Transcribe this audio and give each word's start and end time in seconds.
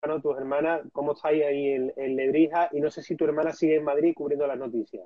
Tus 0.00 0.36
hermanas, 0.36 0.82
¿cómo 0.92 1.12
estáis 1.12 1.42
ahí 1.44 1.72
en, 1.72 2.16
Lebrija? 2.16 2.68
Y 2.72 2.80
no 2.80 2.88
sé 2.88 3.02
si 3.02 3.16
tu 3.16 3.24
hermana 3.24 3.52
sigue 3.52 3.76
en 3.76 3.84
Madrid 3.84 4.14
cubriendo 4.14 4.46
las 4.46 4.56
noticias. 4.56 5.04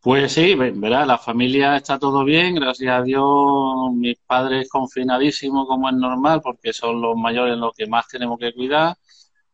Pues 0.00 0.32
sí, 0.32 0.56
verá, 0.56 1.06
la 1.06 1.16
familia 1.16 1.76
está 1.76 1.96
todo 1.98 2.24
bien, 2.24 2.56
gracias 2.56 2.92
a 2.92 3.02
Dios, 3.02 3.92
mis 3.94 4.18
padres 4.18 4.68
confinadísimos 4.68 5.68
como 5.68 5.88
es 5.88 5.94
normal, 5.94 6.40
porque 6.42 6.72
son 6.72 7.00
los 7.00 7.16
mayores 7.16 7.56
los 7.56 7.72
que 7.72 7.86
más 7.86 8.08
tenemos 8.08 8.36
que 8.38 8.52
cuidar. 8.52 8.96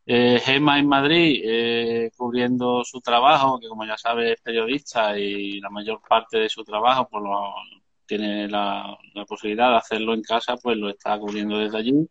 Eh, 0.07 0.41
Gema 0.43 0.79
en 0.79 0.87
Madrid, 0.87 1.41
eh, 1.45 2.11
cubriendo 2.17 2.83
su 2.83 2.99
trabajo, 2.99 3.59
que 3.59 3.67
como 3.67 3.85
ya 3.85 3.95
sabes 3.95 4.31
es 4.31 4.41
periodista 4.41 5.17
y 5.17 5.61
la 5.61 5.69
mayor 5.69 6.01
parte 6.07 6.39
de 6.39 6.49
su 6.49 6.63
trabajo 6.63 7.07
pues 7.09 7.23
lo, 7.23 7.53
tiene 8.07 8.49
la 8.49 8.97
posibilidad 9.27 9.69
de 9.69 9.77
hacerlo 9.77 10.15
en 10.15 10.23
casa, 10.23 10.57
pues 10.57 10.75
lo 10.77 10.89
está 10.89 11.17
cubriendo 11.19 11.59
desde 11.59 11.77
allí 11.77 12.09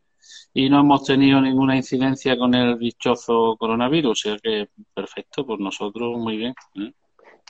y 0.53 0.69
no 0.69 0.81
hemos 0.81 1.05
tenido 1.05 1.41
ninguna 1.41 1.77
incidencia 1.77 2.37
con 2.37 2.55
el 2.55 2.79
dichoso 2.79 3.57
coronavirus, 3.59 4.11
o 4.11 4.15
sea 4.15 4.37
que 4.43 4.69
perfecto, 4.95 5.47
por 5.47 5.61
nosotros 5.61 6.17
muy 6.19 6.37
bien. 6.37 6.55
¿eh? 6.77 6.93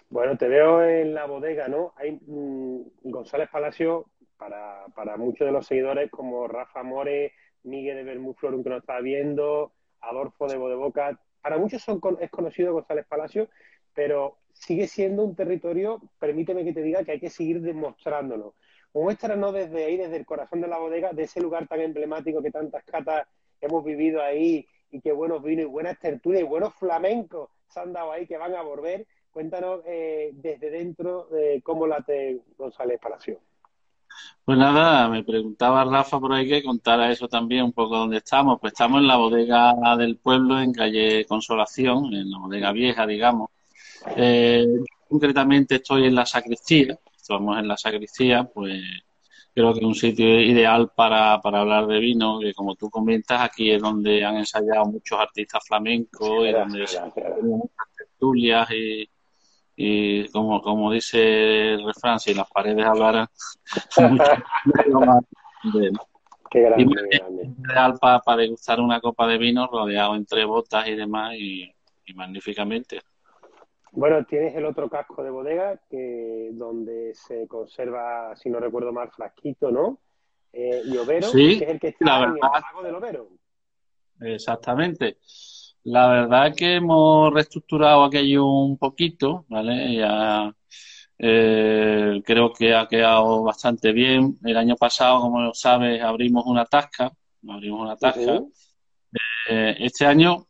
Bueno, 0.08 0.36
te 0.36 0.48
veo 0.48 0.82
en 0.82 1.14
la 1.14 1.26
bodega, 1.26 1.68
¿no? 1.68 1.92
Hay 1.96 2.12
mmm, 2.12 2.80
González 3.02 3.48
Palacio, 3.50 4.06
para, 4.36 4.86
para 4.94 5.16
muchos 5.16 5.46
de 5.46 5.52
los 5.52 5.66
seguidores 5.66 6.10
como 6.10 6.48
Rafa 6.48 6.82
More, 6.82 7.32
Miguel 7.62 7.96
de 7.96 8.04
Bermúflor, 8.04 8.62
que 8.62 8.70
nos 8.70 8.80
está 8.80 9.00
viendo, 9.00 9.72
Adolfo 10.00 10.48
de 10.48 10.56
Bodeboca, 10.56 11.20
para 11.42 11.58
muchos 11.58 11.82
son, 11.82 12.00
es 12.20 12.30
conocido 12.30 12.72
González 12.72 13.06
Palacio, 13.06 13.48
pero 13.94 14.38
sigue 14.52 14.86
siendo 14.86 15.24
un 15.24 15.34
territorio, 15.34 16.00
permíteme 16.18 16.64
que 16.64 16.72
te 16.72 16.82
diga, 16.82 17.04
que 17.04 17.12
hay 17.12 17.20
que 17.20 17.30
seguir 17.30 17.60
demostrándolo. 17.60 18.54
Muéstranos 18.92 19.52
desde 19.52 19.84
ahí, 19.84 19.96
desde 19.96 20.16
el 20.16 20.26
corazón 20.26 20.60
de 20.60 20.68
la 20.68 20.78
bodega, 20.78 21.12
de 21.12 21.22
ese 21.22 21.40
lugar 21.40 21.66
tan 21.68 21.80
emblemático 21.80 22.42
que 22.42 22.50
tantas 22.50 22.84
catas 22.84 23.26
hemos 23.60 23.84
vivido 23.84 24.22
ahí 24.22 24.66
y 24.90 25.00
qué 25.00 25.12
buenos 25.12 25.42
vinos 25.42 25.66
y 25.66 25.68
buenas 25.68 25.98
tertulias 25.98 26.42
y 26.42 26.46
buenos 26.46 26.74
flamencos 26.74 27.50
se 27.68 27.80
han 27.80 27.92
dado 27.92 28.12
ahí 28.12 28.26
que 28.26 28.36
van 28.36 28.54
a 28.54 28.62
volver. 28.62 29.06
Cuéntanos 29.30 29.80
eh, 29.86 30.30
desde 30.34 30.70
dentro 30.70 31.28
eh, 31.36 31.60
cómo 31.62 31.86
late 31.86 32.40
González 32.58 32.98
Palacio. 33.00 33.38
Pues 34.44 34.58
nada, 34.58 35.08
me 35.08 35.22
preguntaba 35.22 35.84
Rafa 35.84 36.18
por 36.18 36.32
ahí 36.32 36.48
que 36.48 36.64
contara 36.64 37.12
eso 37.12 37.28
también 37.28 37.64
un 37.64 37.72
poco 37.72 37.96
dónde 37.96 38.16
estamos. 38.16 38.58
Pues 38.60 38.72
estamos 38.72 39.00
en 39.00 39.06
la 39.06 39.16
bodega 39.16 39.74
del 39.96 40.16
pueblo, 40.16 40.60
en 40.60 40.72
calle 40.72 41.24
Consolación, 41.26 42.12
en 42.12 42.30
la 42.30 42.38
bodega 42.38 42.72
vieja, 42.72 43.06
digamos. 43.06 43.50
Eh, 44.16 44.66
concretamente 45.08 45.76
estoy 45.76 46.06
en 46.06 46.14
la 46.16 46.26
sacristía, 46.26 46.98
estamos 47.30 47.58
en 47.58 47.68
la 47.68 47.76
sacristía, 47.76 48.44
pues 48.44 48.82
creo 49.54 49.72
que 49.72 49.80
es 49.80 49.84
un 49.84 49.94
sitio 49.94 50.40
ideal 50.40 50.90
para, 50.94 51.40
para 51.40 51.60
hablar 51.60 51.86
de 51.86 51.98
vino, 52.00 52.40
que 52.40 52.52
como 52.54 52.74
tú 52.74 52.90
comentas, 52.90 53.40
aquí 53.40 53.70
es 53.70 53.80
donde 53.80 54.24
han 54.24 54.36
ensayado 54.36 54.84
muchos 54.86 55.18
artistas 55.18 55.62
flamencos 55.66 56.46
y 56.48 56.52
donde 56.52 56.86
se 56.86 57.00
muchas 57.42 57.86
tertulias 57.96 58.70
y, 58.72 59.08
y 59.76 60.28
como, 60.28 60.60
como 60.60 60.90
dice 60.92 61.74
el 61.74 61.84
refrán, 61.84 62.18
si 62.18 62.34
las 62.34 62.50
paredes 62.50 62.84
hablaran, 62.84 63.28
de, 65.72 65.92
Qué 66.50 66.62
grande, 66.62 66.82
y 66.82 67.08
qué 67.08 67.18
grande. 67.18 67.54
ideal 67.64 67.94
para, 68.00 68.18
para 68.20 68.42
degustar 68.42 68.80
una 68.80 69.00
copa 69.00 69.28
de 69.28 69.38
vino 69.38 69.68
rodeado 69.68 70.16
entre 70.16 70.44
botas 70.44 70.88
y 70.88 70.96
demás 70.96 71.34
y, 71.36 71.72
y 72.06 72.14
magníficamente. 72.14 73.00
Bueno, 73.92 74.24
tienes 74.24 74.54
el 74.54 74.64
otro 74.66 74.88
casco 74.88 75.22
de 75.22 75.30
bodega 75.30 75.80
que 75.90 76.50
donde 76.52 77.12
se 77.14 77.46
conserva, 77.48 78.34
si 78.36 78.48
no 78.48 78.60
recuerdo 78.60 78.92
mal, 78.92 79.10
Flasquito, 79.10 79.70
¿no? 79.70 79.98
Eh, 80.52 80.82
y 80.84 80.96
Overo, 80.96 81.28
Sí, 81.28 81.58
que 81.58 81.64
es 81.64 81.70
el 81.70 81.80
que 81.80 81.86
la 82.00 82.12
está 82.12 82.16
en 82.18 82.22
el 82.24 82.32
verdad. 82.34 82.60
lago 82.62 82.82
del 82.82 82.94
Overo. 82.94 83.28
Exactamente. 84.20 85.18
La 85.84 86.08
verdad 86.08 86.48
es 86.48 86.56
que 86.56 86.74
hemos 86.76 87.32
reestructurado 87.32 88.04
aquello 88.04 88.44
un 88.46 88.76
poquito, 88.76 89.44
¿vale? 89.48 89.94
Ya 89.96 90.54
eh, 91.18 92.22
creo 92.24 92.52
que 92.52 92.74
ha 92.74 92.86
quedado 92.86 93.42
bastante 93.42 93.92
bien. 93.92 94.38
El 94.44 94.56
año 94.56 94.76
pasado, 94.76 95.20
como 95.22 95.52
sabes, 95.54 96.02
abrimos 96.02 96.44
una 96.46 96.64
tasca, 96.66 97.10
abrimos 97.48 97.80
una 97.80 97.96
tasca. 97.96 98.42
Eh, 99.48 99.76
este 99.80 100.04
año, 100.06 100.46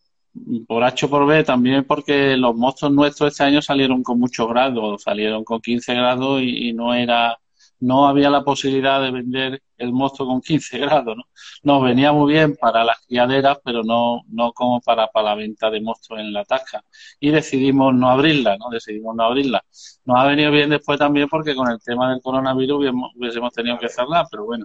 por 0.66 0.84
H 0.84 1.08
por 1.08 1.26
B, 1.26 1.44
también 1.44 1.84
porque 1.84 2.36
los 2.36 2.54
mostos 2.54 2.92
nuestros 2.92 3.32
este 3.32 3.44
año 3.44 3.62
salieron 3.62 4.02
con 4.02 4.18
muchos 4.18 4.48
grados, 4.48 5.02
salieron 5.02 5.44
con 5.44 5.60
15 5.60 5.94
grados 5.94 6.40
y, 6.42 6.72
no 6.72 6.94
era, 6.94 7.38
no 7.80 8.06
había 8.06 8.30
la 8.30 8.44
posibilidad 8.44 9.02
de 9.02 9.10
vender 9.10 9.62
el 9.76 9.92
mosto 9.92 10.26
con 10.26 10.40
15 10.40 10.78
grados, 10.78 11.16
¿no? 11.16 11.24
Nos 11.62 11.82
venía 11.82 12.12
muy 12.12 12.32
bien 12.32 12.56
para 12.56 12.84
las 12.84 12.98
criaderas, 13.06 13.58
pero 13.64 13.82
no, 13.82 14.22
no 14.28 14.52
como 14.52 14.80
para, 14.80 15.08
para 15.08 15.30
la 15.30 15.34
venta 15.34 15.70
de 15.70 15.80
mostos 15.80 16.18
en 16.18 16.32
la 16.32 16.44
tasca. 16.44 16.84
Y 17.18 17.30
decidimos 17.30 17.94
no 17.94 18.10
abrirla, 18.10 18.56
¿no? 18.58 18.70
Decidimos 18.70 19.16
no 19.16 19.24
abrirla. 19.24 19.64
Nos 20.04 20.18
ha 20.18 20.26
venido 20.26 20.50
bien 20.52 20.70
después 20.70 20.98
también 20.98 21.28
porque 21.28 21.54
con 21.54 21.70
el 21.70 21.80
tema 21.82 22.10
del 22.10 22.20
coronavirus 22.22 22.92
hubiésemos 23.16 23.52
tenido 23.52 23.78
que 23.78 23.88
cerrar, 23.88 24.26
pero 24.30 24.44
bueno. 24.44 24.64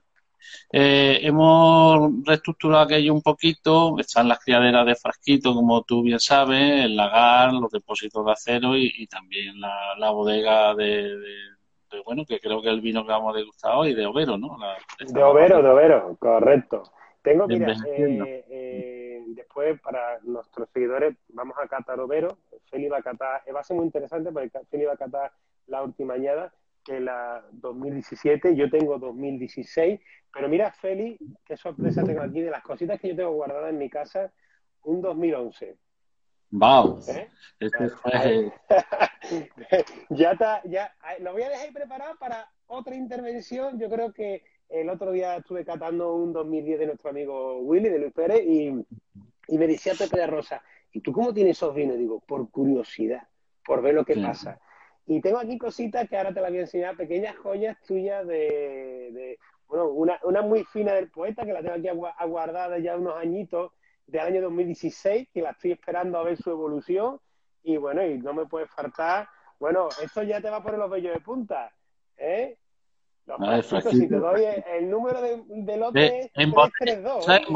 Eh, 0.72 1.20
hemos 1.24 2.12
reestructurado 2.26 2.84
aquello 2.84 3.14
un 3.14 3.22
poquito, 3.22 3.98
están 4.00 4.28
las 4.28 4.40
criaderas 4.40 4.86
de 4.86 4.96
frasquito, 4.96 5.54
como 5.54 5.82
tú 5.84 6.02
bien 6.04 6.20
sabes, 6.20 6.86
el 6.86 6.96
lagar, 6.96 7.54
los 7.54 7.72
depósitos 7.72 8.26
de 8.26 8.32
acero 8.32 8.76
y, 8.76 8.92
y 8.98 9.08
también 9.08 9.60
la, 9.60 9.96
la 9.98 10.10
bodega 10.12 10.74
de, 10.76 11.18
de- 11.18 11.56
de, 11.92 12.02
bueno, 12.04 12.26
que 12.26 12.40
creo 12.40 12.62
que 12.62 12.70
el 12.70 12.82
vino 12.82 13.04
que 13.06 13.12
vamos 13.12 13.34
a 13.34 13.38
degustar 13.38 13.76
hoy, 13.76 13.94
de 13.94 14.06
Overo, 14.06 14.38
¿no? 14.38 14.58
La- 14.58 14.76
De 15.00 15.24
Overo, 15.24 15.62
de 15.62 15.70
Overo, 15.70 16.16
correcto. 16.20 16.84
Tengo, 17.22 17.48
mira, 17.48 17.74
eh, 17.88 18.46
eh, 18.50 19.24
después 19.28 19.80
para 19.82 20.20
nuestros 20.24 20.68
seguidores 20.74 21.16
vamos 21.30 21.56
a 21.64 21.68
catar 21.68 22.00
Overo. 22.00 22.38
Feli 22.70 22.88
va 22.90 22.98
a 22.98 23.02
catar, 23.02 23.42
eh, 23.46 23.52
va 23.52 23.62
a 23.62 23.64
ser 23.64 23.78
muy 23.78 23.86
interesante 23.86 24.32
porque 24.32 24.52
Feli 24.70 24.86
va 24.86 24.94
a 24.94 24.98
catar 24.98 25.32
la 25.68 25.82
última 25.84 26.16
añada, 26.16 26.54
que 26.86 27.00
la 27.00 27.44
2017, 27.52 28.56
yo 28.56 28.70
tengo 28.70 29.00
2016, 29.00 30.00
pero 30.32 30.48
mira, 30.48 30.72
Feli, 30.72 31.18
qué 31.44 31.58
sorpresa 31.58 32.04
tengo 32.04 32.22
aquí 32.22 32.42
de 32.42 32.52
las 32.52 32.62
cositas 32.64 33.00
que 33.00 33.10
yo 33.10 33.16
tengo 33.16 33.32
guardadas 33.32 33.72
en 33.72 33.80
mi 33.80 33.90
casa, 33.90 34.32
un 34.84 35.02
2011. 35.02 35.76
Wow, 36.52 37.02
¿eh? 37.10 37.30
este 37.60 37.90
fue, 37.90 38.54
ya 40.12 40.32
está, 40.34 40.62
ya, 40.66 40.94
lo 41.20 41.34
voy 41.34 41.42
a 41.42 41.50
dejar 41.50 41.74
preparado 41.74 42.16
para 42.18 42.48
otra 42.68 42.96
intervención. 42.96 43.80
Yo 43.80 43.90
creo 43.90 44.14
que 44.14 44.44
el 44.70 44.90
otro 44.90 45.12
día 45.12 45.38
estuve 45.38 45.66
catando 45.66 46.14
un 46.16 46.32
2010 46.32 46.80
de 46.80 46.86
nuestro 46.86 47.10
amigo 47.10 47.60
Willy, 47.62 47.90
de 47.90 48.00
Luis 48.00 48.14
Pérez, 48.14 48.44
y, 48.46 48.68
y 49.48 49.58
me 49.58 49.68
decía 49.68 49.94
Pepe 49.98 50.18
de 50.20 50.28
Rosa, 50.28 50.62
¿y 50.92 51.02
tú 51.02 51.12
cómo 51.12 51.34
tienes 51.34 51.58
esos 51.58 51.74
vinos? 51.74 51.98
Digo, 51.98 52.20
por 52.22 52.50
curiosidad, 52.52 53.28
por 53.66 53.82
ver 53.82 53.96
lo 53.96 54.06
que 54.06 54.14
Sí. 54.14 54.22
pasa. 54.22 54.60
Y 55.08 55.22
tengo 55.22 55.38
aquí 55.38 55.58
cositas 55.58 56.10
que 56.10 56.18
ahora 56.18 56.34
te 56.34 56.42
las 56.42 56.50
voy 56.50 56.60
a 56.60 56.62
enseñar, 56.62 56.98
pequeñas 56.98 57.36
joyas 57.38 57.78
tuyas 57.88 58.26
de, 58.26 59.10
de- 59.14 59.40
bueno, 59.68 59.88
una, 59.90 60.20
una 60.24 60.42
muy 60.42 60.64
fina 60.64 60.94
del 60.94 61.10
poeta, 61.10 61.46
que 61.46 61.54
la 61.54 61.62
tengo 61.62 61.76
aquí 61.76 61.88
agua- 61.88 62.16
aguardada 62.18 62.78
ya 62.80 62.96
unos 62.98 63.16
añitos, 63.16 63.72
del 64.08 64.22
año 64.22 64.42
2016, 64.44 65.30
que 65.34 65.42
la 65.42 65.52
estoy 65.52 65.72
esperando 65.72 66.20
a 66.20 66.24
ver 66.24 66.38
su 66.38 66.52
evolución. 66.52 67.20
Y 67.64 67.78
bueno, 67.78 68.06
y 68.06 68.20
no 68.20 68.34
me 68.34 68.46
puede 68.46 68.68
faltar, 68.68 69.28
bueno, 69.60 69.90
esto 70.04 70.22
ya 70.22 70.40
te 70.42 70.50
va 70.52 70.58
a 70.58 70.64
poner 70.64 70.80
los 70.80 70.90
vellos 70.90 71.14
de 71.14 71.20
punta, 71.22 71.72
¿eh? 72.18 72.58
Los 73.26 73.42
A 73.42 73.50
ver, 73.56 73.64
frasquitos, 73.64 73.94
si 73.94 74.08
te 74.08 74.16
doy 74.18 74.44
el, 74.44 74.64
el 74.72 74.90
número 74.90 75.20
de, 75.22 75.42
de 75.48 75.78
lote 75.78 76.20
es 76.20 76.32
en 76.36 76.52
botella, 76.52 76.72
332, 76.80 77.26
¿sabes? 77.26 77.42
¿eh? 77.42 77.56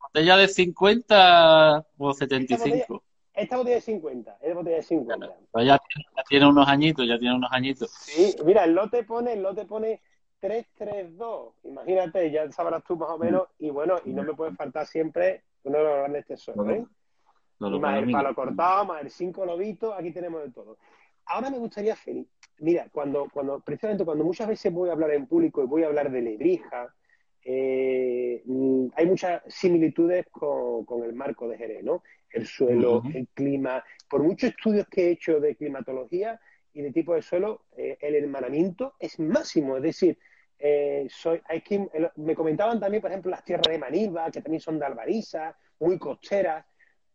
botella 0.00 0.36
de 0.38 0.48
50 0.48 1.78
o 1.98 2.12
Esta 2.12 2.26
botella, 2.26 2.48
75. 2.58 3.02
Esta 3.40 3.56
botella 3.56 3.76
de 3.76 3.80
50, 3.82 4.36
es 4.40 4.48
de 4.48 4.54
botella 4.54 4.76
de 4.76 4.82
50. 4.82 5.26
Pero 5.52 5.64
ya, 5.64 5.78
tiene- 5.78 6.08
ya 6.16 6.22
tiene 6.28 6.46
unos 6.48 6.68
añitos, 6.68 7.06
ya 7.06 7.18
tiene 7.18 7.34
unos 7.36 7.50
añitos. 7.52 7.90
Sí, 7.90 8.36
mira, 8.44 8.64
el 8.64 8.72
lote 8.74 9.04
pone, 9.04 9.32
el 9.34 9.42
lote 9.42 9.64
pone 9.66 10.00
332. 10.40 11.54
Imagínate, 11.64 12.30
ya 12.30 12.50
sabrás 12.52 12.82
tú 12.84 12.96
más 12.96 13.10
o 13.10 13.18
menos. 13.18 13.48
Y 13.58 13.70
bueno, 13.70 13.98
y 14.04 14.10
no 14.10 14.22
me 14.22 14.34
puede 14.34 14.52
faltar 14.52 14.86
siempre 14.86 15.42
uno 15.64 15.78
de 15.78 15.84
los 15.84 15.94
grandes 15.98 16.26
tesoros, 16.26 16.66
¿eh? 16.68 16.86
Y 17.68 17.72
lo- 17.72 17.80
más 17.80 17.98
el 17.98 18.04
palo 18.12 18.34
cortado, 18.34 18.84
más 18.86 19.02
el 19.02 19.10
cinco 19.10 19.44
lobitos, 19.44 19.94
aquí 19.96 20.12
tenemos 20.12 20.42
de 20.42 20.50
todo. 20.50 20.78
Ahora 21.26 21.50
me 21.50 21.58
gustaría, 21.58 21.94
Félix, 21.94 22.28
mira, 22.58 22.88
cuando, 22.90 23.28
cuando, 23.32 23.60
precisamente 23.60 24.04
cuando 24.04 24.24
muchas 24.24 24.48
veces 24.48 24.72
voy 24.72 24.88
a 24.88 24.92
hablar 24.92 25.10
en 25.12 25.26
público 25.26 25.62
y 25.62 25.66
voy 25.66 25.82
a 25.84 25.86
hablar 25.86 26.10
de 26.10 26.22
Lebrija, 26.22 26.92
eh, 27.44 28.42
mm, 28.44 28.88
hay 28.94 29.06
muchas 29.06 29.42
similitudes 29.48 30.26
con, 30.30 31.04
el 31.04 31.14
marco 31.14 31.48
de 31.48 31.56
Jerez, 31.56 31.82
¿no? 31.82 32.02
El 32.30 32.46
suelo, 32.46 33.02
el 33.12 33.28
clima. 33.28 33.84
Por 34.08 34.22
muchos 34.22 34.50
estudios 34.50 34.86
que 34.88 35.08
he 35.08 35.10
hecho 35.12 35.40
de 35.40 35.56
climatología 35.56 36.40
y 36.72 36.82
de 36.82 36.92
tipo 36.92 37.14
de 37.14 37.22
suelo, 37.22 37.64
eh, 37.76 37.96
el 38.00 38.14
hermanamiento 38.14 38.94
es 39.00 39.18
máximo. 39.18 39.76
Es 39.76 39.82
decir, 39.82 40.18
eh, 40.58 41.06
soy, 41.10 41.40
hay 41.46 41.62
que, 41.62 41.88
me 42.16 42.34
comentaban 42.34 42.78
también, 42.78 43.00
por 43.00 43.10
ejemplo, 43.10 43.30
las 43.30 43.44
tierras 43.44 43.68
de 43.68 43.78
Manilva, 43.78 44.30
que 44.30 44.42
también 44.42 44.60
son 44.60 44.78
de 44.78 44.86
albariza, 44.86 45.56
muy 45.80 45.98
costeras. 45.98 46.64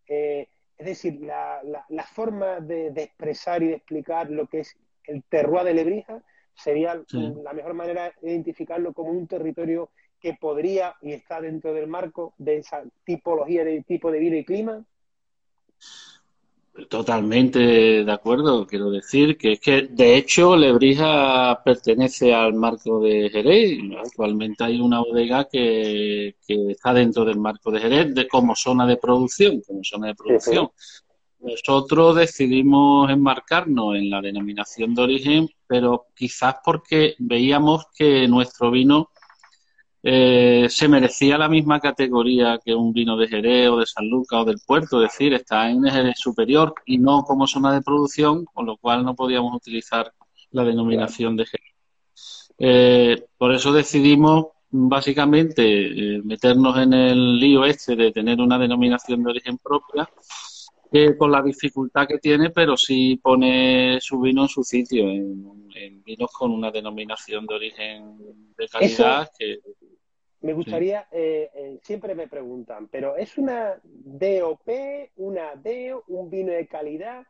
es 0.08 0.86
decir, 0.86 1.22
la, 1.22 1.62
la, 1.88 2.04
forma 2.04 2.60
de, 2.60 2.88
expresar 2.88 3.64
y 3.64 3.68
de 3.68 3.76
explicar 3.76 4.30
lo 4.30 4.48
que 4.48 4.60
es 4.60 4.78
el 5.06 5.24
terroir 5.24 5.64
de 5.64 5.74
Lebrija 5.74 6.22
sería 6.54 7.02
la 7.12 7.54
mejor 7.54 7.74
manera 7.74 8.14
de 8.22 8.32
identificarlo 8.32 8.94
como 8.94 9.12
un 9.12 9.28
territorio 9.28 9.92
que 10.26 10.34
podría 10.34 10.96
y 11.04 11.12
está 11.12 11.40
dentro 11.40 11.72
del 11.72 11.86
marco 11.86 12.34
de 12.40 12.58
esa 12.58 12.84
tipología 13.04 13.64
de 13.64 13.84
tipo 13.84 14.10
de 14.10 14.18
vida 14.18 14.38
y 14.38 14.44
clima? 14.44 14.84
Totalmente 16.90 17.60
de 17.60 18.12
acuerdo. 18.12 18.66
Quiero 18.66 18.90
decir 18.90 19.38
que 19.38 19.52
es 19.52 19.60
que, 19.60 19.84
de 19.84 20.18
hecho, 20.18 20.58
Lebrija 20.58 21.62
pertenece 21.64 22.34
al 22.34 22.56
marco 22.56 23.02
de 23.02 23.30
Jerez. 23.30 23.78
Actualmente 24.04 24.64
hay 24.64 24.82
una 24.82 25.00
bodega 25.00 25.48
que, 25.48 26.36
está 26.48 26.92
dentro 26.92 27.24
del 27.24 27.38
marco 27.38 27.70
de 27.70 27.82
Jerez 27.82 28.16
de, 28.16 28.28
como 28.28 28.56
zona 28.56 28.88
de 28.88 28.98
producción, 28.98 29.62
como 29.62 29.84
zona 29.84 30.08
de 30.08 30.16
producción. 30.16 30.72
Nosotros 31.40 32.16
decidimos 32.16 33.12
enmarcarnos 33.12 33.96
en 33.96 34.10
la 34.10 34.22
denominación 34.22 34.96
de 34.96 35.04
origen, 35.04 35.50
pero 35.68 36.08
quizás 36.16 36.56
porque 36.66 37.14
veíamos 37.20 37.86
que 37.96 38.28
nuestro 38.28 38.72
vino 38.72 39.12
eh, 40.08 40.68
se 40.70 40.88
merecía 40.88 41.36
la 41.36 41.50
misma 41.50 41.80
categoría 41.80 42.60
que 42.64 42.76
un 42.76 42.94
vino 42.94 43.18
de 43.18 43.28
Jerez 43.28 43.70
o 43.70 43.78
de 43.80 43.88
San 43.88 44.08
Lucas 44.08 44.42
o 44.42 44.46
del 44.46 44.60
puerto, 44.64 45.02
es 45.02 45.12
decir, 45.12 45.34
está 45.34 45.68
en 45.68 45.84
Jerez 45.84 46.20
superior 46.20 46.76
y 46.86 47.00
no 47.00 47.24
como 47.24 47.48
zona 47.48 47.74
de 47.74 47.82
producción, 47.82 48.46
con 48.46 48.68
lo 48.68 48.78
cual 48.78 49.04
no 49.04 49.16
podíamos 49.16 49.56
utilizar 49.56 50.14
la 50.52 50.64
denominación 50.64 51.36
de 51.36 51.46
Jerez. 51.48 52.54
Eh, 52.60 53.26
por 53.36 53.52
eso 53.52 53.74
decidimos 53.74 54.46
básicamente 54.70 55.64
eh, 55.66 56.22
meternos 56.24 56.78
en 56.78 56.94
el 56.94 57.40
lío 57.40 57.66
este 57.66 57.96
de 57.96 58.12
tener 58.12 58.40
una 58.40 58.60
denominación 58.60 59.24
de 59.24 59.32
origen 59.32 59.58
propia, 59.58 60.08
con 61.18 61.32
la 61.32 61.42
dificultad 61.42 62.08
que 62.08 62.20
tiene, 62.20 62.52
pero 62.52 62.78
sí 62.78 63.20
pone 63.22 64.00
su 64.00 64.22
vino 64.22 64.44
en 64.44 64.48
su 64.48 64.64
sitio, 64.64 65.10
en, 65.10 66.04
vinos 66.06 66.32
con 66.32 66.52
una 66.52 66.72
denominación 66.72 67.46
de 67.48 67.56
origen 67.56 68.18
de 68.56 68.68
calidad 68.70 69.30
que 69.38 69.60
me 70.42 70.54
gustaría, 70.54 71.08
eh, 71.12 71.50
eh, 71.54 71.80
siempre 71.82 72.14
me 72.14 72.28
preguntan, 72.28 72.88
pero 72.88 73.16
¿es 73.16 73.38
una 73.38 73.80
DOP, 73.84 74.70
una 75.18 75.56
DEO, 75.56 76.04
un 76.08 76.30
vino 76.30 76.52
de 76.52 76.68
calidad? 76.68 77.26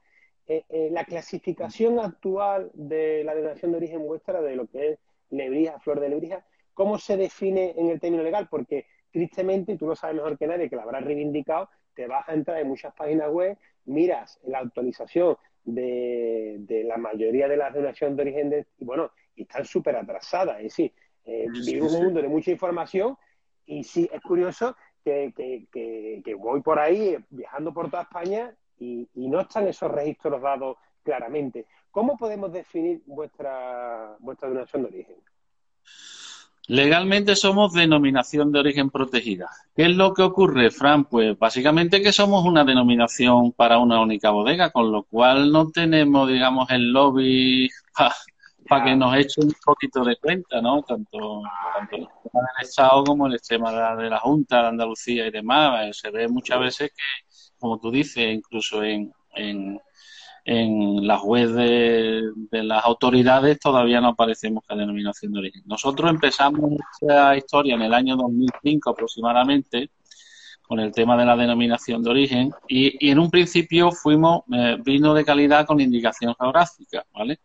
Eh, 0.48 0.90
la 0.92 1.06
clasificación 1.06 2.00
actual 2.00 2.69
de 2.74 3.24
la 3.24 3.34
denominación 3.34 3.72
de 3.72 3.78
origen 3.78 4.06
vuestra 4.06 4.42
de 4.42 4.56
lo 4.56 4.68
que 4.68 4.92
es 4.92 5.00
lebrija, 5.31 5.80
flor 5.80 6.00
de 6.00 6.10
lebrija, 6.10 6.46
¿cómo 6.74 7.00
se 7.00 7.18
define 7.18 7.74
en 7.78 7.90
el 7.90 8.00
término 8.00 8.22
legal? 8.22 8.48
Porque 8.50 8.86
tristemente, 9.12 9.72
y 9.72 9.78
tú 9.78 9.88
lo 9.88 9.96
sabes 9.96 10.18
mejor 10.18 10.38
que 10.38 10.46
nadie, 10.46 10.69
que 10.69 10.75
lo 10.75 10.84
habrás 10.84 11.04
reivindicado, 11.04 11.69
te 11.96 12.06
vas 12.06 12.28
a 12.30 12.34
entrar 12.34 12.60
en 12.60 12.68
muchas 12.68 12.94
páginas 12.94 13.31
web, 13.31 13.57
miras 13.86 14.40
la 14.44 14.60
actualización 14.60 15.38
de, 15.63 16.84
la 16.86 16.98
mayoría 16.98 17.48
de 17.48 17.57
las 17.57 17.74
denominaciones 17.74 18.18
de 18.18 18.22
origen 18.22 18.68
y 18.78 18.86
bueno, 18.86 19.12
y 19.36 19.44
están 19.44 19.66
súper 19.66 19.96
atrasadas. 19.96 20.57
Es 20.57 20.63
decir, 20.63 20.94
eh, 21.25 21.48
vivimos 21.51 21.94
un 21.94 22.06
mundo 22.06 22.22
de 22.22 22.27
mucha 22.27 22.51
información 22.51 23.18
y 23.66 23.83
sí, 23.83 24.10
es 24.12 24.22
curioso 24.22 24.75
que, 25.04 26.36
voy 26.38 26.62
por 26.62 26.80
ahí 26.80 27.18
viajando 27.30 27.74
por 27.74 27.89
toda 27.89 28.04
España 28.04 28.54
y, 28.80 29.07
no 29.16 29.42
están 29.42 29.68
esos 29.68 29.92
registros 29.92 30.42
dados 30.42 30.77
claramente. 31.04 31.66
¿Cómo 31.92 32.18
podemos 32.18 32.51
definir 32.51 33.01
vuestra, 33.06 34.16
vuestra 34.19 34.50
denominación 34.50 34.83
de 34.83 34.88
origen? 34.89 35.16
Legalmente 36.68 37.36
somos 37.36 37.74
denominación 37.74 38.51
de 38.51 38.60
origen 38.60 38.89
protegida. 38.89 39.50
¿Qué 39.75 39.83
es 39.83 39.95
lo 39.95 40.13
que 40.16 40.24
ocurre, 40.24 40.71
Fran? 40.71 41.06
Pues 41.06 41.38
básicamente 41.38 42.01
que 42.01 42.12
somos 42.12 42.44
una 42.44 42.63
denominación 42.63 43.51
para 43.51 43.78
una 43.78 44.01
única 44.01 44.31
bodega, 44.31 44.71
con 44.71 44.92
lo 44.92 45.04
cual 45.04 45.51
no 45.51 45.69
tenemos, 45.69 46.28
digamos, 46.28 46.69
el 46.71 46.92
lobby 46.92 47.69
para 48.67 48.85
que 48.85 48.95
nos 48.95 49.15
echen 49.15 49.45
un 49.45 49.56
poquito 49.63 50.03
de 50.03 50.15
cuenta, 50.17 50.62
¿no? 50.62 50.81
Tanto, 50.83 51.41
el 51.91 52.00
tema 52.00 52.41
del 52.57 52.67
Estado 52.67 53.03
como 53.03 53.27
el 53.27 53.39
tema 53.41 53.95
de 53.95 54.09
la, 54.09 54.19
Junta 54.19 54.62
de 54.62 54.67
Andalucía 54.69 55.27
y 55.27 55.31
demás. 55.31 55.88
Eh, 55.88 55.94
se 55.94 56.12
ve 56.12 56.27
muchas 56.27 56.59
veces 56.59 56.91
que, 56.91 57.35
como 57.59 57.79
tú 57.79 57.91
dices, 57.91 58.33
incluso 58.33 58.83
en, 58.83 59.13
en, 59.35 59.79
en 60.45 61.06
las 61.06 61.21
webs 61.23 61.53
de, 61.53 62.31
las 62.51 62.85
autoridades 62.85 63.59
todavía 63.59 64.01
no 64.01 64.09
aparecemos 64.09 64.63
con 64.65 64.77
denominación 64.77 65.33
de 65.33 65.39
origen. 65.39 65.63
Nosotros 65.65 66.09
empezamos 66.09 66.71
esta 67.01 67.35
historia 67.35 67.75
en 67.75 67.81
el 67.81 67.94
año 67.94 68.15
2005 68.15 68.89
aproximadamente 68.89 69.89
con 70.61 70.79
el 70.79 70.91
tema 70.91 71.15
de 71.15 71.25
la 71.25 71.35
denominación 71.35 72.01
de 72.01 72.09
origen 72.09 72.51
y, 72.68 73.07
y 73.07 73.11
en 73.11 73.19
un 73.19 73.29
principio 73.29 73.91
fuimos 73.91 74.41
eh, 74.51 74.77
vino 74.83 75.13
de 75.13 75.23
calidad 75.23 75.65
con 75.65 75.79
indicación 75.79 76.33
geográfica, 76.39 77.06
¿vale? 77.13 77.39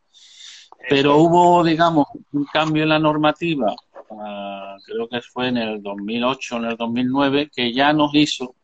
Pero 0.88 1.17
hubo, 1.19 1.62
digamos, 1.62 2.06
un 2.32 2.44
cambio 2.47 2.82
en 2.82 2.88
la 2.88 2.99
normativa, 2.99 3.75
ah, 4.11 4.77
creo 4.85 5.09
que 5.09 5.21
fue 5.21 5.49
en 5.49 5.56
el 5.56 5.82
2008 5.82 6.55
o 6.55 6.59
en 6.59 6.65
el 6.65 6.77
2009, 6.77 7.50
que 7.55 7.73
ya 7.73 7.93
nos 7.93 8.15
hizo 8.15 8.55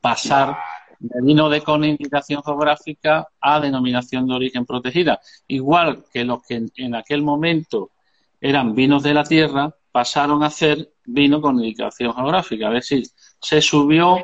pasar 0.00 0.56
de 0.98 1.20
vino 1.22 1.48
de 1.48 1.62
con 1.62 1.84
indicación 1.84 2.42
geográfica 2.42 3.28
a 3.40 3.60
denominación 3.60 4.26
de 4.26 4.34
origen 4.34 4.64
protegida. 4.64 5.20
Igual 5.46 6.04
que 6.12 6.24
los 6.24 6.42
que 6.46 6.66
en, 6.76 6.94
aquel 6.94 7.22
momento 7.22 7.90
eran 8.40 8.74
vinos 8.74 9.02
de 9.02 9.14
la 9.14 9.24
tierra, 9.24 9.74
pasaron 9.90 10.42
a 10.42 10.50
ser 10.50 10.92
vino 11.04 11.40
con 11.40 11.56
indicación 11.56 12.14
geográfica. 12.14 12.68
Es 12.68 12.74
decir, 12.74 13.06
se 13.40 13.60
subió 13.60 14.18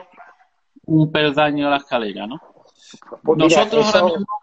un 0.86 1.10
peldaño 1.10 1.66
a 1.66 1.70
la 1.70 1.76
escalera, 1.78 2.26
¿no? 2.26 2.40
Pues 3.22 3.38
Nosotros 3.38 3.94
ahora 3.94 4.18
mismo 4.18 4.41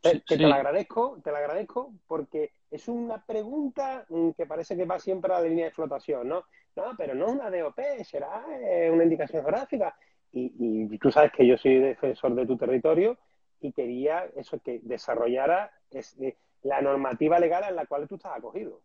te, 0.00 0.20
te, 0.20 0.36
lo 0.36 0.54
agradezco, 0.54 1.20
te 1.22 1.30
lo 1.30 1.36
agradezco 1.36 1.92
porque 2.06 2.52
es 2.70 2.88
una 2.88 3.24
pregunta 3.24 4.04
mm, 4.08 4.30
que 4.30 4.46
parece 4.46 4.76
que 4.76 4.84
va 4.84 4.98
siempre 4.98 5.32
a 5.32 5.40
la 5.40 5.48
línea 5.48 5.66
de 5.66 5.72
flotación, 5.72 6.28
¿no? 6.28 6.44
No, 6.76 6.94
pero 6.96 7.14
no 7.14 7.26
una 7.26 7.50
DOP, 7.50 7.80
será 8.04 8.44
eh, 8.62 8.90
una 8.92 9.04
indicación 9.04 9.42
geográfica. 9.42 9.96
Y, 10.30 10.96
tú 10.98 11.10
sabes 11.10 11.32
que 11.32 11.46
yo 11.46 11.56
soy 11.56 11.78
defensor 11.78 12.34
de 12.34 12.46
tu 12.46 12.56
territorio 12.56 13.18
y 13.60 13.72
quería 13.72 14.26
eso, 14.36 14.60
que 14.60 14.78
desarrollara 14.82 15.72
eh, 15.90 16.36
la 16.62 16.80
normativa 16.80 17.40
legal 17.40 17.64
en 17.68 17.76
la 17.76 17.86
cual 17.86 18.06
tú 18.06 18.16
estás 18.16 18.36
acogido. 18.36 18.80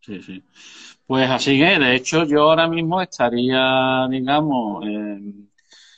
Sí, 0.00 0.22
sí. 0.22 0.44
Pues 1.06 1.28
así 1.28 1.58
que, 1.58 1.78
de 1.78 1.96
hecho, 1.96 2.24
yo 2.24 2.42
ahora 2.42 2.68
mismo 2.68 3.00
estaría, 3.00 4.06
digamos, 4.08 4.84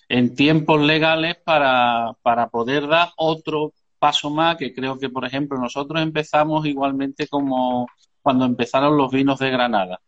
en 0.09 0.35
tiempos 0.35 0.81
legales 0.81 1.37
para, 1.37 2.17
para 2.23 2.49
poder 2.49 2.87
dar 2.87 3.09
otro 3.17 3.75
paso 3.99 4.31
más 4.31 4.57
que 4.57 4.75
creo 4.75 4.99
que, 4.99 5.09
por 5.09 5.25
ejemplo, 5.25 5.59
nosotros 5.59 6.01
empezamos 6.03 6.67
igualmente 6.67 7.27
como 7.29 7.87
cuando 8.23 8.45
empezaron 8.45 8.97
los 8.97 9.11
vinos 9.11 9.39
de 9.39 9.51
Granada. 9.51 10.01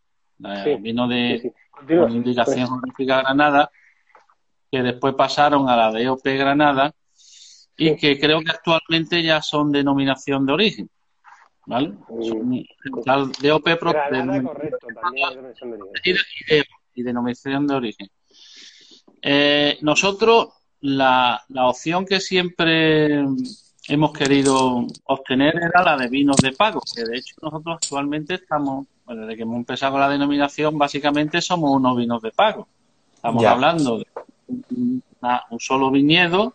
el 0.43 0.79
vino 0.79 1.09
de 1.09 1.53
indicación 2.11 2.69
geográfica 2.69 3.23
Granada, 3.23 3.71
que 4.71 4.83
después 4.83 5.15
pasaron 5.15 5.69
a 5.69 5.77
la 5.77 5.91
DOP 5.91 6.25
Granada 6.25 6.93
y 7.77 7.97
que 7.97 8.19
creo 8.19 8.41
que 8.41 8.51
actualmente 8.51 9.23
ya 9.23 9.41
son 9.43 9.73
denominación 9.73 10.47
de 10.47 10.53
origen. 10.53 10.91
¿Vale? 11.67 11.93
la 13.07 13.17
DOP 13.17 13.67
Granada, 13.81 14.43
correcto, 14.43 14.87
Y, 16.95 17.03
denominación 17.03 17.67
de 17.67 17.75
origen. 17.75 18.09
Eh, 19.23 19.79
nosotros, 19.81 20.49
la, 20.81 21.43
la 21.49 21.69
opción 21.69 22.05
que 22.05 22.21
siempre 22.21 23.25
hemos 23.91 24.13
querido 24.13 24.87
obtener 25.05 25.57
era 25.57 25.83
la 25.83 25.97
de 25.97 26.09
vinos 26.09 26.37
de 26.37 26.53
pago, 26.53 26.81
que 26.95 27.05
de 27.05 27.19
hecho 27.19 27.35
nosotros 27.43 27.79
actualmente 27.83 28.35
estamos, 28.35 28.87
desde 29.07 29.37
que 29.37 29.43
hemos 29.43 29.57
empezado 29.57 29.93
con 29.93 30.01
la 30.01 30.09
denominación, 30.09 30.79
básicamente 30.79 31.41
somos 31.41 31.73
unos 31.73 31.97
vinos 31.97 32.23
de 32.23 32.31
pago. 32.31 32.69
Estamos 33.15 33.45
hablando 33.45 33.99
de 33.99 34.07
un 34.47 35.03
solo 35.59 35.91
viñedo 35.91 36.55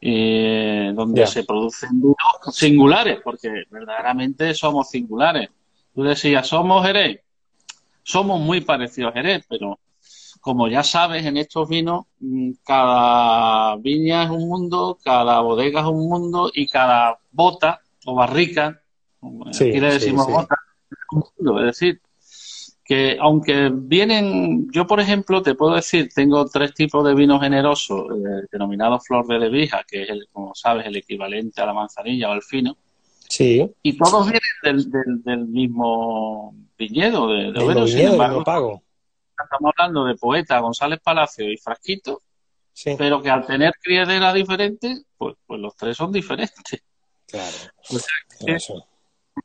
eh, 0.00 0.92
donde 0.94 1.26
se 1.26 1.44
producen 1.44 2.00
vinos 2.00 2.16
singulares, 2.50 3.20
porque 3.22 3.64
verdaderamente 3.70 4.54
somos 4.54 4.88
singulares. 4.88 5.50
Tú 5.94 6.02
decías, 6.02 6.46
somos 6.46 6.84
Jerez. 6.84 7.20
Somos 8.02 8.40
muy 8.40 8.62
parecidos 8.62 9.10
a 9.10 9.14
Jerez, 9.14 9.44
pero 9.48 9.78
como 10.44 10.68
ya 10.68 10.82
sabes, 10.82 11.24
en 11.24 11.38
estos 11.38 11.66
vinos, 11.70 12.04
mm, 12.20 12.50
cada 12.66 13.76
viña 13.76 14.24
es 14.24 14.30
un 14.30 14.46
mundo, 14.46 14.98
cada 15.02 15.40
bodega 15.40 15.80
es 15.80 15.86
un 15.86 16.06
mundo 16.06 16.50
y 16.52 16.66
cada 16.66 17.18
bota 17.32 17.80
o 18.04 18.14
barrica, 18.14 18.82
aquí 19.46 19.80
le 19.80 19.94
decimos 19.94 20.26
bota, 20.26 20.54
es 20.90 20.98
un 21.12 21.22
mundo. 21.38 21.60
Es 21.60 21.66
decir, 21.80 22.02
que 22.84 23.16
aunque 23.18 23.70
vienen, 23.72 24.70
yo 24.70 24.86
por 24.86 25.00
ejemplo 25.00 25.40
te 25.40 25.54
puedo 25.54 25.76
decir, 25.76 26.10
tengo 26.14 26.44
tres 26.44 26.74
tipos 26.74 27.02
de 27.06 27.14
vino 27.14 27.40
generoso, 27.40 28.06
eh, 28.14 28.46
denominado 28.52 29.00
flor 29.00 29.26
de 29.26 29.38
levija, 29.38 29.82
que 29.88 30.02
es, 30.02 30.10
el, 30.10 30.28
como 30.30 30.54
sabes, 30.54 30.84
el 30.84 30.96
equivalente 30.96 31.62
a 31.62 31.66
la 31.66 31.72
manzanilla 31.72 32.28
o 32.28 32.32
al 32.32 32.42
fino. 32.42 32.76
Sí. 33.30 33.66
Y 33.82 33.96
todos 33.96 34.30
vienen 34.30 34.90
del, 34.92 35.22
del, 35.22 35.46
mismo 35.46 36.54
viñedo, 36.76 37.28
de, 37.28 37.50
de 37.50 37.88
sin 37.88 38.08
embargo, 38.08 38.44
pago. 38.44 38.82
Estamos 39.42 39.72
hablando 39.76 40.04
de 40.04 40.14
Poeta, 40.14 40.58
González 40.60 41.00
Palacio 41.02 41.50
y 41.50 41.56
Frasquito, 41.56 42.22
pero 42.98 43.20
que 43.20 43.30
al 43.30 43.46
tener 43.46 43.72
criadera 43.82 44.32
diferente, 44.32 45.04
pues, 45.16 45.36
pues 45.46 45.60
los 45.60 45.76
tres 45.76 45.96
son 45.96 46.12
diferentes. 46.12 46.82
Claro. 47.26 47.56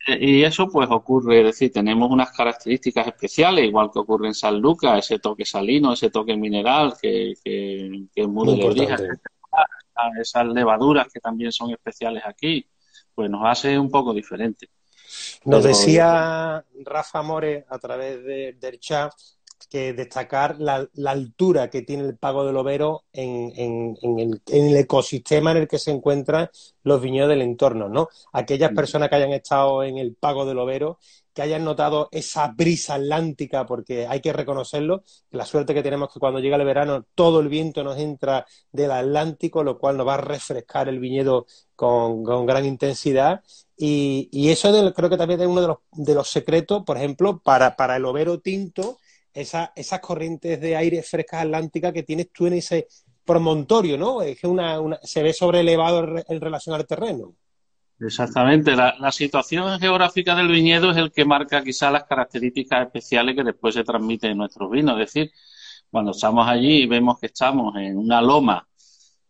Y 0.07 0.43
eso 0.43 0.69
pues 0.69 0.87
ocurre, 0.91 1.39
es 1.39 1.45
decir, 1.45 1.71
tenemos 1.71 2.11
unas 2.11 2.31
características 2.31 3.07
especiales, 3.07 3.65
igual 3.65 3.89
que 3.91 3.99
ocurre 3.99 4.27
en 4.27 4.35
San 4.35 4.59
Lucas, 4.59 4.99
ese 4.99 5.19
toque 5.19 5.45
salino, 5.45 5.93
ese 5.93 6.11
toque 6.11 6.37
mineral 6.37 6.93
que, 7.01 7.33
que, 7.43 8.07
es 8.13 8.27
muy, 8.27 8.59
de 8.59 10.21
esas 10.21 10.45
levaduras 10.45 11.07
que 11.11 11.19
también 11.19 11.51
son 11.51 11.71
especiales 11.71 12.23
aquí, 12.25 12.65
pues 13.13 13.29
nos 13.29 13.41
hace 13.45 13.77
un 13.77 13.89
poco 13.89 14.13
diferente. 14.13 14.69
Nos 15.45 15.63
decía 15.63 16.63
Rafa 16.85 17.21
More 17.23 17.65
a 17.67 17.79
través 17.79 18.23
del 18.23 18.79
chat 18.79 19.11
que 19.67 19.93
destacar 19.93 20.57
la, 20.59 20.87
altura 21.05 21.69
que 21.69 21.81
tiene 21.81 22.03
el 22.03 22.17
Pago 22.17 22.45
del 22.45 22.57
Overo 22.57 23.03
en, 23.13 23.97
el, 24.01 24.77
ecosistema 24.77 25.51
en 25.51 25.57
el 25.57 25.67
que 25.67 25.79
se 25.79 25.91
encuentran 25.91 26.49
los 26.83 27.01
viñedos 27.01 27.29
del 27.29 27.41
entorno, 27.41 27.89
¿no? 27.89 28.09
Aquellas 28.33 28.71
mm. 28.71 28.75
personas 28.75 29.09
que 29.09 29.15
hayan 29.15 29.33
estado 29.33 29.83
en 29.83 29.97
el 29.97 30.15
Pago 30.15 30.45
del 30.45 30.59
Overo, 30.59 30.99
que 31.33 31.41
hayan 31.41 31.63
notado 31.63 32.09
esa 32.11 32.47
brisa 32.47 32.95
atlántica, 32.95 33.65
porque 33.65 34.07
hay 34.07 34.21
que 34.21 34.33
reconocerlo, 34.33 35.03
la 35.31 35.45
suerte 35.45 35.73
que 35.73 35.83
tenemos 35.83 36.11
que 36.11 36.19
cuando 36.19 36.39
llega 36.39 36.57
el 36.57 36.65
verano 36.65 37.05
todo 37.15 37.39
el 37.39 37.49
viento 37.49 37.83
nos 37.83 37.97
entra 37.97 38.45
del 38.71 38.91
Atlántico, 38.91 39.63
lo 39.63 39.77
cual 39.77 39.97
nos 39.97 40.07
va 40.07 40.15
a 40.15 40.21
refrescar 40.21 40.89
el 40.89 40.99
viñedo 40.99 41.45
con, 41.75 42.23
gran 42.45 42.65
intensidad. 42.65 43.41
Y, 43.77 44.49
eso 44.49 44.71
creo 44.93 45.09
que 45.09 45.17
también 45.17 45.41
es 45.41 45.47
uno 45.47 45.61
de 45.61 45.67
los, 45.67 45.77
de 45.93 46.13
los 46.15 46.29
secretos, 46.29 46.83
por 46.83 46.97
ejemplo, 46.97 47.39
para, 47.39 47.75
para 47.75 47.95
el 47.95 48.05
overo 48.05 48.39
tinto, 48.39 48.97
esas 49.33 49.99
corrientes 50.01 50.59
de 50.59 50.75
aire 50.75 51.03
frescas 51.03 51.43
atlánticas 51.43 51.93
que 51.93 52.03
tienes 52.03 52.31
tú 52.31 52.47
en 52.47 52.53
ese 52.53 52.87
promontorio, 53.25 53.97
¿no? 53.97 54.21
Es 54.21 54.39
que 54.39 54.47
una, 54.47 54.79
se 55.03 55.21
ve 55.21 55.33
sobrelevado 55.33 56.23
en 56.27 56.41
relación 56.41 56.75
al 56.75 56.87
terreno. 56.87 57.35
Exactamente, 57.99 58.75
la, 58.75 59.11
situación 59.11 59.77
geográfica 59.77 60.33
del 60.33 60.47
viñedo 60.47 60.91
es 60.91 60.97
el 60.97 61.11
que 61.11 61.25
marca 61.25 61.61
quizá 61.61 61.91
las 61.91 62.05
características 62.05 62.85
especiales 62.85 63.35
que 63.35 63.43
después 63.43 63.75
se 63.75 63.83
transmiten 63.83 64.31
en 64.31 64.37
nuestros 64.37 64.71
vinos. 64.71 64.93
Es 64.99 65.13
decir, 65.13 65.31
cuando 65.91 66.11
estamos 66.11 66.47
allí 66.47 66.83
y 66.83 66.87
vemos 66.87 67.19
que 67.19 67.25
estamos 67.25 67.75
en 67.75 67.97
una 67.97 68.21
loma, 68.21 68.65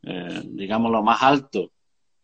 eh, 0.03 0.43
digamos 0.45 0.91
lo 0.91 1.01
más 1.01 1.21
alto, 1.23 1.71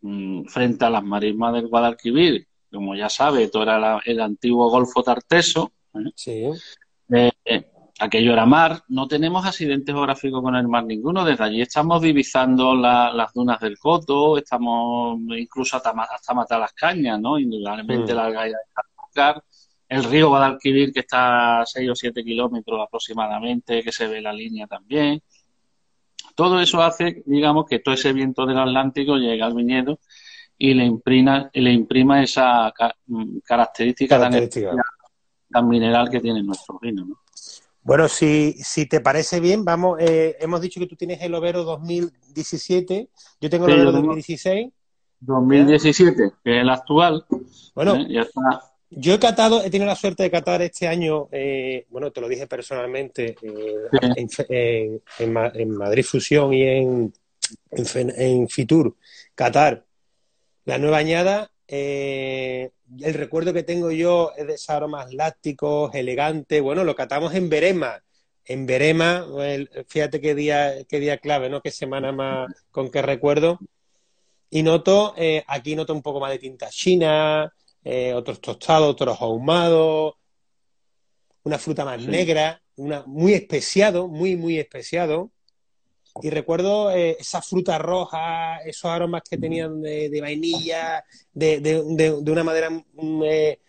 mm, 0.02 0.46
frente 0.46 0.86
a 0.86 0.92
las 0.92 1.04
marismas 1.04 1.54
del 1.54 1.68
Guadalquivir, 1.68 2.48
como 2.72 2.96
ya 2.96 3.10
sabe, 3.10 3.48
todo 3.48 3.64
era 3.64 4.00
el 4.06 4.22
antiguo 4.22 4.70
Golfo 4.70 5.02
Tarteso. 5.02 5.72
¿eh? 5.96 6.12
Sí. 6.16 6.44
Eh, 7.10 7.32
aquello 8.00 8.34
era 8.34 8.46
mar, 8.46 8.82
no 8.90 9.08
tenemos 9.08 9.46
accidente 9.46 9.92
geográfico 9.92 10.42
con 10.42 10.56
el 10.56 10.68
mar 10.68 10.84
ninguno, 10.86 11.24
desde 11.24 11.44
allí 11.44 11.62
estamos 11.62 12.02
divisando 12.02 12.76
las 12.76 13.34
dunas 13.34 13.60
del 13.60 13.78
Coto, 13.78 14.38
estamos 14.38 15.20
incluso 15.38 15.78
hasta, 15.78 15.92
hasta 15.92 16.34
matar 16.34 16.60
las 16.60 16.74
cañas, 16.74 17.20
¿no? 17.20 17.40
Indudablemente 17.40 18.14
mm. 18.14 18.16
la 18.16 18.30
galla 18.30 18.58
de 18.58 19.42
el 19.88 20.04
río 20.04 20.30
Guadalquivir 20.30 20.92
que 20.92 21.02
está 21.02 21.62
a 21.62 21.66
6 21.66 21.90
o 21.90 21.96
7 21.96 22.24
kilómetros 22.24 22.82
aproximadamente, 22.82 23.84
que 23.84 23.92
se 23.92 24.08
ve 24.08 24.22
la 24.22 24.34
línea 24.34 24.68
también. 24.68 25.22
Todo 26.36 26.60
eso 26.60 26.82
hace, 26.82 27.24
digamos, 27.26 27.66
que 27.66 27.80
todo 27.80 27.94
ese 27.94 28.12
viento 28.12 28.46
del 28.46 28.58
Atlántico 28.58 29.16
llegue 29.16 29.42
al 29.42 29.54
viñedo 29.54 30.00
y 30.58 30.74
le, 30.74 30.86
imprima, 30.86 31.50
le 31.54 31.72
imprima 31.72 32.24
esa 32.24 32.74
mm, 33.08 33.38
característica, 33.44 34.20
tan, 34.20 34.34
mineral 35.62 36.10
que 36.10 36.20
tiene 36.20 36.44
nuestro 36.44 36.80
vino, 36.80 37.06
¿no? 37.06 37.20
Bueno, 37.86 38.08
si, 38.08 38.54
si 38.54 38.88
te 38.88 39.00
parece 39.00 39.40
bien, 39.40 39.64
vamos, 39.64 40.00
eh, 40.00 40.36
hemos 40.40 40.60
dicho 40.60 40.80
que 40.80 40.88
tú 40.88 40.96
tienes 40.96 41.22
el 41.22 41.36
Overo 41.36 41.64
2017, 41.64 43.10
yo 43.40 43.50
tengo 43.50 43.68
el 43.68 43.74
Overo 43.74 43.92
2016. 43.92 44.72
2017, 45.20 46.32
que 46.44 46.56
es 46.56 46.62
el 46.64 46.70
actual. 46.70 47.26
Bueno, 47.76 47.96
¿eh? 47.96 48.26
yo 48.90 49.14
he 49.14 49.20
catado, 49.20 49.62
he 49.62 49.70
tenido 49.70 49.86
la 49.86 49.96
suerte 49.96 50.24
de 50.24 50.32
catar 50.32 50.64
este 50.64 50.88
año, 50.88 51.28
eh, 51.32 51.86
bueno, 51.90 52.12
te 52.12 52.22
lo 52.22 52.28
dije 52.28 52.48
personalmente, 52.48 53.36
en, 54.50 55.34
Madrid 55.78 56.04
Fusión 56.04 56.54
y 56.54 56.64
en, 56.64 57.14
en, 57.72 58.50
Fitur, 58.50 58.96
Qatar, 59.36 59.86
la 60.66 60.80
nueva 60.80 60.98
añada 60.98 61.52
el 61.68 63.14
recuerdo 63.14 63.54
que 63.54 63.64
tengo 63.64 63.92
yo 63.92 64.32
es 64.38 64.48
de 64.48 64.54
esos 64.54 64.70
aromas 64.70 65.14
lácticos, 65.14 65.94
elegantes. 65.96 66.62
Bueno, 66.62 66.84
lo 66.84 66.96
catamos 66.96 67.34
en 67.34 67.50
Berema. 67.50 68.02
En 68.46 68.66
Berema, 68.66 69.26
fíjate 69.88 70.22
qué 70.22 70.36
día, 70.36 70.84
qué 70.88 71.00
día 71.00 71.18
clave, 71.18 71.50
¿no? 71.50 71.62
Qué 71.62 71.72
semana 71.72 72.12
más 72.12 72.52
con 72.72 72.92
qué 72.92 73.02
recuerdo. 73.02 73.60
Y 74.50 74.64
noto, 74.64 75.14
eh, 75.18 75.44
aquí 75.48 75.76
noto 75.76 75.94
un 75.94 76.02
poco 76.02 76.20
más 76.20 76.32
de 76.32 76.40
tinta 76.40 76.70
china, 76.70 77.52
eh, 77.84 78.14
otros 78.14 78.40
tostados, 78.40 78.90
otros 78.90 79.20
ahumados, 79.22 80.14
una 81.44 81.58
fruta 81.58 81.86
más 81.86 82.02
negra, 82.02 82.62
una, 82.76 83.04
muy 83.06 83.34
especiado, 83.34 84.08
muy, 84.08 84.36
muy 84.36 84.58
especiado. 84.58 85.32
Y 86.22 86.30
recuerdo 86.30 86.92
eh, 86.92 87.18
esa 87.20 87.42
fruta 87.42 87.78
roja, 87.78 88.58
esos 88.60 88.86
aromas 88.86 89.22
que 89.30 89.38
tenían 89.38 89.82
de, 89.82 90.20
vainilla, 90.22 91.04
de, 91.34 92.24
una 92.26 92.44
madera 92.44 92.70
mm, 92.70 93.24
eh, 93.26 93.60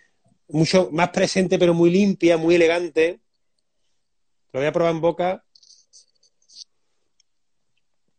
mucho 0.48 0.88
más 0.92 1.10
presente, 1.10 1.58
pero 1.58 1.74
muy 1.74 1.90
limpia, 1.90 2.36
muy 2.36 2.54
elegante. 2.54 3.20
Lo 4.52 4.60
voy 4.60 4.68
a 4.68 4.72
probar 4.72 4.92
en 4.92 5.00
boca. 5.00 5.44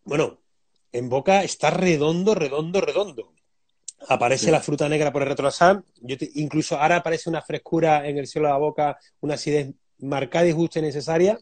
Bueno, 0.03 0.39
en 0.91 1.09
boca 1.09 1.43
está 1.43 1.69
redondo, 1.69 2.35
redondo, 2.35 2.81
redondo. 2.81 3.33
Aparece 4.09 4.51
la 4.51 4.59
fruta 4.59 4.89
negra 4.89 5.11
por 5.11 5.21
el 5.21 5.29
retrasar. 5.29 5.83
Yo 6.01 6.17
incluso 6.35 6.77
ahora 6.77 6.97
aparece 6.97 7.29
una 7.29 7.41
frescura 7.41 8.07
en 8.07 8.17
el 8.17 8.27
cielo 8.27 8.47
de 8.47 8.53
la 8.53 8.59
boca, 8.59 8.99
una 9.21 9.35
acidez 9.35 9.73
marcada 9.99 10.47
y 10.47 10.51
justa 10.51 10.79
y 10.79 10.83
necesaria 10.83 11.39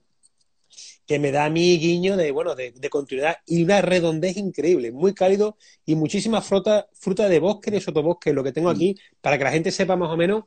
que 1.06 1.20
me 1.20 1.32
da 1.32 1.46
a 1.46 1.50
mí 1.50 1.78
guiño 1.78 2.18
de, 2.18 2.32
bueno, 2.32 2.56
de, 2.56 2.74
continuidad 2.90 3.38
y 3.46 3.64
una 3.64 3.82
redondez 3.82 4.38
increíble, 4.38 4.92
muy 4.92 5.14
cálido 5.14 5.58
y 5.86 5.96
muchísima 5.96 6.42
fruta, 6.42 6.88
fruta 6.94 7.30
de 7.30 7.40
bosque, 7.40 7.72
de 7.72 7.82
sotobosque, 7.82 8.34
lo 8.34 8.44
que 8.44 8.52
tengo 8.52 8.70
aquí, 8.70 8.96
para 9.22 9.38
que 9.38 9.44
la 9.44 9.52
gente 9.52 9.72
sepa 9.72 9.96
más 9.96 10.10
o 10.10 10.18
menos 10.18 10.46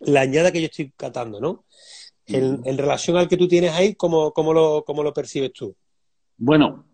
la 0.00 0.22
añada 0.22 0.52
que 0.52 0.60
yo 0.60 0.66
estoy 0.66 0.92
catando, 0.96 1.40
¿no? 1.40 1.64
En, 2.26 2.78
relación 2.78 3.18
al 3.18 3.28
que 3.28 3.36
tú 3.36 3.46
tienes 3.46 3.72
ahí, 3.72 3.94
¿cómo, 3.94 4.32
cómo, 4.32 4.54
lo, 4.54 4.82
cómo 4.86 5.02
lo 5.02 5.12
percibes 5.12 5.52
tú? 5.52 5.76
Bueno, 6.38 6.86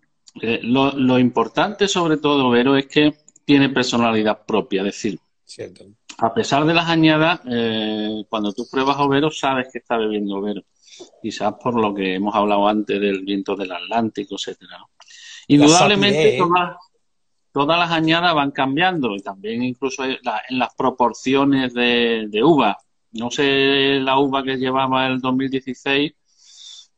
eh, 0.42 0.59
lo, 0.62 1.18
importante 1.18 1.87
sobre 1.87 2.16
todo, 2.16 2.50
Vero, 2.50 2.76
es 2.76 2.87
que 2.87 3.14
tiene 3.44 3.68
personalidad 3.68 4.44
propia, 4.44 4.80
es 4.80 4.87
decir, 4.87 5.20
a 6.18 6.35
pesar 6.35 6.64
de 6.64 6.75
las 6.75 6.88
añadas, 6.88 7.40
eh, 7.49 8.25
cuando 8.28 8.52
tú 8.52 8.66
pruebas 8.68 8.97
Overo, 8.99 9.30
sabes 9.30 9.68
que 9.73 9.78
está 9.78 9.97
bebiendo 9.97 10.37
Overo 10.37 10.62
quizás 11.21 11.54
por 11.62 11.75
lo 11.75 11.95
que 11.95 12.14
hemos 12.14 12.35
hablado 12.35 12.69
antes 12.69 13.00
del 13.00 13.25
viento 13.25 13.54
del 13.57 13.73
Atlántico, 13.73 14.37
etcétera. 14.37 14.78
Indudablemente 15.49 16.38
todas, 17.52 17.78
las 17.78 17.90
añadas 17.90 18.35
van 18.35 18.52
cambiando 18.52 19.14
y 19.16 19.21
también 19.21 19.62
incluso 19.62 20.04
en 20.04 20.19
las 20.50 20.75
proporciones 20.76 21.75
de, 21.75 22.40
uva. 22.42 22.76
No 23.12 23.30
sé 23.30 23.99
la 24.00 24.19
uva 24.19 24.45
que 24.45 24.57
llevaba 24.57 25.07
el 25.09 25.21
2016, 25.21 26.12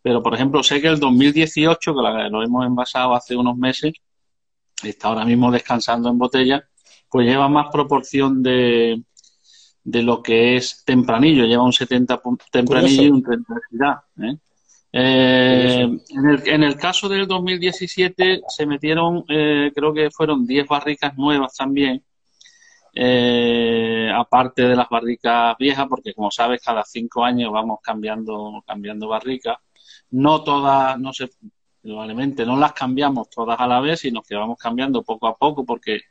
pero 0.03 0.23
por 0.23 0.35
ejemplo 0.35 0.63
sé 0.63 0.81
que 0.81 0.89
el 0.89 1.01
2018, 1.01 1.95
que 1.95 2.29
lo 2.31 2.43
hemos 2.43 2.67
envasado 2.67 3.15
hace 3.15 3.35
unos 3.35 3.57
meses, 3.57 3.95
está 4.83 5.09
ahora 5.09 5.25
mismo 5.25 5.51
descansando 5.51 6.11
en 6.11 6.19
botella, 6.19 6.69
pues 7.09 7.27
lleva 7.27 7.49
más 7.49 7.69
proporción 7.73 8.43
de, 8.43 9.03
de 9.85 10.03
lo 10.03 10.23
que 10.23 10.57
es 10.57 10.85
tempranillo, 10.85 11.45
lleva 11.45 11.65
un 11.65 11.73
70 11.73 12.23
tempranillo 12.51 13.03
y 13.03 13.11
un 13.11 13.23
30 13.23 13.55
de 13.71 14.29
¿eh? 14.29 14.37
Eh, 14.95 15.83
en, 16.11 16.29
el, 16.29 16.49
en 16.49 16.63
el 16.63 16.77
caso 16.77 17.09
del 17.09 17.27
2017 17.27 18.43
se 18.47 18.67
metieron, 18.67 19.25
eh, 19.29 19.73
creo 19.75 19.95
que 19.95 20.11
fueron 20.11 20.47
10 20.47 20.67
barricas 20.69 21.17
nuevas 21.17 21.55
también, 21.57 22.05
aparte 24.15 24.63
de 24.63 24.77
las 24.77 24.89
barricas 24.89 25.57
viejas, 25.59 25.87
porque 25.89 26.13
como 26.13 26.31
sabes, 26.31 26.63
cada 26.63 26.85
cinco 26.85 27.25
años 27.25 27.51
vamos 27.51 27.81
cambiando, 27.83 28.63
cambiando 28.67 29.09
barricas. 29.09 29.57
No 30.11 30.45
todas, 30.45 30.99
no 31.01 31.13
sé, 31.15 31.31
probablemente 31.83 32.45
no 32.45 32.57
las 32.57 32.75
cambiamos 32.75 33.29
todas 33.31 33.59
a 33.59 33.67
la 33.67 33.81
vez, 33.81 34.01
sino 34.01 34.23
que 34.23 34.35
vamos 34.35 34.59
cambiando 34.59 35.03
poco 35.03 35.27
a 35.27 35.37
poco, 35.37 35.65
porque 35.65 36.03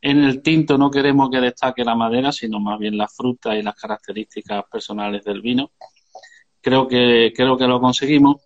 en 0.00 0.24
el 0.24 0.42
tinto 0.42 0.78
no 0.78 0.90
queremos 0.90 1.30
que 1.30 1.40
destaque 1.40 1.84
la 1.84 1.94
madera, 1.94 2.32
sino 2.32 2.60
más 2.60 2.78
bien 2.78 2.96
la 2.96 3.08
fruta 3.08 3.56
y 3.56 3.62
las 3.62 3.74
características 3.74 4.64
personales 4.70 5.24
del 5.24 5.40
vino, 5.40 5.72
creo 6.60 6.86
que, 6.86 7.32
creo 7.34 7.56
que 7.56 7.66
lo 7.66 7.80
conseguimos. 7.80 8.42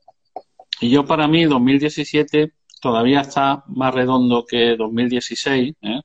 Y 0.81 0.91
yo 0.91 1.05
para 1.05 1.29
mí 1.29 1.45
2017 1.45 2.53
todavía 2.81 3.21
está 3.21 3.65
más 3.69 3.95
redondo 3.95 4.45
que 4.47 4.77
2016. 4.77 5.75
¿eh? 5.83 6.01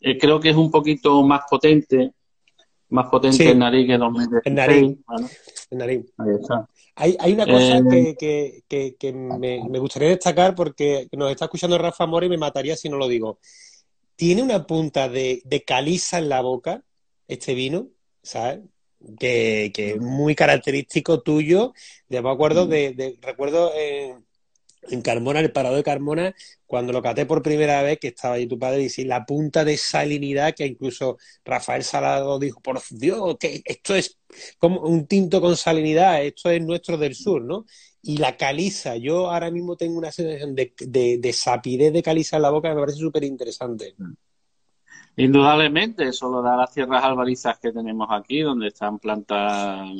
Eh, 0.00 0.18
creo 0.18 0.40
que 0.40 0.50
es 0.50 0.56
un 0.56 0.70
poquito 0.70 1.22
más 1.22 1.42
potente, 1.48 2.12
más 2.88 3.06
potente 3.08 3.50
en 3.50 3.58
nariz 3.58 3.86
que 3.86 3.98
2016. 3.98 4.42
En 4.44 4.54
nariz. 4.54 4.98
En 5.70 5.78
nariz. 5.78 6.12
Ahí 6.18 6.34
está. 6.40 6.68
Hay, 6.98 7.16
hay, 7.20 7.32
una 7.34 7.44
cosa 7.44 7.76
eh, 7.76 8.16
que, 8.18 8.62
que, 8.66 8.96
que, 8.98 9.12
me, 9.12 9.62
me, 9.68 9.78
gustaría 9.78 10.08
destacar 10.08 10.54
porque 10.54 11.08
nos 11.12 11.30
está 11.30 11.44
escuchando 11.44 11.76
Rafa 11.76 12.06
Mora 12.06 12.24
y 12.24 12.30
me 12.30 12.38
mataría 12.38 12.74
si 12.74 12.88
no 12.88 12.96
lo 12.96 13.06
digo. 13.06 13.38
Tiene 14.16 14.42
una 14.42 14.66
punta 14.66 15.08
de, 15.08 15.42
de 15.44 15.62
caliza 15.64 16.18
en 16.18 16.28
la 16.28 16.40
boca, 16.40 16.82
este 17.28 17.54
vino, 17.54 17.88
¿sabes? 18.22 18.60
Que, 19.18 19.70
que 19.74 19.90
es 19.92 20.00
muy 20.00 20.34
característico 20.34 21.22
tuyo. 21.22 21.72
De 22.08 22.22
me 22.22 22.30
acuerdo 22.30 22.66
de, 22.66 22.92
de 22.92 23.18
recuerdo 23.20 23.72
en, 23.76 24.24
en 24.90 25.02
Carmona, 25.02 25.40
el 25.40 25.52
parado 25.52 25.76
de 25.76 25.82
Carmona, 25.82 26.34
cuando 26.66 26.92
lo 26.92 27.02
caté 27.02 27.26
por 27.26 27.42
primera 27.42 27.82
vez, 27.82 27.98
que 27.98 28.08
estaba 28.08 28.34
ahí 28.34 28.46
tu 28.46 28.58
padre, 28.58 28.82
y 28.84 28.88
sí, 28.88 29.04
la 29.04 29.24
punta 29.26 29.64
de 29.64 29.76
salinidad 29.76 30.54
que 30.54 30.66
incluso 30.66 31.18
Rafael 31.44 31.84
Salado 31.84 32.38
dijo, 32.38 32.60
por 32.60 32.80
Dios, 32.90 33.36
que 33.38 33.62
esto 33.64 33.94
es 33.94 34.18
como 34.58 34.80
un 34.80 35.06
tinto 35.06 35.40
con 35.40 35.56
salinidad, 35.56 36.24
esto 36.24 36.50
es 36.50 36.62
nuestro 36.62 36.96
del 36.96 37.14
sur, 37.14 37.42
¿no? 37.42 37.66
Y 38.06 38.18
la 38.18 38.36
caliza, 38.36 38.96
yo 38.96 39.30
ahora 39.30 39.50
mismo 39.50 39.76
tengo 39.76 39.98
una 39.98 40.12
sensación 40.12 40.54
de, 40.54 40.72
de, 40.78 41.32
sapidez 41.32 41.92
de 41.92 42.02
caliza 42.02 42.36
en 42.36 42.42
la 42.42 42.50
boca 42.50 42.68
que 42.68 42.74
me 42.74 42.80
parece 42.80 42.98
súper 42.98 43.24
interesante. 43.24 43.94
Indudablemente, 45.16 46.08
eso 46.08 46.30
lo 46.30 46.42
da 46.42 46.56
las 46.56 46.72
tierras 46.72 47.02
albarizas 47.02 47.58
que 47.58 47.72
tenemos 47.72 48.08
aquí, 48.10 48.42
donde 48.42 48.68
están 48.68 48.98
plantados 48.98 49.90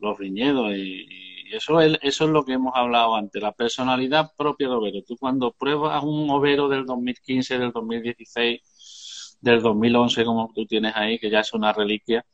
los, 0.00 0.18
viñedos 0.18 0.72
y 0.74 1.06
y 1.48 1.54
eso 1.54 1.80
es, 1.80 1.98
eso 2.02 2.24
es 2.24 2.30
lo 2.30 2.44
que 2.44 2.54
hemos 2.54 2.74
hablado 2.74 3.14
antes, 3.14 3.40
la 3.40 3.52
personalidad 3.52 4.32
propia 4.36 4.68
del 4.68 4.78
overo. 4.78 5.02
Tú 5.06 5.16
cuando 5.16 5.52
pruebas 5.52 6.02
un 6.02 6.28
overo 6.30 6.68
del 6.68 6.84
2015, 6.86 7.58
del 7.58 7.72
2016, 7.72 9.38
del 9.40 9.62
2011, 9.62 10.24
como 10.24 10.50
tú 10.54 10.66
tienes 10.66 10.94
ahí, 10.96 11.18
que 11.18 11.30
ya 11.30 11.40
es 11.40 11.52
una 11.52 11.72
reliquia, 11.72 12.24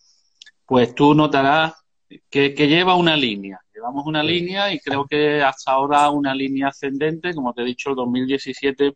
pues 0.66 0.94
tú 0.94 1.14
notarás 1.14 1.81
que, 2.30 2.50
lleva 2.54 2.96
una 2.96 3.16
línea. 3.16 3.60
Llevamos 3.74 4.06
una 4.06 4.22
línea 4.22 4.72
y 4.72 4.78
creo 4.78 5.06
que 5.06 5.42
hasta 5.42 5.72
ahora 5.72 6.10
una 6.10 6.34
línea 6.34 6.68
ascendente, 6.68 7.34
como 7.34 7.52
te 7.52 7.62
he 7.62 7.64
dicho, 7.64 7.90
el 7.90 7.96
2017 7.96 8.94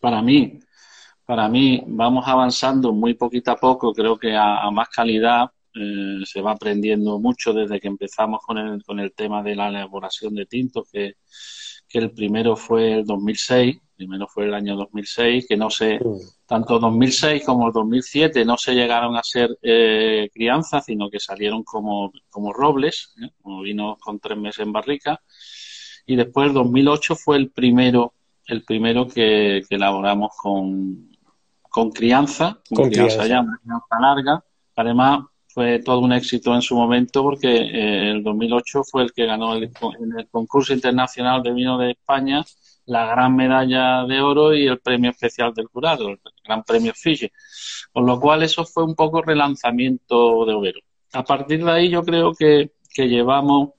para 0.00 0.22
mí, 0.22 0.58
para 1.24 1.48
mí 1.48 1.82
vamos 1.86 2.26
avanzando 2.26 2.92
muy 2.92 3.14
poquito 3.14 3.50
a 3.52 3.56
poco, 3.56 3.92
creo 3.92 4.18
que 4.18 4.34
a 4.36 4.70
más 4.70 4.88
calidad, 4.88 5.50
eh, 5.74 6.20
se 6.26 6.42
va 6.42 6.52
aprendiendo 6.52 7.18
mucho 7.18 7.54
desde 7.54 7.80
que 7.80 7.88
empezamos 7.88 8.40
con 8.44 8.58
el, 8.58 8.82
con 8.84 9.00
el 9.00 9.12
tema 9.14 9.42
de 9.42 9.56
la 9.56 9.68
elaboración 9.68 10.34
de 10.34 10.44
tintos, 10.44 10.88
que, 10.92 11.14
que 11.88 11.98
el 11.98 12.10
primero 12.12 12.56
fue 12.56 12.92
el 12.92 13.06
2006, 13.06 13.78
primero 14.02 14.26
fue 14.26 14.46
el 14.46 14.54
año 14.54 14.76
2006, 14.76 15.46
que 15.48 15.56
no 15.56 15.70
sé, 15.70 16.00
tanto 16.46 16.78
2006 16.78 17.44
como 17.46 17.68
el 17.68 17.72
2007 17.72 18.44
no 18.44 18.56
se 18.56 18.74
llegaron 18.74 19.16
a 19.16 19.22
ser 19.22 19.56
eh, 19.62 20.28
crianzas, 20.34 20.84
sino 20.86 21.08
que 21.08 21.20
salieron 21.20 21.62
como, 21.62 22.12
como 22.28 22.52
robles, 22.52 23.14
¿eh? 23.22 23.30
como 23.40 23.62
vino 23.62 23.96
con 24.00 24.18
tres 24.18 24.36
meses 24.36 24.66
en 24.66 24.72
barrica, 24.72 25.20
y 26.04 26.16
después 26.16 26.48
el 26.48 26.54
2008 26.54 27.14
fue 27.16 27.36
el 27.36 27.50
primero, 27.50 28.14
el 28.46 28.64
primero 28.64 29.06
que, 29.06 29.62
elaboramos 29.70 30.32
con, 30.36 31.10
con 31.62 31.90
crianza, 31.92 32.60
con, 32.68 32.90
crianza, 32.90 33.26
ya, 33.26 33.40
una 33.40 33.58
crianza 33.62 34.00
larga, 34.00 34.44
además 34.74 35.20
fue 35.46 35.78
todo 35.78 36.00
un 36.00 36.12
éxito 36.12 36.54
en 36.54 36.62
su 36.62 36.74
momento 36.74 37.22
porque 37.22 37.48
eh, 37.48 38.10
el 38.10 38.22
2008 38.22 38.82
fue 38.84 39.04
el 39.04 39.12
que 39.12 39.26
ganó 39.26 39.54
el, 39.54 39.64
en 39.64 40.18
el 40.18 40.28
concurso 40.28 40.72
internacional 40.72 41.42
de 41.42 41.52
vino 41.52 41.78
de 41.78 41.92
España 41.92 42.44
la 42.86 43.06
gran 43.06 43.36
medalla 43.36 44.04
de 44.04 44.20
oro 44.20 44.54
y 44.54 44.66
el 44.66 44.80
premio 44.80 45.10
especial 45.10 45.54
del 45.54 45.66
jurado, 45.66 46.08
el 46.08 46.20
gran 46.44 46.64
premio 46.64 46.92
Fiji. 46.94 47.30
Con 47.92 48.06
lo 48.06 48.18
cual 48.20 48.42
eso 48.42 48.64
fue 48.64 48.84
un 48.84 48.94
poco 48.94 49.22
relanzamiento 49.22 50.44
de 50.46 50.54
Overo. 50.54 50.80
A 51.12 51.24
partir 51.24 51.64
de 51.64 51.70
ahí 51.70 51.90
yo 51.90 52.02
creo 52.02 52.32
que, 52.32 52.72
que 52.92 53.08
llevamos, 53.08 53.70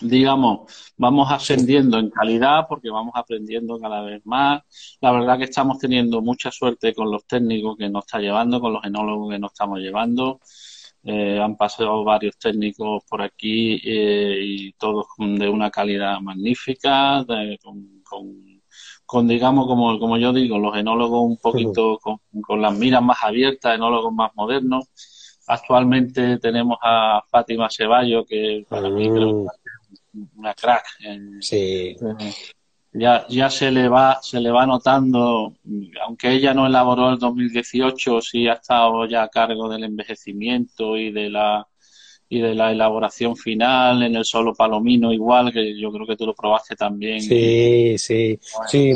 digamos, 0.00 0.92
vamos 0.96 1.30
ascendiendo 1.30 1.98
en 1.98 2.10
calidad 2.10 2.66
porque 2.68 2.90
vamos 2.90 3.12
aprendiendo 3.16 3.78
cada 3.78 4.02
vez 4.02 4.24
más. 4.24 4.62
La 5.00 5.12
verdad 5.12 5.38
que 5.38 5.44
estamos 5.44 5.78
teniendo 5.78 6.22
mucha 6.22 6.50
suerte 6.52 6.94
con 6.94 7.10
los 7.10 7.26
técnicos 7.26 7.76
que 7.76 7.88
nos 7.88 8.04
está 8.04 8.18
llevando, 8.20 8.60
con 8.60 8.72
los 8.72 8.84
enólogos 8.84 9.32
que 9.32 9.38
nos 9.38 9.52
estamos 9.52 9.80
llevando. 9.80 10.40
Eh, 11.04 11.38
han 11.40 11.56
pasado 11.56 12.04
varios 12.04 12.36
técnicos 12.38 13.02
por 13.08 13.22
aquí 13.22 13.80
eh, 13.84 14.38
y 14.42 14.72
todos 14.72 15.06
de 15.16 15.48
una 15.48 15.70
calidad 15.70 16.20
magnífica, 16.20 17.24
con, 19.06 19.28
digamos, 19.28 19.66
como, 19.66 19.98
como 19.98 20.18
yo 20.18 20.32
digo, 20.32 20.58
los 20.58 20.76
enólogos 20.76 21.22
un 21.22 21.38
poquito 21.38 21.98
con, 21.98 22.60
las 22.60 22.76
miras 22.76 23.02
más 23.02 23.18
abiertas, 23.22 23.74
enólogos 23.74 24.12
más 24.12 24.32
modernos. 24.34 24.86
Actualmente 25.46 26.38
tenemos 26.38 26.76
a 26.82 27.22
Fátima 27.30 27.68
Ceballo, 27.70 28.24
que 28.26 28.66
para 28.68 28.90
mí 28.90 29.08
creo 29.08 29.44
que 29.44 30.18
es 30.20 30.28
una 30.36 30.52
crack. 30.52 30.84
sí. 31.40 31.96
Ya, 32.98 33.26
ya 33.28 33.48
se 33.50 33.70
le 33.70 33.88
va 33.88 34.18
se 34.22 34.40
le 34.40 34.50
va 34.50 34.66
notando, 34.66 35.54
aunque 36.04 36.32
ella 36.32 36.52
no 36.52 36.66
elaboró 36.66 37.10
el 37.10 37.18
2018, 37.18 38.20
sí 38.20 38.48
ha 38.48 38.54
estado 38.54 39.06
ya 39.06 39.22
a 39.22 39.28
cargo 39.28 39.68
del 39.68 39.84
envejecimiento 39.84 40.96
y 40.96 41.12
de 41.12 41.30
la 41.30 41.66
y 42.28 42.40
de 42.40 42.54
la 42.54 42.72
elaboración 42.72 43.36
final 43.36 44.02
en 44.02 44.16
el 44.16 44.24
solo 44.24 44.54
palomino 44.54 45.12
igual 45.12 45.52
que 45.52 45.78
yo 45.78 45.90
creo 45.90 46.06
que 46.06 46.16
tú 46.16 46.26
lo 46.26 46.34
probaste 46.34 46.76
también. 46.76 47.20
Sí 47.20 47.96
sí. 47.96 48.38
Sí 48.66 48.92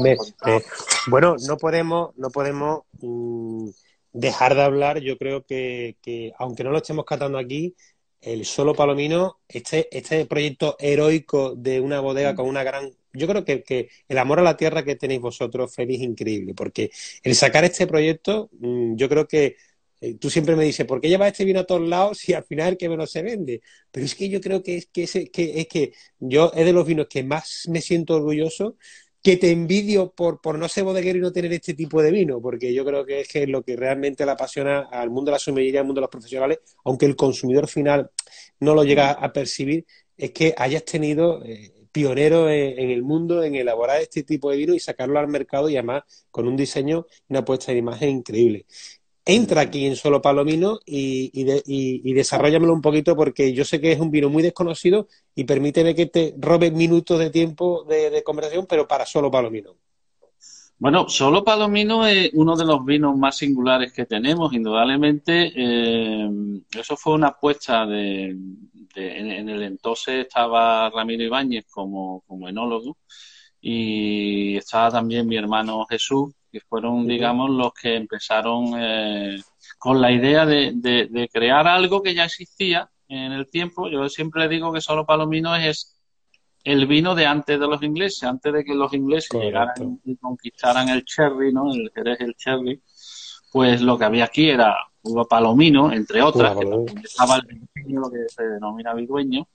bueno 1.07 1.37
no 1.47 1.57
podemos 1.57 2.11
no 2.17 2.31
podemos 2.31 2.83
mm, 3.01 3.69
dejar 4.13 4.55
de 4.55 4.63
hablar 4.63 4.99
yo 5.01 5.17
creo 5.17 5.45
que, 5.45 5.97
que 6.03 6.33
aunque 6.39 6.65
no 6.65 6.71
lo 6.71 6.79
estemos 6.79 7.05
catando 7.05 7.39
aquí 7.39 7.75
el 8.21 8.45
solo 8.45 8.75
palomino 8.75 9.39
este 9.49 9.89
este 9.97 10.27
proyecto 10.27 10.77
heroico 10.79 11.55
de 11.57 11.81
una 11.81 12.01
bodega 12.01 12.35
con 12.35 12.47
una 12.47 12.63
gran 12.63 12.91
yo 13.13 13.27
creo 13.27 13.45
que, 13.45 13.89
el 14.09 14.19
amor 14.19 14.39
a 14.41 14.43
la 14.43 14.57
tierra 14.57 14.85
que 14.85 14.97
tenéis 14.97 15.21
vosotros, 15.21 15.75
Félix, 15.75 16.01
es 16.01 16.09
increíble, 16.09 16.55
porque 16.55 16.91
el 17.23 17.35
sacar 17.35 17.65
este 17.65 17.87
proyecto, 17.87 18.51
mm, 18.59 18.97
yo 18.97 19.09
creo 19.09 19.27
que 19.27 19.57
eh, 20.01 20.15
tú 20.19 20.31
siempre 20.31 20.57
me 20.57 20.65
dices, 20.65 20.85
¿por 20.87 21.01
qué 21.01 21.09
llevas 21.09 21.29
este 21.29 21.45
vino 21.45 21.61
a 21.61 21.65
todos 21.65 21.89
lados 21.89 22.19
si 22.19 22.33
al 22.33 22.45
final 22.45 22.77
que 22.77 22.89
menos 22.89 23.11
se 23.11 23.23
vende? 23.23 23.63
Pero 23.91 24.05
es 24.07 24.15
que 24.15 24.29
yo 24.29 24.41
creo 24.41 24.63
que 24.63 24.77
es 24.79 24.87
que, 24.87 25.05
es, 25.05 25.13
que, 25.33 25.61
es 25.61 25.69
que 25.69 25.93
yo 26.19 26.53
es 26.55 26.65
de 26.65 26.73
los 26.73 26.87
vinos 26.87 27.07
que 27.09 27.23
más 27.23 27.69
me 27.69 27.81
siento 27.81 28.17
orgulloso, 28.17 28.77
que 29.23 29.37
te 29.37 29.53
envidio 29.53 30.11
por, 30.13 30.41
por 30.41 30.59
no 30.59 30.69
ser 30.69 30.85
bodeguero 30.85 31.19
y 31.19 31.21
no 31.21 31.33
tener 31.33 31.53
este 31.53 31.75
tipo 31.75 32.03
de 32.03 32.11
vino, 32.11 32.41
porque 32.41 32.75
yo 32.75 32.85
creo 32.85 33.07
que 33.07 33.21
es, 33.21 33.29
que 33.29 33.47
lo 33.47 33.63
que 33.63 33.77
realmente 33.77 34.25
le 34.27 34.33
apasiona 34.33 34.89
al 34.91 35.11
mundo 35.11 35.31
de 35.31 35.37
la 35.37 35.39
sommellería, 35.39 35.81
al 35.81 35.87
mundo 35.87 36.01
de 36.01 36.07
los 36.07 36.11
profesionales, 36.11 36.59
aunque 36.85 37.07
el 37.07 37.15
consumidor 37.15 37.69
final 37.69 38.11
no 38.59 38.75
lo 38.75 38.83
llega 38.83 39.13
a 39.13 39.33
percibir, 39.33 39.87
es 40.17 40.33
que 40.33 40.55
hayas 40.57 40.85
tenido... 40.85 41.45
Eh, 41.45 41.82
pionero 41.93 42.49
en, 42.51 42.91
el 42.91 43.03
mundo 43.03 43.45
en 43.45 43.55
elaborar 43.55 44.01
este 44.01 44.23
tipo 44.23 44.51
de 44.51 44.57
vino 44.57 44.75
y 44.75 44.81
sacarlo 44.81 45.19
al 45.19 45.29
mercado 45.29 45.69
y 45.69 45.77
además 45.77 46.03
con 46.31 46.49
un 46.49 46.57
diseño 46.57 47.07
y 47.29 47.35
una 47.35 47.45
puesta 47.45 47.71
de 47.71 47.79
imagen 47.79 48.09
increíble. 48.09 48.67
Entra 49.25 49.61
aquí 49.61 49.87
en 49.87 49.95
Solo 49.95 50.21
Palomino 50.21 50.81
y, 50.85 51.31
y, 51.33 52.13
desarrollamelo 52.13 52.73
un 52.73 52.83
poquito 52.83 53.15
porque 53.15 53.53
yo 53.53 53.65
sé 53.65 53.81
que 53.81 53.93
es 53.93 54.01
un 54.01 54.11
vino 54.11 54.29
muy 54.29 54.43
desconocido 54.43 55.07
y 55.37 55.45
permíteme 55.45 55.95
que 55.95 56.07
te 56.07 56.35
robe 56.39 56.73
minutos 56.73 57.21
de 57.21 57.31
tiempo 57.31 57.85
de, 57.85 58.21
conversación, 58.25 58.67
pero 58.69 58.89
para 58.89 59.07
Solo 59.07 59.31
Palomino. 59.31 59.77
Bueno, 60.77 61.09
Solo 61.09 61.45
Palomino 61.45 62.05
es 62.05 62.31
uno 62.33 62.57
de 62.57 62.65
los 62.65 62.85
vinos 62.85 63.17
más 63.17 63.37
singulares 63.37 63.93
que 63.93 64.07
tenemos, 64.07 64.53
indudablemente. 64.53 65.53
Eh, 65.55 66.29
eso 66.77 66.97
fue 66.97 67.15
una 67.15 67.29
apuesta 67.29 67.87
de, 67.87 68.37
en, 68.95 69.49
el 69.49 69.63
entonces 69.63 70.27
estaba 70.27 70.91
Ramiro 70.91 71.25
Ibáñez 71.25 71.67
como, 71.71 72.23
como 72.27 72.49
enólogo 72.49 72.97
y 73.61 74.57
estaba 74.57 74.91
también 74.91 75.29
mi 75.29 75.37
hermano 75.37 75.87
Jesús, 75.89 76.35
que 76.51 76.61
fueron, 76.61 77.07
digamos, 77.07 77.49
los 77.49 77.73
que 77.73 77.95
empezaron 77.95 78.75
eh, 78.77 79.41
con 79.79 80.01
la 80.01 80.11
idea 80.11 80.45
de, 80.45 80.73
de, 80.75 81.29
crear 81.33 81.67
algo 81.69 82.03
que 82.03 82.15
ya 82.15 82.25
existía 82.25 82.91
en 83.09 83.33
el 83.33 83.49
tiempo. 83.49 83.89
Yo 83.89 84.09
siempre 84.09 84.49
digo 84.49 84.73
que 84.73 84.81
solo 84.81 85.07
Palomino 85.07 85.55
es 85.55 85.97
el 86.65 86.87
vino 86.87 87.15
de 87.15 87.27
antes 87.27 87.59
de 87.59 87.67
los 87.67 87.83
ingleses, 87.83 88.25
antes 88.25 88.53
de 88.53 88.65
que 88.65 88.75
los 88.75 88.93
ingleses 88.93 89.31
llegaran 89.41 90.01
y 90.05 90.17
conquistaran 90.17 90.89
el 90.89 91.05
cherry, 91.05 91.53
¿no? 91.53 91.73
El 91.73 91.91
Jerez 91.95 92.21
el 92.21 92.35
cherry, 92.35 92.83
pues 93.53 93.81
lo 93.81 93.97
que 93.97 94.05
había 94.05 94.25
aquí 94.25 94.51
era 94.51 94.77
uva 95.03 95.25
palomino, 95.25 95.93
entre 95.93 96.23
otras, 96.23 96.57
que 96.57 97.01
estaba 97.03 97.37
el 97.37 97.95
lo 97.95 98.11
que 98.11 98.29
se 98.29 98.45
denomina 98.45 98.95
vidueño, 98.95 99.47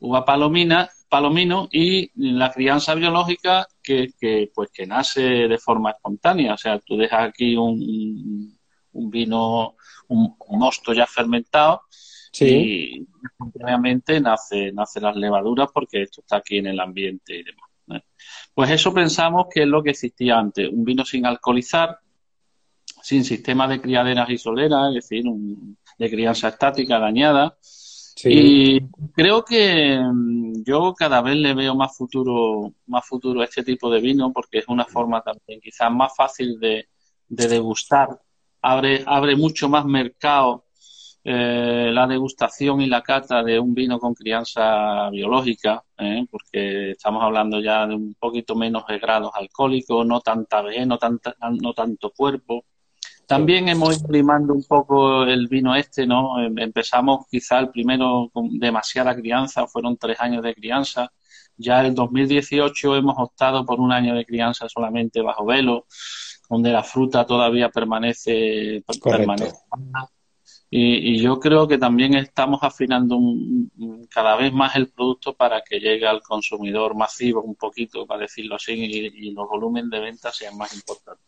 uva 0.00 0.24
palomina, 0.24 0.90
palomino 1.08 1.68
y 1.70 2.10
la 2.16 2.50
crianza 2.50 2.94
biológica 2.94 3.66
que, 3.82 4.12
que, 4.18 4.50
pues 4.54 4.70
que 4.70 4.86
nace 4.86 5.20
de 5.20 5.58
forma 5.58 5.90
espontánea. 5.90 6.54
O 6.54 6.56
sea, 6.56 6.78
tú 6.80 6.96
dejas 6.96 7.28
aquí 7.28 7.56
un, 7.56 8.58
un 8.92 9.10
vino, 9.10 9.76
un, 10.08 10.36
mosto 10.50 10.92
ya 10.92 11.06
fermentado 11.06 11.82
y 12.40 13.06
espontáneamente 13.24 14.20
nace, 14.20 14.72
nace 14.72 15.00
las 15.00 15.16
levaduras 15.16 15.68
porque 15.72 16.02
esto 16.02 16.22
está 16.22 16.36
aquí 16.36 16.58
en 16.58 16.68
el 16.68 16.80
ambiente 16.80 17.36
y 17.36 17.42
demás. 17.42 17.70
¿eh? 17.90 18.08
Pues 18.54 18.70
eso 18.70 18.92
pensamos 18.92 19.46
que 19.52 19.62
es 19.62 19.68
lo 19.68 19.82
que 19.82 19.90
existía 19.90 20.38
antes, 20.38 20.68
un 20.68 20.84
vino 20.84 21.04
sin 21.04 21.26
alcoholizar, 21.26 21.98
sin 23.02 23.24
sistema 23.24 23.68
de 23.68 23.80
criaderas 23.80 24.28
y 24.30 24.38
soleras, 24.38 24.88
es 24.88 24.94
decir, 24.94 25.24
de 25.98 26.10
crianza 26.10 26.48
estática 26.48 26.98
dañada. 26.98 27.56
Y 28.24 28.80
creo 29.14 29.44
que 29.44 29.98
mm, 29.98 30.62
yo 30.64 30.94
cada 30.94 31.22
vez 31.22 31.36
le 31.36 31.54
veo 31.54 31.74
más 31.74 31.96
futuro, 31.96 32.72
más 32.86 33.04
futuro 33.06 33.40
a 33.40 33.44
este 33.44 33.64
tipo 33.64 33.90
de 33.90 34.00
vino 34.00 34.32
porque 34.32 34.58
es 34.58 34.68
una 34.68 34.84
forma 34.84 35.22
también 35.22 35.60
quizás 35.60 35.90
más 35.90 36.14
fácil 36.14 36.58
de, 36.60 36.88
de 37.28 37.48
degustar. 37.48 38.08
Abre, 38.60 39.02
abre 39.06 39.34
mucho 39.34 39.68
más 39.68 39.84
mercado 39.84 40.66
eh, 41.24 41.90
la 41.92 42.08
degustación 42.08 42.80
y 42.80 42.86
la 42.86 43.00
cata 43.00 43.44
de 43.44 43.58
un 43.58 43.74
vino 43.74 44.00
con 44.00 44.12
crianza 44.12 45.08
biológica, 45.10 45.82
¿eh? 45.96 46.26
porque 46.28 46.90
estamos 46.92 47.22
hablando 47.22 47.60
ya 47.60 47.86
de 47.86 47.94
un 47.94 48.14
poquito 48.14 48.56
menos 48.56 48.84
de 48.88 48.98
grados 48.98 49.30
alcohólicos, 49.34 50.04
no 50.04 50.20
tanta 50.20 50.62
vejez, 50.62 50.84
no, 50.86 50.98
tanta, 50.98 51.36
no 51.60 51.72
tanto 51.74 52.10
cuerpo. 52.10 52.64
También 53.32 53.68
hemos 53.68 53.98
ido 53.98 54.12
limando 54.12 54.52
un 54.52 54.62
poco 54.64 55.24
el 55.24 55.48
vino 55.48 55.74
este, 55.74 56.06
¿no? 56.06 56.38
Em, 56.38 56.58
empezamos 56.58 57.26
quizá 57.30 57.60
el 57.60 57.70
primero 57.70 58.28
con 58.30 58.58
demasiada 58.58 59.14
crianza, 59.14 59.66
fueron 59.66 59.96
tres 59.96 60.20
años 60.20 60.42
de 60.42 60.54
crianza. 60.54 61.10
Ya 61.56 61.80
el 61.80 61.94
2018 61.94 62.96
hemos 62.96 63.14
optado 63.18 63.64
por 63.64 63.80
un 63.80 63.90
año 63.90 64.14
de 64.14 64.26
crianza 64.26 64.68
solamente 64.68 65.22
bajo 65.22 65.46
velo, 65.46 65.86
donde 66.50 66.72
la 66.72 66.82
fruta 66.82 67.24
todavía 67.24 67.70
permanece, 67.70 68.84
permanece 69.02 69.56
y, 70.74 71.20
yo 71.20 71.38
creo 71.38 71.68
que 71.68 71.76
también 71.76 72.14
estamos 72.14 72.62
afinando 72.62 73.20
cada 74.08 74.36
vez 74.36 74.54
más 74.54 74.74
el 74.74 74.88
producto 74.88 75.34
para 75.34 75.60
que 75.60 75.78
llegue 75.78 76.06
al 76.06 76.22
consumidor 76.22 76.94
masivo 76.94 77.42
un 77.42 77.56
poquito, 77.56 78.06
para 78.06 78.22
decirlo 78.22 78.54
así, 78.56 78.72
y, 78.72 79.32
los 79.32 79.46
volúmenes 79.46 79.90
de 79.90 80.00
venta 80.00 80.32
sean 80.32 80.56
más 80.56 80.74
importantes. 80.74 81.22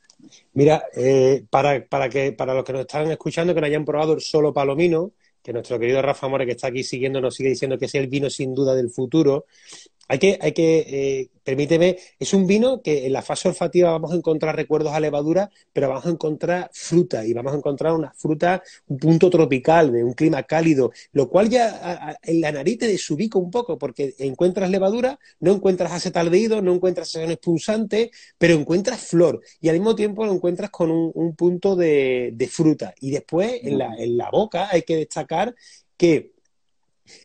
Mira, 0.55 0.85
eh, 0.97 1.45
para, 1.51 1.85
para, 1.85 2.09
que, 2.09 2.33
para 2.33 2.55
los 2.55 2.65
que 2.65 2.73
nos 2.73 2.81
están 2.81 3.11
escuchando, 3.11 3.55
que 3.55 3.61
no 3.61 3.67
hayan 3.67 3.85
probado 3.85 4.15
el 4.15 4.23
solo 4.23 4.55
palomino, 4.55 5.13
que 5.43 5.53
nuestro 5.53 5.79
querido 5.79 6.01
Rafa 6.01 6.27
More, 6.27 6.47
que 6.47 6.53
está 6.53 6.69
aquí 6.69 6.83
siguiendo, 6.83 7.21
nos 7.21 7.35
sigue 7.35 7.51
diciendo 7.51 7.77
que 7.77 7.85
es 7.85 7.95
el 7.97 8.07
vino 8.07 8.31
sin 8.31 8.55
duda 8.55 8.75
del 8.75 8.89
futuro, 8.89 9.45
hay 10.09 10.19
que, 10.19 10.39
hay 10.41 10.53
que 10.53 10.79
eh, 10.89 11.31
permíteme, 11.43 11.99
es 12.19 12.35
un 12.35 12.47
vino 12.47 12.83
que 12.83 13.07
en 13.07 13.13
la 13.13 13.23
fase 13.23 13.49
olfativa 13.49 13.91
vamos 13.93 14.13
a 14.13 14.17
encontrar 14.17 14.57
recuerdos 14.57 14.93
a 14.93 15.01
levadura, 15.01 15.51
pero 15.73 15.89
vamos 15.89 16.07
a 16.07 16.11
encontrar 16.11 16.71
fruta 16.73 17.25
y 17.25 17.33
vamos 17.33 17.53
a 17.53 17.57
encontrar 17.57 17.93
una 17.93 18.13
fruta, 18.15 18.63
un 18.87 18.99
punto 18.99 19.31
tropical, 19.31 19.93
de 19.93 20.05
un 20.05 20.15
clima 20.15 20.43
cálido, 20.43 20.93
lo 21.13 21.29
cual 21.29 21.49
ya 21.49 22.19
en 22.23 22.41
la 22.41 22.53
nariz 22.53 22.79
te 22.79 22.87
desubica 22.87 23.39
un 23.39 23.51
poco, 23.51 23.79
porque 23.79 24.15
encuentras 24.19 24.71
levadura, 24.71 25.19
no 25.41 25.53
encuentras 25.53 25.93
acetaldehído, 25.93 26.63
no 26.63 26.75
encuentras 26.75 27.09
sensación 27.09 27.33
expulsante, 27.33 28.11
pero 28.39 28.55
encuentras 28.55 29.01
flor 29.01 29.41
y 29.61 29.69
al 29.69 29.77
mismo 29.77 29.95
tiempo 29.95 30.25
lo 30.25 30.33
encuentras 30.33 30.71
con 30.71 30.91
un, 30.91 31.35
punto 31.37 31.77
de, 31.77 32.31
de, 32.35 32.47
fruta. 32.47 32.95
Y 33.01 33.11
después 33.11 33.61
en 33.63 33.79
la, 33.79 33.95
en 33.97 34.17
la 34.17 34.31
boca 34.31 34.69
hay 34.71 34.83
que 34.83 34.97
destacar 34.97 35.55
que 35.97 36.34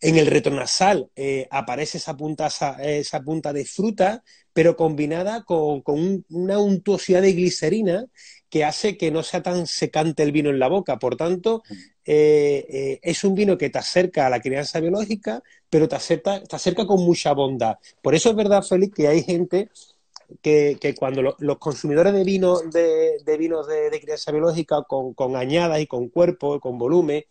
en 0.02 0.18
el 0.18 0.28
retronasal 0.28 1.10
eh, 1.16 1.48
aparece 1.52 1.98
esa 1.98 2.16
punta, 2.16 2.48
esa, 2.82 3.22
punta 3.22 3.54
de 3.54 3.66
fruta, 3.66 4.24
pero 4.54 4.76
combinada 4.76 5.44
con, 5.44 5.84
una 6.30 6.60
untuosidad 6.60 7.22
de 7.22 7.34
glicerina 7.34 8.06
que 8.50 8.66
hace 8.66 8.98
que 8.98 9.12
no 9.12 9.24
sea 9.24 9.44
tan 9.44 9.68
secante 9.68 10.24
el 10.24 10.32
vino 10.32 10.50
en 10.50 10.60
la 10.60 10.68
boca. 10.68 10.98
Por 11.00 11.16
tanto, 11.16 11.64
eh, 12.04 12.66
eh, 12.70 13.00
es 13.02 13.24
un 13.24 13.36
vino 13.36 13.58
que 13.58 13.70
te 13.70 13.78
acerca 13.78 14.26
a 14.26 14.30
la 14.30 14.42
crianza 14.42 14.80
biológica, 14.80 15.44
pero 15.70 15.88
te 15.88 15.96
acerca, 15.96 16.44
te 16.44 16.56
acerca 16.56 16.86
con 16.86 17.04
mucha 17.04 17.34
bondad. 17.34 17.78
Por 18.02 18.16
eso 18.16 18.32
es 18.32 18.36
verdad, 18.36 18.64
Félix, 18.64 18.96
que 18.96 19.08
hay 19.08 19.24
gente 19.24 19.70
que, 20.42 20.96
cuando 20.98 21.36
los 21.38 21.58
consumidores 21.58 22.14
de 22.14 22.24
vino 22.24 22.60
de, 22.60 23.38
vinos 23.38 23.68
de, 23.68 24.00
crianza 24.02 24.32
biológica 24.32 24.84
con, 24.84 25.14
con 25.14 25.36
añadas 25.36 25.80
y 25.80 25.88
con 25.88 26.10
cuerpo, 26.10 26.60
con 26.60 26.78
volumen, 26.78 27.24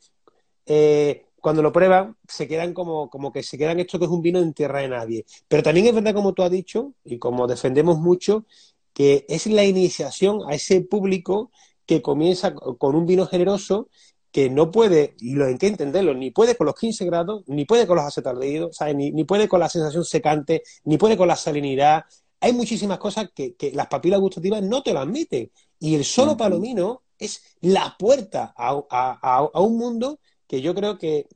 cuando 1.40 1.62
lo 1.62 1.72
prueban, 1.72 2.16
se 2.26 2.48
quedan 2.48 2.74
como, 2.74 3.10
como 3.10 3.32
que 3.32 3.42
se 3.42 3.58
quedan 3.58 3.80
esto 3.80 3.98
que 3.98 4.06
es 4.06 4.10
un 4.10 4.22
vino 4.22 4.38
en 4.38 4.52
tierra 4.52 4.80
de 4.80 4.88
nadie. 4.88 5.24
Pero 5.48 5.62
también 5.62 5.86
es 5.86 5.94
verdad, 5.94 6.14
como 6.14 6.34
tú 6.34 6.42
has 6.42 6.50
dicho, 6.50 6.94
y 7.04 7.18
como 7.18 7.46
defendemos 7.46 7.98
mucho, 7.98 8.46
que 8.92 9.26
es 9.28 9.46
la 9.46 9.64
iniciación 9.64 10.40
a 10.48 10.54
ese 10.54 10.80
público 10.80 11.50
que 11.86 12.02
comienza 12.02 12.54
con 12.54 12.94
un 12.94 13.06
vino 13.06 13.26
generoso 13.26 13.88
que 14.30 14.50
no 14.50 14.70
puede, 14.70 15.14
y 15.20 15.34
lo 15.34 15.46
hay 15.46 15.56
que 15.56 15.68
entenderlo, 15.68 16.14
ni 16.14 16.30
puede 16.30 16.56
con 16.56 16.66
los 16.66 16.74
15 16.74 17.04
grados, 17.06 17.44
ni 17.46 17.64
puede 17.64 17.86
con 17.86 17.96
los 17.96 18.04
acetaldehídos, 18.04 18.78
Ni, 18.94 19.10
ni 19.10 19.24
puede 19.24 19.48
con 19.48 19.60
la 19.60 19.68
sensación 19.68 20.04
secante, 20.04 20.62
ni 20.84 20.98
puede 20.98 21.16
con 21.16 21.28
la 21.28 21.36
salinidad. 21.36 22.04
Hay 22.40 22.52
muchísimas 22.52 22.98
cosas 22.98 23.30
que, 23.34 23.54
las 23.72 23.86
papilas 23.86 24.20
gustativas 24.20 24.62
no 24.62 24.82
te 24.82 24.92
lo 24.92 25.00
admiten. 25.00 25.50
Y 25.78 25.94
el 25.94 26.04
solo 26.04 26.36
palomino 26.36 27.02
es 27.18 27.42
la 27.60 27.96
puerta 27.98 28.52
a 28.56 29.60
un 29.60 29.78
mundo 29.78 30.18
que 30.48 30.62
yo 30.62 30.74
creo 30.74 30.98
que, 30.98 31.26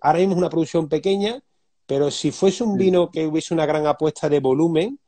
ahora 0.00 0.18
mismo 0.18 0.34
es 0.34 0.38
una 0.38 0.50
producción 0.50 0.88
pequeña, 0.88 1.42
pero 1.86 2.10
si 2.10 2.30
fuese 2.30 2.64
un 2.64 2.78
vino 2.78 3.10
que 3.10 3.26
hubiese 3.26 3.52
una 3.52 3.66
gran 3.66 3.86
apuesta 3.86 4.28
de 4.28 4.40
volumen, 4.40 4.98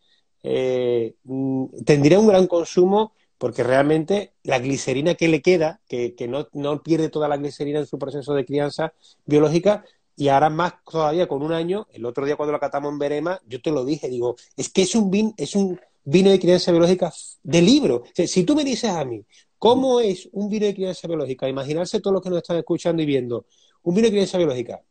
eh, 0.42 1.14
mm, 1.24 1.84
tendría 1.84 2.20
un 2.20 2.28
gran 2.28 2.46
consumo 2.46 3.14
porque 3.38 3.62
realmente 3.62 4.32
la 4.42 4.58
glicerina 4.58 5.14
que 5.14 5.28
le 5.28 5.42
queda, 5.42 5.80
que, 5.88 6.14
no, 6.28 6.82
pierde 6.82 7.08
toda 7.08 7.28
la 7.28 7.36
glicerina 7.36 7.80
en 7.80 7.86
su 7.86 7.98
proceso 7.98 8.34
de 8.34 8.44
crianza 8.44 8.94
biológica, 9.24 9.84
y 10.18 10.28
ahora 10.28 10.48
más 10.48 10.74
todavía 10.90 11.28
con 11.28 11.42
un 11.42 11.52
año, 11.52 11.86
el 11.92 12.06
otro 12.06 12.24
día 12.24 12.36
cuando 12.36 12.52
lo 12.52 12.60
catamos 12.60 12.90
en 12.92 12.98
Berema, 12.98 13.40
yo 13.46 13.60
te 13.60 13.70
lo 13.70 13.84
dije, 13.84 14.08
digo, 14.08 14.36
es 14.56 14.70
que 14.70 14.82
es 14.82 14.94
un 14.94 15.10
vino, 15.10 15.34
es 15.36 15.54
un 15.54 15.78
vino 16.04 16.30
de 16.30 16.40
crianza 16.40 16.70
biológica 16.70 17.12
de 17.42 17.60
libro. 17.60 18.04
si 18.14 18.44
tú 18.44 18.54
me 18.54 18.64
dices 18.64 18.90
a 18.90 19.04
mí, 19.04 19.22
¿Cómo 19.58 20.00
es 20.00 20.28
un 20.32 20.48
vino 20.48 20.66
de 20.66 20.74
crianza 20.74 21.08
biológica? 21.08 21.48
Imaginarse 21.48 22.00
todos 22.00 22.14
los 22.14 22.22
que 22.22 22.30
nos 22.30 22.38
están 22.38 22.58
escuchando 22.58 23.02
y 23.02 23.06
viendo. 23.06 23.46
Un 23.82 23.94
vino 23.94 24.06
de 24.06 24.12
crianza 24.12 24.38
biológica 24.38 24.82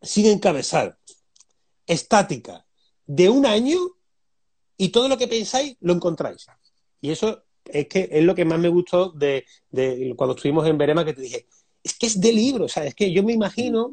sin 0.00 0.26
encabezar, 0.26 0.96
estática, 1.86 2.64
de 3.06 3.28
un 3.28 3.46
año 3.46 3.78
y 4.76 4.90
todo 4.90 5.08
lo 5.08 5.18
que 5.18 5.28
pensáis 5.28 5.76
lo 5.80 5.92
encontráis. 5.92 6.46
Y 7.00 7.10
eso 7.10 7.44
es 7.64 7.88
que 7.88 8.08
es 8.10 8.24
lo 8.24 8.34
que 8.34 8.44
más 8.44 8.58
me 8.58 8.68
gustó 8.68 9.10
de, 9.10 9.44
cuando 10.16 10.34
estuvimos 10.34 10.66
en 10.66 10.78
Berema, 10.78 11.04
que 11.04 11.14
te 11.14 11.22
dije, 11.22 11.46
es 11.82 11.94
que 11.94 12.06
es 12.06 12.20
de 12.20 12.32
libro, 12.32 12.66
o 12.66 12.68
sea, 12.68 12.84
es 12.84 12.94
que 12.94 13.12
yo 13.12 13.22
me 13.22 13.32
imagino 13.32 13.92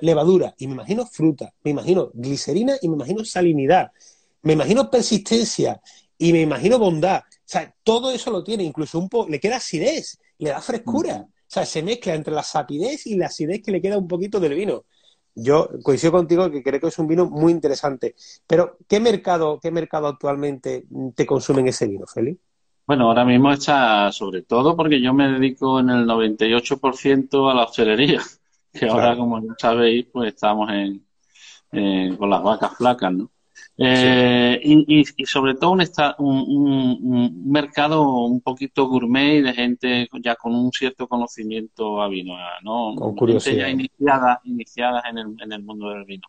levadura 0.00 0.54
y 0.58 0.66
me 0.66 0.74
imagino 0.74 1.06
fruta, 1.06 1.54
me 1.62 1.70
imagino 1.70 2.10
glicerina 2.12 2.76
y 2.82 2.88
me 2.88 2.96
imagino 2.96 3.24
salinidad, 3.24 3.92
me 4.42 4.52
imagino 4.52 4.90
persistencia 4.90 5.80
y 6.18 6.32
me 6.32 6.42
imagino 6.42 6.78
bondad. 6.78 7.22
O 7.48 7.50
sea, 7.50 7.74
todo 7.82 8.10
eso 8.10 8.30
lo 8.30 8.44
tiene, 8.44 8.62
incluso 8.62 8.98
un 8.98 9.08
poco, 9.08 9.30
le 9.30 9.40
queda 9.40 9.56
acidez, 9.56 10.20
le 10.36 10.50
da 10.50 10.60
frescura. 10.60 11.24
O 11.26 11.50
sea, 11.50 11.64
se 11.64 11.82
mezcla 11.82 12.14
entre 12.14 12.34
la 12.34 12.42
sapidez 12.42 13.06
y 13.06 13.16
la 13.16 13.24
acidez 13.24 13.62
que 13.62 13.70
le 13.70 13.80
queda 13.80 13.96
un 13.96 14.06
poquito 14.06 14.38
del 14.38 14.52
vino. 14.52 14.84
Yo 15.34 15.70
coincido 15.82 16.12
contigo 16.12 16.50
que 16.50 16.62
creo 16.62 16.78
que 16.78 16.88
es 16.88 16.98
un 16.98 17.08
vino 17.08 17.24
muy 17.24 17.50
interesante. 17.52 18.14
Pero, 18.46 18.76
¿qué 18.86 19.00
mercado, 19.00 19.58
qué 19.62 19.70
mercado 19.70 20.08
actualmente 20.08 20.84
te 21.14 21.24
consumen 21.24 21.68
ese 21.68 21.86
vino, 21.86 22.06
Félix? 22.06 22.38
Bueno, 22.86 23.04
ahora 23.04 23.24
mismo 23.24 23.50
está 23.50 24.12
sobre 24.12 24.42
todo 24.42 24.76
porque 24.76 25.00
yo 25.00 25.14
me 25.14 25.32
dedico 25.32 25.80
en 25.80 25.88
el 25.88 26.06
98% 26.06 27.50
a 27.50 27.54
la 27.54 27.64
hostelería, 27.64 28.20
que 28.74 28.88
ahora, 28.88 29.16
como 29.16 29.40
ya 29.40 29.54
sabéis, 29.58 30.06
pues 30.12 30.34
estamos 30.34 30.68
en, 30.70 32.16
con 32.18 32.28
las 32.28 32.42
vacas 32.42 32.76
flacas, 32.76 33.10
¿no? 33.10 33.30
Eh, 33.80 34.60
y, 34.62 35.04
sobre 35.24 35.54
todo 35.54 35.70
un, 35.70 35.80
un, 36.18 37.50
mercado 37.50 38.24
un 38.24 38.40
poquito 38.40 38.88
gourmet 38.88 39.36
y 39.36 39.42
de 39.42 39.52
gente 39.54 40.08
ya 40.20 40.34
con 40.34 40.52
un 40.52 40.72
cierto 40.72 41.06
conocimiento 41.06 42.02
a 42.02 42.08
vino, 42.08 42.34
¿no? 42.64 42.94
Con 42.96 43.14
curiosidad. 43.14 43.66
ya 43.66 43.70
iniciadas, 43.70 44.38
iniciadas 44.42 45.04
en 45.08 45.18
el, 45.18 45.26
en 45.40 45.52
el 45.52 45.62
mundo 45.62 45.90
del 45.90 46.04
vino. 46.04 46.26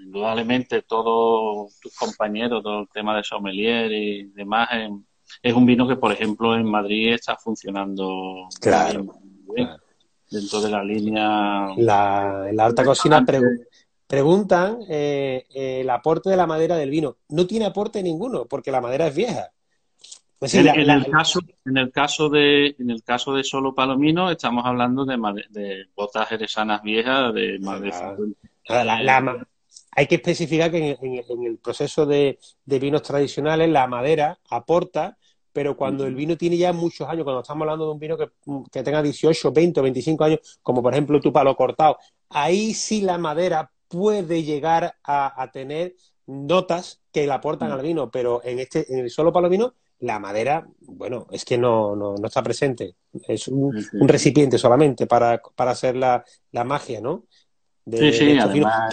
Indudablemente 0.00 0.82
todos 0.82 1.78
tus 1.80 1.96
compañeros, 1.96 2.60
todo 2.62 2.80
el 2.80 2.88
tema 2.88 3.16
de 3.16 3.22
sommelier 3.22 3.92
y 3.92 4.24
demás, 4.32 4.68
es 5.40 5.54
un 5.54 5.64
vino 5.64 5.86
que, 5.86 5.94
por 5.94 6.10
ejemplo, 6.10 6.56
en 6.56 6.64
Madrid 6.64 7.12
está 7.12 7.36
funcionando 7.36 8.48
claro, 8.60 9.06
dentro 10.28 10.60
de 10.60 10.70
la 10.70 10.82
línea. 10.82 11.68
La, 11.76 12.48
la 12.52 12.64
alta 12.64 12.84
cocina 12.84 13.24
Preguntan 14.12 14.80
eh, 14.90 15.46
eh, 15.54 15.80
el 15.80 15.88
aporte 15.88 16.28
de 16.28 16.36
la 16.36 16.46
madera 16.46 16.76
del 16.76 16.90
vino. 16.90 17.16
No 17.30 17.46
tiene 17.46 17.64
aporte 17.64 18.02
ninguno, 18.02 18.44
porque 18.44 18.70
la 18.70 18.82
madera 18.82 19.06
es 19.06 19.16
vieja. 19.16 19.52
en, 20.38 20.66
el 20.90 21.10
caso, 21.10 21.40
en, 21.64 21.78
el 21.78 21.90
caso, 21.90 22.28
de, 22.28 22.76
en 22.78 22.90
el 22.90 23.02
caso 23.02 23.32
de 23.32 23.42
solo 23.42 23.74
palomino, 23.74 24.30
estamos 24.30 24.66
hablando 24.66 25.06
de, 25.06 25.16
de 25.48 25.86
botas 25.96 26.28
jerezanas 26.28 26.82
viejas 26.82 27.32
de 27.32 27.58
madera. 27.60 28.14
hay 29.92 30.06
que 30.06 30.16
especificar 30.16 30.70
que 30.70 30.98
en, 31.00 31.46
el 31.46 31.56
proceso 31.56 32.04
de, 32.04 32.38
vinos 32.66 33.00
tradicionales 33.00 33.70
la 33.70 33.86
madera 33.86 34.38
aporta 34.50 35.16
pero 35.54 35.74
cuando 35.74 36.06
el 36.06 36.14
vino 36.14 36.36
tiene 36.36 36.56
ya 36.56 36.72
muchos 36.72 37.06
años, 37.08 37.24
cuando 37.24 37.42
estamos 37.42 37.62
hablando 37.62 37.86
de 37.86 37.92
un 37.92 37.98
vino 37.98 38.16
que, 38.16 38.30
que 38.70 38.82
tenga 38.82 39.02
18, 39.02 39.52
20 39.52 39.80
o 39.80 39.82
25 39.82 40.24
años, 40.24 40.60
como 40.62 40.82
por 40.82 40.92
ejemplo 40.92 41.20
tu 41.20 41.30
palo 41.30 41.54
cortado, 41.54 41.98
ahí 42.30 42.72
sí 42.72 43.02
la 43.02 43.18
madera 43.18 43.70
puede 43.92 44.42
llegar 44.42 44.96
a, 45.04 45.50
tener 45.52 45.94
notas 46.26 47.02
que 47.12 47.26
le 47.26 47.32
aportan 47.32 47.70
mm. 47.70 47.72
al 47.72 47.82
vino, 47.82 48.10
pero 48.10 48.40
en 48.44 48.58
este, 48.58 48.92
en 48.92 49.00
el 49.00 49.10
solo 49.10 49.32
palo 49.32 49.48
vino, 49.48 49.74
la 50.00 50.18
madera, 50.18 50.66
bueno, 50.80 51.26
es 51.30 51.44
que 51.44 51.58
no, 51.58 51.94
no, 51.94 52.14
no 52.16 52.26
está 52.26 52.42
presente. 52.42 52.96
Es 53.28 53.46
un, 53.48 53.72
recipiente 54.08 54.58
solamente 54.58 55.06
para, 55.06 55.40
para 55.54 55.72
hacer 55.72 55.96
la, 55.96 56.24
la 56.50 56.64
magia, 56.64 57.00
¿no? 57.00 57.24
sí, 57.86 58.12
sí, 58.12 58.38
además 58.38 58.90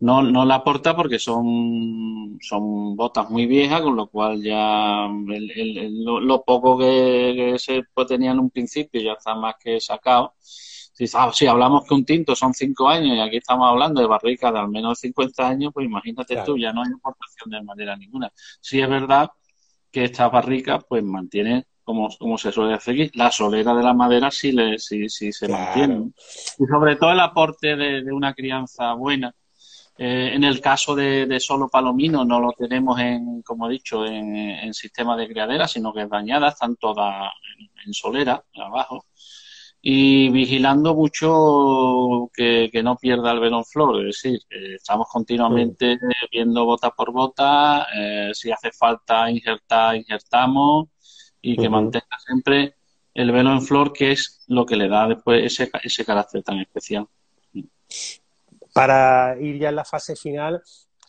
no, 0.00 0.22
no 0.22 0.46
la 0.46 0.56
aporta 0.56 0.96
porque 0.96 1.18
son, 1.18 2.38
son 2.40 2.96
botas 2.96 3.28
muy 3.28 3.46
viejas, 3.46 3.82
con 3.82 3.96
lo 3.96 4.06
cual 4.08 4.42
ya 4.42 5.06
lo, 5.06 6.42
poco 6.42 6.78
que, 6.78 7.54
se 7.58 7.82
pues, 7.92 8.06
tenía 8.06 8.30
en 8.30 8.40
un 8.40 8.50
principio 8.50 9.00
ya 9.00 9.12
está 9.12 9.34
más 9.34 9.56
que 9.62 9.78
sacado. 9.78 10.34
Si, 11.06 11.16
ah, 11.16 11.30
si 11.32 11.46
hablamos 11.46 11.86
que 11.86 11.94
un 11.94 12.04
tinto 12.04 12.34
son 12.36 12.52
cinco 12.54 12.88
años 12.88 13.16
y 13.16 13.20
aquí 13.20 13.36
estamos 13.36 13.68
hablando 13.68 14.00
de 14.00 14.06
barricas 14.06 14.52
de 14.52 14.58
al 14.58 14.68
menos 14.68 14.98
50 15.00 15.48
años, 15.48 15.72
pues 15.72 15.86
imagínate 15.86 16.36
tú, 16.44 16.58
ya 16.58 16.72
no 16.72 16.82
hay 16.82 16.90
importación 16.90 17.50
de 17.50 17.62
madera 17.62 17.96
ninguna. 17.96 18.30
Sí 18.60 18.80
es 18.80 18.88
verdad 18.88 19.30
que 19.90 20.04
estas 20.04 20.30
barricas 20.30 20.84
pues 20.88 21.02
mantienen 21.02 21.64
como, 21.82 22.08
como 22.18 22.38
se 22.38 22.52
suele 22.52 22.72
decir 22.72 23.10
la 23.14 23.32
solera 23.32 23.74
de 23.74 23.82
la 23.82 23.94
madera 23.94 24.30
sí, 24.30 24.52
le, 24.52 24.78
sí, 24.78 25.08
sí 25.08 25.32
se 25.32 25.48
mantiene. 25.48 26.10
Y 26.58 26.66
sobre 26.66 26.96
todo 26.96 27.12
el 27.12 27.20
aporte 27.20 27.76
de 27.76 28.12
una 28.12 28.34
crianza 28.34 28.92
buena, 28.92 29.34
eh, 30.02 30.32
en 30.32 30.44
el 30.44 30.62
caso 30.62 30.94
de, 30.94 31.38
solo 31.40 31.68
palomino 31.68 32.24
no 32.24 32.40
lo 32.40 32.52
tenemos 32.52 32.98
en, 32.98 33.42
como 33.42 33.68
he 33.68 33.72
dicho, 33.72 34.06
en, 34.06 34.72
sistema 34.72 35.14
de 35.14 35.28
criadera, 35.28 35.68
sino 35.68 35.92
que 35.92 36.00
es 36.00 36.08
dañada, 36.08 36.48
están 36.48 36.76
todas 36.76 37.30
en, 37.84 37.92
solera, 37.92 38.42
abajo. 38.54 39.04
Y 39.82 40.28
vigilando 40.28 40.94
mucho 40.94 42.30
que, 42.34 42.70
no 42.82 42.96
pierda 42.96 43.32
el 43.32 43.40
velonflor, 43.40 44.00
es 44.00 44.22
decir, 44.22 44.40
estamos 44.50 45.08
continuamente 45.10 45.98
viendo 46.30 46.66
bota 46.66 46.90
por 46.90 47.12
bota, 47.12 47.86
eh, 47.96 48.30
si 48.34 48.50
hace 48.50 48.72
falta 48.72 49.30
injertar, 49.30 49.96
injertamos 49.96 50.88
y 51.40 51.56
que 51.56 51.70
mantenga 51.70 52.18
siempre 52.26 52.74
el 53.14 53.32
velo 53.32 53.52
en 53.52 53.62
flor, 53.62 53.92
que 53.92 54.12
es 54.12 54.42
lo 54.48 54.66
que 54.66 54.76
le 54.76 54.88
da 54.88 55.08
después 55.08 55.44
ese, 55.44 55.70
ese 55.82 56.04
carácter 56.04 56.42
tan 56.42 56.58
especial. 56.58 57.06
Para 58.72 59.36
ir 59.40 59.58
ya 59.58 59.70
en 59.70 59.76
la 59.76 59.84
fase 59.84 60.14
final, 60.14 60.62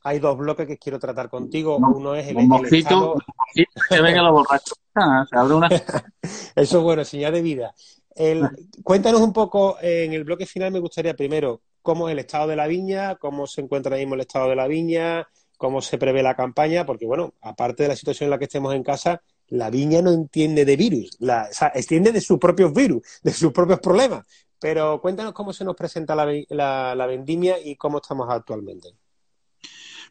hay 0.03 0.19
dos 0.19 0.37
bloques 0.37 0.67
que 0.67 0.77
quiero 0.77 0.99
tratar 0.99 1.29
contigo. 1.29 1.77
Uno 1.77 2.15
es 2.15 2.27
el, 2.27 2.39
el 2.39 2.47
mosquito, 2.47 3.15
que 3.53 4.01
venga 4.01 4.21
los 4.23 4.31
borrachos. 4.31 4.77
Ah, 4.95 5.25
se 5.29 5.37
abre 5.37 5.53
una... 5.53 5.67
Eso 6.55 6.77
es 6.77 6.83
bueno, 6.83 7.05
señal 7.05 7.33
de 7.33 7.41
vida. 7.41 7.73
El, 8.15 8.47
cuéntanos 8.83 9.21
un 9.21 9.33
poco, 9.33 9.77
en 9.81 10.13
el 10.13 10.23
bloque 10.23 10.45
final 10.45 10.71
me 10.71 10.79
gustaría 10.79 11.15
primero 11.15 11.61
cómo 11.81 12.07
es 12.07 12.13
el 12.13 12.19
estado 12.19 12.47
de 12.47 12.55
la 12.55 12.67
viña, 12.67 13.15
cómo 13.15 13.47
se 13.47 13.61
encuentra 13.61 13.91
ahora 13.91 13.99
mismo 13.99 14.15
el 14.15 14.21
estado 14.21 14.49
de 14.49 14.55
la 14.55 14.67
viña, 14.67 15.27
cómo 15.57 15.81
se 15.81 15.97
prevé 15.97 16.23
la 16.23 16.35
campaña, 16.35 16.85
porque 16.85 17.05
bueno, 17.05 17.33
aparte 17.41 17.83
de 17.83 17.89
la 17.89 17.95
situación 17.95 18.27
en 18.27 18.31
la 18.31 18.39
que 18.39 18.45
estemos 18.45 18.73
en 18.73 18.83
casa, 18.83 19.21
la 19.47 19.69
viña 19.69 20.01
no 20.01 20.11
entiende 20.11 20.65
de 20.65 20.75
virus, 20.75 21.17
la, 21.19 21.47
o 21.49 21.53
sea, 21.53 21.71
entiende 21.75 22.11
de 22.11 22.21
sus 22.21 22.39
propios 22.39 22.73
virus, 22.73 23.01
de 23.21 23.31
sus 23.31 23.51
propios 23.51 23.79
problemas. 23.79 24.25
Pero 24.59 25.01
cuéntanos 25.01 25.33
cómo 25.33 25.53
se 25.53 25.65
nos 25.65 25.75
presenta 25.75 26.15
la, 26.15 27.05
vendimia 27.07 27.57
y 27.59 27.75
cómo 27.75 27.97
estamos 27.97 28.29
actualmente. 28.29 28.89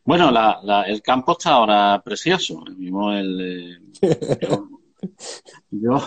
Bueno, 0.04 0.32
el 0.86 1.02
campo 1.02 1.32
está 1.32 1.50
ahora 1.50 2.02
precioso. 2.04 2.60
Mismo 2.76 3.12
el, 3.12 3.80
eh, 4.02 4.18
yo, 5.70 5.98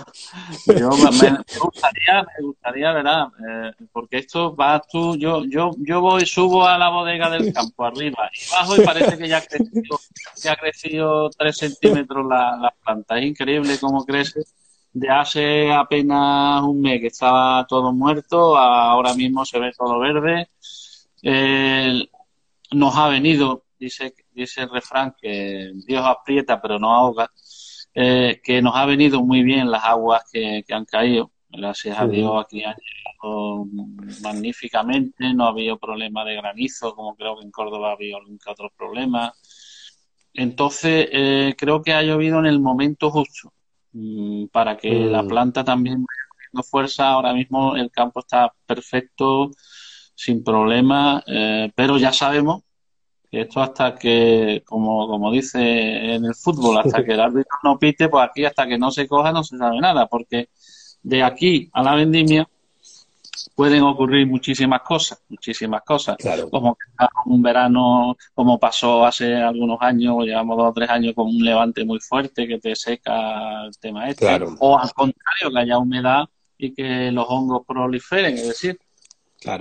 yo, 0.67 0.89
me, 0.89 1.37
gustaría, 1.59 2.23
me 2.23 2.45
gustaría, 2.45 2.91
¿verdad? 2.93 3.27
Eh, 3.47 3.71
porque 3.91 4.19
esto 4.19 4.55
va 4.55 4.81
tú, 4.81 5.15
yo, 5.17 5.43
yo, 5.45 5.71
yo 5.79 6.01
voy, 6.01 6.25
subo 6.25 6.65
a 6.65 6.77
la 6.77 6.89
bodega 6.89 7.29
del 7.29 7.53
campo 7.53 7.85
arriba 7.85 8.29
y 8.33 8.51
bajo 8.51 8.75
y 8.75 8.85
parece 8.85 9.17
que 9.17 9.27
ya 9.27 9.37
ha 9.37 9.41
crecido, 9.41 9.99
ya 10.37 10.51
ha 10.53 10.55
crecido 10.55 11.29
tres 11.29 11.57
centímetros 11.57 12.25
la, 12.27 12.57
la 12.57 12.73
planta. 12.83 13.17
Es 13.17 13.25
increíble 13.25 13.77
cómo 13.79 14.05
crece 14.05 14.41
de 14.93 15.09
hace 15.09 15.71
apenas 15.71 16.61
un 16.63 16.81
mes 16.81 17.01
que 17.01 17.07
estaba 17.07 17.65
todo 17.67 17.91
muerto, 17.91 18.55
ahora 18.57 19.13
mismo 19.15 19.43
se 19.43 19.59
ve 19.59 19.71
todo 19.75 19.99
verde. 19.99 20.49
nos 22.71 22.95
ha 22.97 23.07
venido, 23.07 23.65
dice, 23.79 24.13
dice 24.31 24.61
el 24.61 24.69
refrán, 24.69 25.15
que 25.19 25.71
Dios 25.87 26.05
aprieta 26.05 26.61
pero 26.61 26.79
no 26.79 26.93
ahoga, 26.93 27.31
eh, 27.93 28.41
que 28.43 28.61
nos 28.61 28.75
ha 28.75 28.85
venido 28.85 29.23
muy 29.23 29.43
bien 29.43 29.69
las 29.71 29.83
aguas 29.83 30.23
que, 30.31 30.63
han 30.69 30.85
caído. 30.85 31.31
Gracias 31.49 31.99
a 31.99 32.07
Dios 32.07 32.31
aquí 32.43 32.63
han 32.63 32.75
llegado 32.75 33.65
magníficamente, 34.23 35.33
no 35.33 35.45
ha 35.45 35.49
habido 35.49 35.77
problema 35.77 36.25
de 36.25 36.35
granizo, 36.35 36.95
como 36.95 37.15
creo 37.15 37.37
que 37.37 37.45
en 37.45 37.51
Córdoba 37.51 37.89
ha 37.89 37.93
habido 37.93 38.19
que 38.43 38.49
otro 38.49 38.71
problema. 38.75 39.31
Entonces, 40.33 41.09
eh, 41.11 41.55
creo 41.57 41.83
que 41.83 41.93
ha 41.93 42.01
llovido 42.01 42.39
en 42.39 42.47
el 42.47 42.59
momento 42.59 43.11
justo 43.11 43.53
Mm, 43.93 44.47
para 44.47 44.75
que 44.75 44.91
la 44.91 45.21
mm. 45.21 45.27
planta 45.27 45.63
también 45.63 45.97
vaya 45.97 46.27
cogiendo 46.29 46.63
fuerza. 46.63 47.09
Ahora 47.09 47.33
mismo 47.33 47.75
el 47.75 47.91
campo 47.91 48.19
está 48.21 48.51
perfecto, 48.65 49.51
sin 50.15 50.43
problema, 50.43 51.23
eh, 51.27 51.71
pero 51.75 51.97
ya 51.97 52.11
sabemos 52.11 52.63
que 53.33 53.41
esto 53.41 53.63
hasta 53.63 53.95
que, 53.95 54.61
como, 54.63 55.07
como 55.07 55.31
dice 55.31 55.57
en 55.59 56.23
el 56.23 56.35
fútbol, 56.35 56.77
hasta 56.77 57.03
que 57.03 57.13
el 57.13 57.19
árbitro 57.19 57.57
no 57.63 57.79
pite, 57.79 58.07
pues 58.07 58.29
aquí 58.29 58.45
hasta 58.45 58.67
que 58.67 58.77
no 58.77 58.91
se 58.91 59.07
coja 59.07 59.31
no 59.31 59.43
se 59.43 59.57
sabe 59.57 59.79
nada, 59.79 60.05
porque 60.05 60.49
de 61.01 61.23
aquí 61.23 61.67
a 61.73 61.81
la 61.81 61.95
vendimia 61.95 62.47
pueden 63.55 63.81
ocurrir 63.81 64.27
muchísimas 64.27 64.83
cosas, 64.83 65.19
muchísimas 65.29 65.81
cosas. 65.81 66.15
Como 66.51 66.77
un 67.25 67.41
verano, 67.41 68.15
como 68.35 68.59
pasó 68.59 69.03
hace 69.03 69.33
algunos 69.33 69.81
años, 69.81 70.25
llevamos 70.25 70.55
dos 70.55 70.69
o 70.69 70.73
tres 70.73 70.91
años 70.91 71.15
con 71.15 71.25
un 71.25 71.43
levante 71.43 71.83
muy 71.83 71.99
fuerte 72.01 72.47
que 72.47 72.59
te 72.59 72.75
seca 72.75 73.63
el 73.65 73.75
tema 73.79 74.09
este. 74.09 74.27
O 74.59 74.77
al 74.77 74.93
contrario, 74.93 75.51
que 75.51 75.59
haya 75.59 75.79
humedad 75.79 76.25
y 76.55 76.71
que 76.71 77.11
los 77.11 77.25
hongos 77.27 77.65
proliferen. 77.65 78.35
Es 78.35 78.47
decir, 78.47 78.79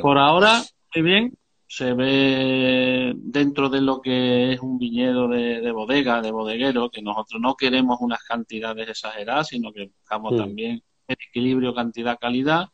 por 0.03 0.19
ahora, 0.19 0.63
muy 0.95 1.03
bien, 1.03 1.39
se 1.75 1.95
ve 1.95 3.15
dentro 3.17 3.71
de 3.71 3.81
lo 3.81 4.03
que 4.03 4.53
es 4.53 4.61
un 4.61 4.77
viñedo 4.79 5.27
de, 5.27 5.73
bodega, 5.73 6.21
de 6.21 6.31
bodeguero, 6.31 6.91
que 6.91 7.01
nosotros 7.01 7.41
no 7.41 7.55
queremos 7.55 7.99
unas 8.03 8.23
cantidades 8.25 8.91
exageradas, 8.91 9.49
sino 9.49 9.73
que 9.73 9.87
buscamos 9.87 10.35
mm. 10.35 10.37
también 10.37 10.83
el 11.09 11.17
equilibrio 11.19 11.75
cantidad-calidad 11.75 12.69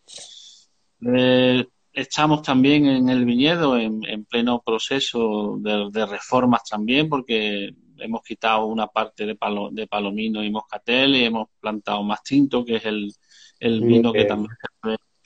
eh, 1.15 1.65
estamos 1.93 2.43
también 2.43 2.87
en 2.87 3.09
el 3.09 3.25
viñedo 3.25 3.79
en, 3.79 4.25
pleno 4.25 4.61
proceso 4.67 5.59
de, 5.61 6.05
reformas 6.05 6.65
también, 6.69 7.09
porque 7.09 7.71
hemos 7.99 8.23
quitado 8.25 8.67
una 8.67 8.89
parte 8.89 9.27
de, 9.27 9.37
palo, 9.37 9.71
de 9.71 9.87
palomino 9.87 10.43
y 10.43 10.51
moscatel 10.51 11.15
y 11.15 11.23
hemos 11.23 11.51
plantado 11.61 12.03
más 12.03 12.25
tinto, 12.25 12.65
que 12.65 12.77
es 12.77 12.85
el, 12.85 13.13
el 13.61 13.81
vino 13.81 14.13
que 14.13 14.25
también 14.25 14.51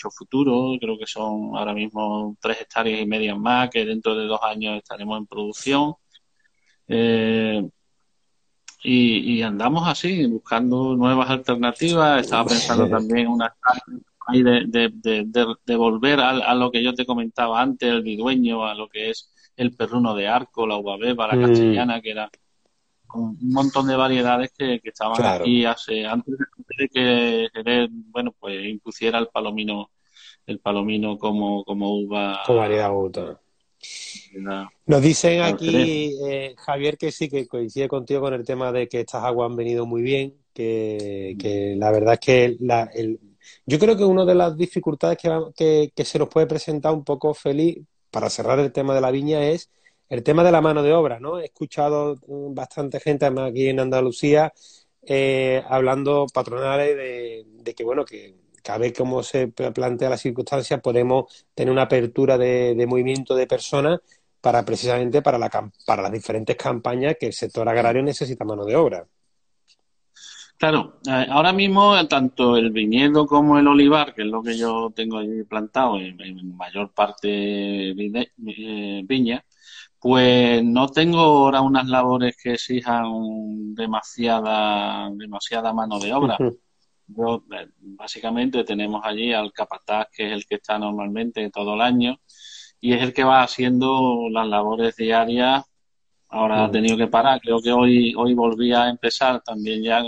hecho 0.03 0.11
futuro. 0.11 0.77
Creo 0.81 0.99
que 0.99 1.07
son 1.07 1.57
ahora 1.57 1.75
mismo 1.75 2.37
tres 2.41 2.61
hectáreas 2.63 3.01
y 3.01 3.07
media 3.07 3.35
más, 3.35 3.71
que 3.71 3.85
dentro 3.85 4.15
de 4.17 4.27
dos 4.27 4.41
años 4.43 4.79
estaremos 4.79 5.19
en 5.19 5.27
producción. 5.27 5.95
Eh, 6.89 7.63
y, 8.85 9.35
y, 9.35 9.43
andamos 9.43 9.87
así, 9.87 10.27
buscando 10.27 10.97
nuevas 10.97 11.31
alternativas. 11.31 12.21
Estaba 12.21 12.47
pensando 12.47 12.89
también 12.89 13.27
en 13.27 13.29
una 13.29 13.55
de, 14.33 15.77
volver 15.77 16.21
a, 16.21 16.55
lo 16.55 16.71
que 16.71 16.83
yo 16.83 16.95
te 16.95 17.07
comentaba 17.07 17.61
antes, 17.61 17.89
el 17.89 18.03
bidueño, 18.03 18.67
a 18.67 18.75
lo 18.75 18.89
que 18.89 19.11
es 19.11 19.31
el 19.57 19.75
perruno 19.75 20.15
de 20.15 20.29
arco, 20.29 20.67
la 20.67 20.77
uva 20.77 20.97
beba, 20.97 21.29
la 21.29 21.37
mm. 21.37 21.47
castellana, 21.47 22.01
que 22.01 22.11
era 22.11 22.31
un 23.15 23.39
montón 23.41 23.87
de 23.87 23.97
variedades 23.97 24.53
que, 24.57 24.81
estaban 24.83 25.25
aquí 25.25 25.65
hace 25.65 26.07
antes 26.07 26.35
de 26.79 26.89
que 26.89 27.89
bueno 28.11 28.35
pues 28.39 28.65
impusiera 28.65 29.19
el 29.19 29.29
palomino 29.29 29.91
el 30.47 30.59
palomino 30.59 31.19
como 31.19 31.65
como 31.65 31.95
uva. 31.97 32.43
Como 32.47 32.59
variedad 32.59 32.91
nos 34.87 35.03
dicen 35.03 35.43
aquí 35.43 36.15
eh, 36.25 36.55
Javier 36.57 36.97
que 36.97 37.11
sí 37.11 37.29
que 37.29 37.49
coincide 37.49 37.89
contigo 37.89 38.21
con 38.21 38.35
el 38.35 38.45
tema 38.45 38.71
de 38.71 38.89
que 38.89 39.01
estas 39.01 39.25
aguas 39.25 39.51
han 39.51 39.57
venido 39.57 39.87
muy 39.87 40.03
bien 40.03 40.37
que, 40.55 41.37
que 41.39 41.75
la 41.77 41.91
verdad 41.91 42.15
es 42.15 42.21
que 42.21 42.57
la, 42.61 42.85
el, 42.95 43.19
yo 43.67 43.79
creo 43.79 43.97
que 43.97 44.05
una 44.05 44.25
de 44.25 44.35
las 44.35 44.57
dificultades 44.57 45.19
que, 45.55 45.93
que, 45.95 46.05
se 46.05 46.19
nos 46.19 46.29
puede 46.29 46.47
presentar 46.47 46.93
un 46.93 47.05
poco, 47.05 47.35
feliz 47.35 47.79
para 48.11 48.31
cerrar 48.31 48.59
el 48.59 48.73
tema 48.73 48.95
de 48.95 49.01
la 49.01 49.11
viña, 49.11 49.43
es 49.49 49.71
el 50.13 50.23
tema 50.23 50.45
de 50.45 50.53
la 50.53 50.61
mano 50.61 50.83
de 50.83 50.93
obra, 50.93 51.19
¿no? 51.19 51.41
He 51.41 51.47
escuchado 51.47 52.19
bastante 52.27 53.01
gente, 53.01 53.25
aquí 53.25 53.69
en 53.69 53.81
Andalucía, 53.81 54.53
eh, 55.07 55.65
hablando 55.67 56.27
patronales 56.35 56.95
de, 57.65 57.75
que, 57.75 57.83
bueno, 57.83 58.05
que 58.05 58.35
cada 58.63 58.81
vez 58.81 58.93
como 58.93 59.23
se 59.23 59.49
plantea 59.49 60.11
la 60.11 60.19
circunstancia, 60.19 60.83
podemos 60.83 61.47
tener 61.55 61.73
una 61.73 61.85
apertura 61.85 62.37
de, 62.37 62.85
movimiento 62.87 63.35
de 63.35 63.47
personas 63.47 64.01
para 64.43 64.63
precisamente 64.67 65.23
para, 65.23 65.39
la, 65.39 65.49
para 65.87 66.03
las 66.03 66.13
diferentes 66.13 66.57
campañas 66.57 67.17
que 67.19 67.29
el 67.29 67.33
sector 67.33 67.67
agrario 67.67 68.03
necesita 68.03 68.45
mano 68.45 68.67
de 68.67 68.77
obra. 68.77 69.07
Claro, 70.59 70.99
eh, 71.09 71.27
ahora 71.31 71.55
mismo 71.55 72.07
tanto 72.07 72.59
el 72.59 72.71
viñedo 72.71 73.27
como 73.27 73.59
el 73.59 73.67
olivar, 73.67 74.13
que 74.13 74.21
es 74.23 74.29
lo 74.29 74.43
que 74.43 74.59
yo 74.59 74.93
tengo 74.95 75.21
ahí 75.21 75.43
plantado 75.45 75.99
en, 75.99 76.55
mayor 76.55 76.91
parte 76.93 77.93
eh, 77.93 79.05
viña, 79.09 79.43
pues 80.03 80.65
no 80.65 80.89
tengo 80.89 81.21
ahora 81.21 81.61
unas 81.61 81.87
labores 81.87 82.37
que 82.37 82.55
exijan 82.55 83.73
demasiada, 83.73 85.09
demasiada 85.13 85.73
mano 85.73 86.01
de 86.01 86.13
obra. 86.13 86.37
Eh, 86.41 87.69
básicamente 87.79 88.65
tenemos 88.65 89.01
allí 89.05 89.33
al 89.33 89.53
capataz, 89.53 90.09
que 90.13 90.27
es 90.27 90.33
el 90.33 90.45
que 90.45 90.57
está 90.57 90.77
normalmente 90.77 91.49
todo 91.51 91.75
el 91.75 91.83
año, 91.83 92.19
y 92.81 92.95
es 92.95 93.03
el 93.03 93.13
que 93.13 93.23
va 93.23 93.45
haciendo 93.45 94.29
las 94.29 94.49
labores 94.49 94.97
diarias. 94.97 95.63
Ahora 96.31 96.65
ha 96.65 96.71
tenido 96.71 96.97
que 96.97 97.07
parar, 97.07 97.41
creo 97.41 97.61
que 97.63 97.71
hoy, 97.71 98.13
hoy 98.17 98.35
volví 98.35 98.73
a 98.73 98.89
empezar 98.89 99.41
también 99.43 99.85
ya 99.85 100.03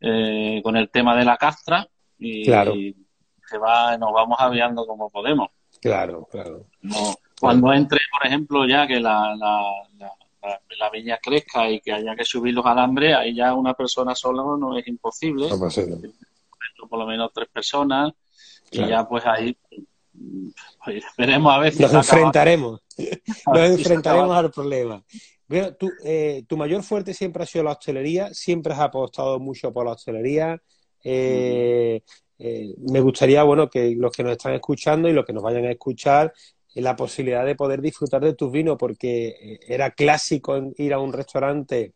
eh, 0.00 0.60
con 0.62 0.76
el 0.76 0.90
tema 0.90 1.16
de 1.16 1.24
la 1.24 1.38
castra 1.38 1.88
y, 2.18 2.44
se 2.44 3.58
va, 3.58 3.96
nos 3.96 4.12
vamos 4.12 4.36
aviando 4.38 4.86
como 4.86 5.08
podemos. 5.08 5.48
Claro, 5.80 6.28
claro. 6.30 6.66
Cuando 7.44 7.72
entre, 7.72 8.00
por 8.10 8.26
ejemplo, 8.26 8.66
ya 8.66 8.86
que 8.86 9.00
la, 9.00 9.36
la, 9.36 9.62
la, 10.00 10.90
viña 10.90 11.18
crezca 11.22 11.68
y 11.68 11.80
que 11.80 11.92
haya 11.92 12.16
que 12.16 12.24
subir 12.24 12.54
los 12.54 12.64
alambres, 12.64 13.14
ahí 13.14 13.34
ya 13.34 13.54
una 13.54 13.74
persona 13.74 14.14
sola 14.14 14.42
no 14.58 14.78
es 14.78 14.86
imposible. 14.86 15.48
Por 16.88 16.98
lo 16.98 17.06
menos 17.06 17.30
tres 17.34 17.48
personas. 17.48 18.12
Y 18.70 18.86
ya 18.86 19.06
pues 19.06 19.24
ahí 19.26 19.56
pues, 20.84 21.04
veremos 21.18 21.52
a 21.54 21.58
ver 21.58 21.72
si 21.72 21.82
nos 21.82 21.92
enfrentaremos. 21.92 22.80
Nos 23.46 23.70
enfrentaremos 23.70 24.36
al 24.36 24.50
problema. 24.50 25.02
Tú, 25.78 25.90
eh, 26.04 26.44
tu 26.48 26.56
mayor 26.56 26.82
fuerte 26.82 27.12
siempre 27.12 27.42
ha 27.42 27.46
sido 27.46 27.64
la 27.64 27.72
hostelería, 27.72 28.32
siempre 28.32 28.72
has 28.72 28.80
apostado 28.80 29.38
mucho 29.38 29.72
por 29.72 29.84
la 29.84 29.92
hostelería. 29.92 30.60
Eh, 31.02 32.02
eh, 32.38 32.74
me 32.78 33.00
gustaría, 33.00 33.42
bueno, 33.42 33.68
que 33.68 33.94
los 33.96 34.10
que 34.12 34.22
nos 34.22 34.32
están 34.32 34.54
escuchando 34.54 35.08
y 35.08 35.12
los 35.12 35.24
que 35.24 35.32
nos 35.32 35.42
vayan 35.42 35.64
a 35.66 35.70
escuchar, 35.70 36.32
la 36.74 36.96
posibilidad 36.96 37.44
de 37.44 37.54
poder 37.54 37.80
disfrutar 37.80 38.22
de 38.22 38.34
tus 38.34 38.50
vinos, 38.50 38.76
porque 38.78 39.60
era 39.66 39.90
clásico 39.92 40.72
ir 40.76 40.92
a 40.92 40.98
un 40.98 41.12
restaurante 41.12 41.92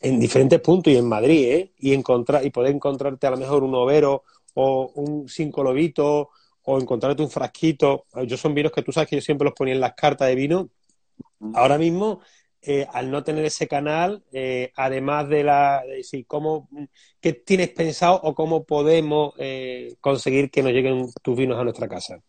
en 0.00 0.18
diferentes 0.18 0.60
puntos 0.60 0.92
y 0.92 0.96
en 0.96 1.08
Madrid, 1.08 1.70
y 1.78 1.92
encontrar 1.94 2.44
y 2.44 2.50
poder 2.50 2.74
encontrarte 2.74 3.26
a 3.26 3.30
lo 3.30 3.36
mejor 3.36 3.62
un 3.62 3.74
overo 3.74 4.24
o 4.54 4.90
un 4.96 5.28
cinco 5.28 5.62
lobito 5.62 6.30
o 6.64 6.78
encontrarte 6.78 7.22
un 7.22 7.30
frasquito. 7.30 8.06
Yo 8.26 8.36
son 8.36 8.54
vinos 8.54 8.72
que 8.72 8.82
tú 8.82 8.92
sabes 8.92 9.08
que 9.08 9.16
yo 9.16 9.22
siempre 9.22 9.46
los 9.46 9.54
ponía 9.54 9.74
en 9.74 9.80
las 9.80 9.94
cartas 9.94 10.28
de 10.28 10.34
vino 10.34 10.70
Ahora 11.54 11.76
mismo, 11.76 12.20
eh, 12.62 12.86
al 12.92 13.10
no 13.10 13.24
tener 13.24 13.44
ese 13.44 13.66
canal, 13.66 14.22
eh, 14.32 14.70
además 14.76 15.28
de 15.28 15.42
la, 15.42 15.82
de, 15.84 16.24
¿cómo, 16.26 16.68
¿qué 17.20 17.32
tienes 17.32 17.70
pensado 17.70 18.20
o 18.22 18.34
cómo 18.34 18.64
podemos 18.64 19.34
eh, 19.38 19.96
conseguir 20.00 20.50
que 20.50 20.62
nos 20.62 20.72
lleguen 20.72 21.06
tus 21.22 21.36
vinos 21.36 21.58
a 21.58 21.64
nuestra 21.64 21.88
casa? 21.88 22.22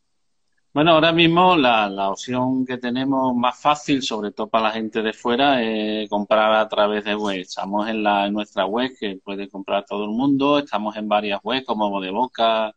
Bueno, 0.73 0.91
ahora 0.91 1.11
mismo 1.11 1.55
la, 1.55 1.87
la, 1.87 2.09
opción 2.09 2.65
que 2.65 2.77
tenemos 2.77 3.35
más 3.35 3.59
fácil, 3.59 4.01
sobre 4.01 4.31
todo 4.31 4.47
para 4.49 4.65
la 4.65 4.71
gente 4.71 5.03
de 5.03 5.13
fuera, 5.13 5.61
es 5.61 6.09
comprar 6.09 6.53
a 6.53 6.67
través 6.67 7.03
de 7.05 7.15
web. 7.15 7.41
Estamos 7.41 7.87
en, 7.87 8.01
la, 8.01 8.25
en 8.25 8.33
nuestra 8.33 8.65
web 8.65 8.91
que 8.99 9.19
puede 9.23 9.47
comprar 9.49 9.85
todo 9.85 10.05
el 10.05 10.11
mundo. 10.11 10.57
Estamos 10.59 10.95
en 10.97 11.07
varias 11.07 11.39
webs 11.43 11.65
como 11.65 11.89
Boca 12.11 12.73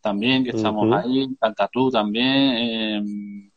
también, 0.00 0.44
que 0.44 0.50
estamos 0.50 0.92
ahí, 0.92 1.28
Cantatú 1.40 1.90
también 1.90 3.52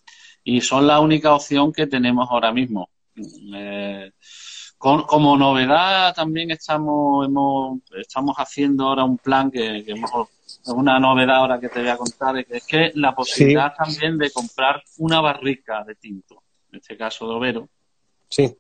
y 0.48 0.62
son 0.62 0.86
la 0.88 1.00
única 1.00 1.34
opción 1.34 1.74
que 1.74 1.88
tenemos 1.88 2.30
ahora 2.30 2.54
mismo. 2.54 2.90
Eh, 3.56 4.12
como 4.78 5.36
novedad 5.36 6.14
también 6.14 6.52
estamos 6.52 7.26
hemos, 7.26 7.80
estamos 7.98 8.36
haciendo 8.38 8.88
ahora 8.88 9.04
un 9.04 9.18
plan 9.18 9.50
que, 9.50 9.84
que 9.84 9.94
es 9.94 10.00
una 10.68 11.00
novedad 11.00 11.38
ahora 11.38 11.60
que 11.60 11.70
te 11.70 11.80
voy 11.80 11.90
a 11.90 11.98
contar 11.98 12.38
es 12.50 12.66
que 12.66 12.88
es 12.88 12.96
la 12.96 13.14
posibilidad 13.14 13.74
también 13.76 14.18
de 14.18 14.32
comprar 14.32 14.84
una 14.98 15.22
barrica 15.22 15.84
de 15.84 15.96
tinto, 15.96 16.44
en 16.72 16.80
este 16.80 16.98
caso 16.98 17.28
de 17.28 17.36
overo. 17.36 17.70
Sí. 18.30 18.56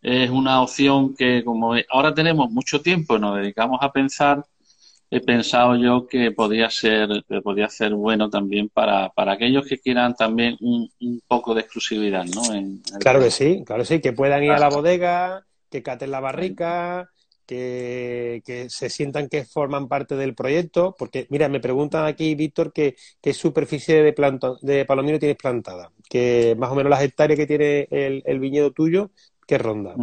Es 0.00 0.30
una 0.30 0.62
opción 0.62 1.14
que 1.14 1.44
como 1.44 1.74
ahora 1.90 2.14
tenemos 2.14 2.50
mucho 2.50 2.80
tiempo 2.80 3.16
y 3.16 3.20
nos 3.20 3.36
dedicamos 3.36 3.78
a 3.82 3.92
pensar, 3.92 4.44
he 5.10 5.20
pensado 5.20 5.76
yo 5.76 6.06
que 6.06 6.30
podría 6.30 6.70
ser, 6.70 7.24
que 7.28 7.40
podría 7.40 7.68
ser 7.68 7.94
bueno 7.94 8.30
también 8.30 8.68
para, 8.68 9.10
para 9.10 9.32
aquellos 9.32 9.66
que 9.66 9.78
quieran 9.78 10.14
también 10.14 10.56
un, 10.60 10.90
un 11.00 11.22
poco 11.26 11.54
de 11.54 11.62
exclusividad, 11.62 12.24
¿no? 12.24 12.42
claro 13.00 13.20
que 13.20 13.30
sí, 13.30 13.62
claro 13.64 13.82
que 13.82 13.86
sí, 13.88 14.00
que 14.00 14.12
puedan 14.12 14.44
ir 14.44 14.52
a 14.52 14.58
la 14.58 14.68
bodega, 14.68 15.44
que 15.70 15.82
caten 15.82 16.10
la 16.10 16.20
barrica, 16.20 17.10
que, 17.46 18.42
que, 18.44 18.68
se 18.68 18.90
sientan 18.90 19.28
que 19.28 19.44
forman 19.44 19.88
parte 19.88 20.16
del 20.16 20.34
proyecto, 20.34 20.94
porque 20.98 21.26
mira, 21.30 21.48
me 21.48 21.60
preguntan 21.60 22.04
aquí, 22.04 22.34
Víctor, 22.34 22.72
que 22.72 22.96
qué 23.22 23.32
superficie 23.32 24.02
de, 24.02 24.12
planto, 24.12 24.58
de 24.62 24.84
palomino 24.84 25.18
tienes 25.18 25.36
plantada, 25.36 25.90
que 26.08 26.56
más 26.58 26.70
o 26.70 26.74
menos 26.74 26.90
las 26.90 27.02
hectáreas 27.02 27.38
que 27.38 27.46
tiene 27.46 27.88
el, 27.90 28.22
el 28.26 28.38
viñedo 28.40 28.72
tuyo, 28.72 29.10
¿qué 29.46 29.58
ronda? 29.58 29.94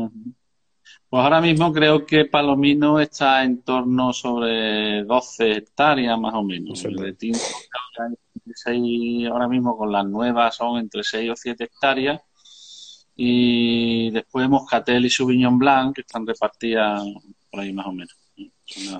Pues 1.13 1.23
ahora 1.23 1.41
mismo 1.41 1.71
creo 1.71 2.06
que 2.06 2.25
Palomino 2.25 2.99
está 2.99 3.43
en 3.43 3.62
torno 3.62 4.12
sobre 4.13 5.03
12 5.03 5.51
hectáreas 5.51 6.19
más 6.19 6.34
o 6.34 6.43
menos. 6.43 6.84
El 6.86 6.95
de 6.95 7.13
Tinto 7.13 7.39
ahora 9.32 9.47
mismo 9.47 9.77
con 9.77 9.91
las 9.91 10.06
nuevas 10.06 10.56
son 10.56 10.79
entre 10.79 11.03
6 11.03 11.32
o 11.32 11.36
7 11.36 11.63
hectáreas. 11.65 12.21
Y 13.15 14.12
después 14.12 14.49
Moscatel 14.49 15.06
y 15.06 15.10
Sauvignon 15.10 15.58
Blanc 15.60 15.95
que 15.95 16.02
están 16.02 16.26
repartidas 16.26 17.04
por 17.49 17.60
ahí 17.60 17.73
más 17.73 17.86
o 17.86 17.91
menos. 17.91 18.17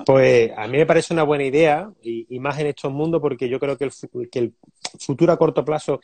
Pues 0.06 0.52
a 0.56 0.68
mí 0.68 0.78
me 0.78 0.86
parece 0.86 1.14
una 1.14 1.24
buena 1.24 1.46
idea 1.46 1.90
y, 2.04 2.40
más 2.40 2.60
en 2.60 2.68
estos 2.68 2.92
mundos 2.92 3.22
porque 3.22 3.50
yo 3.50 3.60
creo 3.60 3.78
que 3.78 3.86
el, 3.86 4.30
que 4.30 4.40
el 4.40 4.54
futuro 5.00 5.32
a 5.32 5.38
corto 5.38 5.66
plazo 5.66 6.02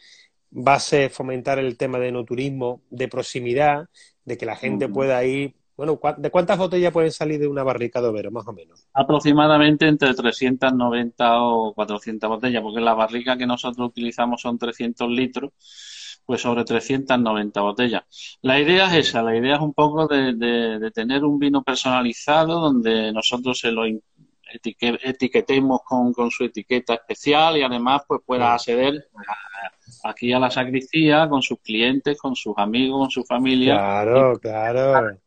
va 0.51 0.75
a 0.75 0.79
ser 0.79 1.11
fomentar 1.11 1.59
el 1.59 1.77
tema 1.77 1.99
de 1.99 2.11
no 2.11 2.23
turismo, 2.23 2.81
de 2.89 3.07
proximidad, 3.07 3.87
de 4.25 4.37
que 4.37 4.45
la 4.45 4.55
gente 4.55 4.89
pueda 4.89 5.23
ir 5.25 5.55
bueno, 5.79 5.97
¿de 6.17 6.29
cuántas 6.29 6.57
botellas 6.57 6.91
pueden 6.91 7.09
salir 7.09 7.39
de 7.39 7.47
una 7.47 7.63
barrica 7.63 8.01
de 8.01 8.09
overo, 8.09 8.31
más 8.31 8.45
o 8.45 8.51
menos? 8.51 8.85
Aproximadamente 8.93 9.87
entre 9.87 10.13
390 10.13 11.41
o 11.41 11.73
400 11.73 12.29
botellas, 12.29 12.61
porque 12.61 12.81
la 12.81 12.93
barrica 12.93 13.37
que 13.37 13.45
nosotros 13.47 13.87
utilizamos 13.87 14.41
son 14.41 14.57
300 14.57 15.09
litros, 15.09 15.53
pues 16.25 16.41
sobre 16.41 16.65
390 16.65 17.61
botellas. 17.61 18.03
La 18.41 18.59
idea 18.59 18.87
es 18.87 19.07
esa, 19.07 19.21
la 19.21 19.37
idea 19.37 19.55
es 19.55 19.61
un 19.61 19.73
poco 19.73 20.05
de, 20.05 20.91
tener 20.93 21.23
un 21.23 21.39
vino 21.39 21.63
personalizado 21.63 22.59
donde 22.59 23.13
nosotros 23.13 23.57
se 23.57 23.71
lo 23.71 23.83
etiquetemos 24.61 25.79
con, 25.85 26.29
su 26.29 26.43
etiqueta 26.43 26.95
especial 26.95 27.55
y 27.55 27.61
además 27.61 28.01
pues 28.05 28.19
pueda 28.25 28.53
acceder 28.53 29.07
aquí 30.03 30.33
a 30.33 30.39
la 30.39 30.51
sacristía 30.51 31.29
con 31.29 31.41
sus 31.41 31.61
clientes, 31.61 32.17
con 32.17 32.35
sus 32.35 32.57
amigos, 32.57 32.99
con 32.99 33.11
su 33.11 33.23
familia. 33.23 33.75
Claro, 33.75 34.37
claro. 34.41 35.19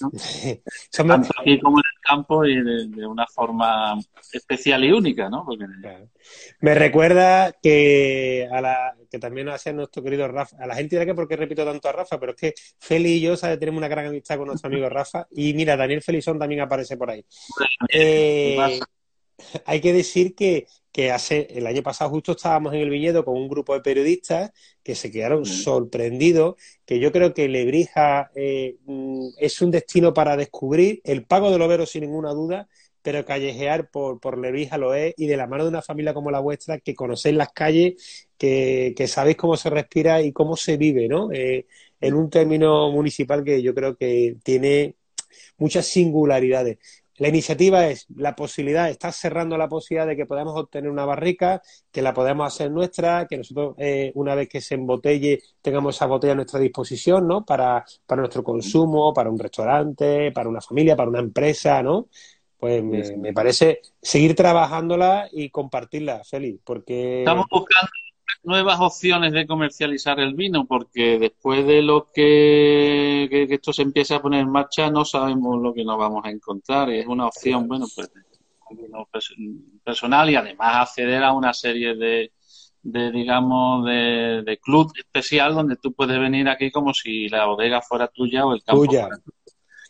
Tanto 0.90 1.30
aquí 1.40 1.58
como 1.60 1.78
en 1.78 1.84
el 1.94 2.00
campo 2.02 2.44
y 2.44 2.62
de, 2.62 3.06
una 3.06 3.26
forma 3.26 3.98
especial 4.32 4.84
y 4.84 4.92
única, 4.92 5.28
¿no? 5.28 5.46
Me 6.60 6.74
recuerda 6.74 7.52
que 7.62 8.48
a 8.50 8.60
la 8.60 8.94
que 9.10 9.18
también 9.18 9.48
hace 9.48 9.72
nuestro 9.72 10.02
querido 10.02 10.28
Rafa, 10.28 10.56
a 10.58 10.66
la 10.66 10.74
gente 10.74 10.96
dirá 10.96 11.06
que 11.06 11.14
porque 11.14 11.36
repito 11.36 11.64
tanto 11.64 11.88
a 11.88 11.92
Rafa, 11.92 12.18
pero 12.18 12.32
es 12.32 12.38
que 12.38 12.54
Feli 12.78 13.14
y 13.14 13.20
yo 13.20 13.36
¿sabes? 13.36 13.58
tenemos 13.58 13.78
una 13.78 13.88
gran 13.88 14.06
amistad 14.06 14.36
con 14.36 14.48
nuestro 14.48 14.68
amigo 14.68 14.88
Rafa 14.88 15.26
y 15.30 15.54
mira, 15.54 15.76
Daniel 15.76 16.02
Felizón 16.02 16.38
también 16.38 16.60
aparece 16.60 16.96
por 16.96 17.10
ahí. 17.10 17.24
Eh, 17.88 18.80
hay 19.64 19.80
que 19.80 19.92
decir 19.92 20.34
que, 20.34 20.66
que 20.96 21.12
hace 21.12 21.46
el 21.50 21.66
año 21.66 21.82
pasado 21.82 22.08
justo 22.08 22.32
estábamos 22.32 22.72
en 22.72 22.80
el 22.80 22.88
viñedo 22.88 23.22
con 23.22 23.36
un 23.36 23.50
grupo 23.50 23.74
de 23.74 23.82
periodistas 23.82 24.52
que 24.82 24.94
se 24.94 25.10
quedaron 25.10 25.44
sorprendidos, 25.44 26.54
que 26.86 26.98
yo 26.98 27.12
creo 27.12 27.34
que 27.34 27.48
Lebrija 27.48 28.30
eh, 28.34 28.78
mm, 28.86 29.28
es 29.36 29.60
un 29.60 29.70
destino 29.70 30.14
para 30.14 30.38
descubrir, 30.38 31.02
el 31.04 31.26
pago 31.26 31.50
del 31.50 31.60
overo 31.60 31.84
sin 31.84 32.00
ninguna 32.00 32.30
duda, 32.30 32.66
pero 33.02 33.26
callejear 33.26 33.90
por, 33.90 34.20
por 34.20 34.38
Lebrija 34.38 34.78
lo 34.78 34.94
es, 34.94 35.12
y 35.18 35.26
de 35.26 35.36
la 35.36 35.46
mano 35.46 35.64
de 35.64 35.68
una 35.68 35.82
familia 35.82 36.14
como 36.14 36.30
la 36.30 36.40
vuestra, 36.40 36.78
que 36.80 36.94
conocéis 36.94 37.36
las 37.36 37.52
calles, 37.52 38.28
que, 38.38 38.94
que 38.96 39.06
sabéis 39.06 39.36
cómo 39.36 39.58
se 39.58 39.68
respira 39.68 40.22
y 40.22 40.32
cómo 40.32 40.56
se 40.56 40.78
vive, 40.78 41.08
¿no? 41.08 41.30
Eh, 41.30 41.66
en 42.00 42.14
un 42.14 42.30
término 42.30 42.90
municipal 42.90 43.44
que 43.44 43.60
yo 43.60 43.74
creo 43.74 43.98
que 43.98 44.36
tiene 44.42 44.94
muchas 45.58 45.84
singularidades. 45.84 46.78
La 47.18 47.28
iniciativa 47.28 47.86
es 47.86 48.06
la 48.14 48.36
posibilidad, 48.36 48.90
está 48.90 49.10
cerrando 49.10 49.56
la 49.56 49.68
posibilidad 49.68 50.06
de 50.06 50.16
que 50.16 50.26
podamos 50.26 50.58
obtener 50.58 50.90
una 50.90 51.04
barrica, 51.04 51.62
que 51.90 52.02
la 52.02 52.12
podamos 52.12 52.52
hacer 52.52 52.70
nuestra, 52.70 53.26
que 53.26 53.38
nosotros 53.38 53.74
eh, 53.78 54.12
una 54.14 54.34
vez 54.34 54.48
que 54.48 54.60
se 54.60 54.74
embotelle 54.74 55.40
tengamos 55.62 55.96
esa 55.96 56.06
botella 56.06 56.34
a 56.34 56.36
nuestra 56.36 56.60
disposición, 56.60 57.26
¿no? 57.26 57.44
Para, 57.44 57.84
para 58.06 58.20
nuestro 58.20 58.44
consumo, 58.44 59.14
para 59.14 59.30
un 59.30 59.38
restaurante, 59.38 60.30
para 60.32 60.48
una 60.48 60.60
familia, 60.60 60.96
para 60.96 61.08
una 61.08 61.20
empresa, 61.20 61.82
¿no? 61.82 62.08
Pues 62.58 62.82
me, 62.82 63.32
parece 63.34 63.80
seguir 64.00 64.34
trabajándola 64.34 65.28
y 65.30 65.50
compartirla, 65.50 66.22
Félix, 66.24 66.60
porque... 66.64 67.20
Estamos 67.20 67.46
buscando 67.50 67.90
nuevas 68.42 68.80
opciones 68.80 69.32
de 69.32 69.46
comercializar 69.46 70.20
el 70.20 70.34
vino, 70.34 70.66
porque 70.66 71.18
después 71.18 71.66
de 71.66 71.82
lo 71.82 72.06
que, 72.12 73.26
que, 73.30 73.46
esto 73.54 73.72
se 73.72 73.82
empiece 73.82 74.14
a 74.14 74.22
poner 74.22 74.40
en 74.40 74.50
marcha, 74.50 74.90
no 74.90 75.04
sabemos 75.04 75.60
lo 75.60 75.74
que 75.74 75.84
nos 75.84 75.98
vamos 75.98 76.24
a 76.24 76.30
encontrar. 76.30 76.90
Y 76.90 76.98
es 76.98 77.06
una 77.06 77.26
opción, 77.26 77.66
bueno, 77.68 77.86
pues 77.94 78.10
personal 79.84 80.28
y 80.30 80.36
además 80.36 80.88
acceder 80.88 81.22
a 81.22 81.32
una 81.32 81.52
serie 81.54 81.94
de, 81.94 82.32
de 82.82 83.12
digamos, 83.12 83.86
de, 83.86 84.42
de, 84.44 84.58
club 84.58 84.92
especial 84.96 85.54
donde 85.54 85.76
tú 85.76 85.92
puedes 85.92 86.18
venir 86.18 86.48
aquí 86.48 86.70
como 86.70 86.92
si 86.92 87.28
la 87.28 87.46
bodega 87.46 87.80
fuera 87.80 88.08
tuya 88.08 88.44
o 88.44 88.54
el 88.54 88.62
campo 88.62 88.84
fuera 88.84 89.16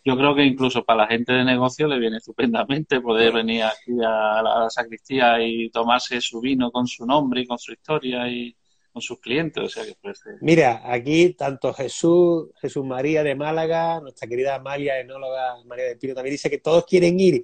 yo 0.06 0.16
creo 0.16 0.36
que 0.36 0.44
incluso 0.44 0.84
para 0.84 1.02
la 1.02 1.08
gente 1.08 1.32
de 1.32 1.44
negocio 1.44 1.88
le 1.88 1.98
viene 1.98 2.18
estupendamente 2.18 3.00
poder 3.00 3.32
venir 3.32 3.64
aquí 3.64 3.90
a 4.06 4.40
la 4.40 4.70
sacristía 4.70 5.42
y 5.42 5.68
tomarse 5.70 6.20
su 6.20 6.40
vino 6.40 6.70
con 6.70 6.86
su 6.86 7.04
nombre 7.04 7.40
y 7.40 7.46
con 7.46 7.58
su 7.58 7.72
historia 7.72 8.28
y 8.28 8.56
con 8.92 9.02
sus 9.02 9.18
clientes. 9.18 9.64
O 9.64 9.68
sea 9.68 9.84
que 9.84 9.96
Mira, 10.42 10.80
aquí 10.84 11.30
tanto 11.30 11.74
Jesús, 11.74 12.50
Jesús 12.60 12.84
María 12.84 13.24
de 13.24 13.34
Málaga, 13.34 14.00
nuestra 14.00 14.28
querida 14.28 14.54
Amalia, 14.54 15.00
enóloga 15.00 15.56
María 15.64 15.86
de 15.86 15.96
Pino, 15.96 16.14
también 16.14 16.34
dice 16.34 16.50
que 16.50 16.58
todos 16.58 16.86
quieren 16.86 17.18
ir 17.18 17.42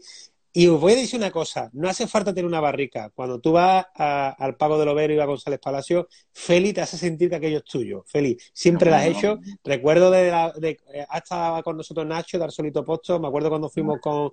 y 0.54 0.66
os 0.66 0.78
voy 0.78 0.92
a 0.92 0.96
decir 0.96 1.18
una 1.18 1.30
cosa, 1.30 1.70
no 1.72 1.88
hace 1.88 2.06
falta 2.06 2.34
tener 2.34 2.46
una 2.46 2.60
barrica. 2.60 3.10
Cuando 3.14 3.40
tú 3.40 3.52
vas 3.52 3.86
al 3.94 4.56
Pago 4.56 4.78
del 4.78 4.88
Overo 4.88 5.14
y 5.14 5.18
a 5.18 5.24
González 5.24 5.58
Palacio, 5.58 6.08
Feli 6.30 6.74
te 6.74 6.82
hace 6.82 6.98
sentir 6.98 7.30
que 7.30 7.36
aquello 7.36 7.58
es 7.58 7.64
tuyo. 7.64 8.04
Feli, 8.06 8.36
siempre 8.52 8.90
lo 8.90 8.96
has 8.96 9.06
hecho. 9.06 9.38
Recuerdo 9.64 10.10
de, 10.10 10.30
la, 10.30 10.52
de 10.52 10.78
hasta 11.08 11.62
con 11.64 11.78
nosotros 11.78 12.06
Nacho, 12.06 12.38
Dar 12.38 12.52
Solito 12.52 12.84
Posto, 12.84 13.18
me 13.18 13.28
acuerdo 13.28 13.48
cuando 13.48 13.70
fuimos 13.70 13.98
con, 14.00 14.32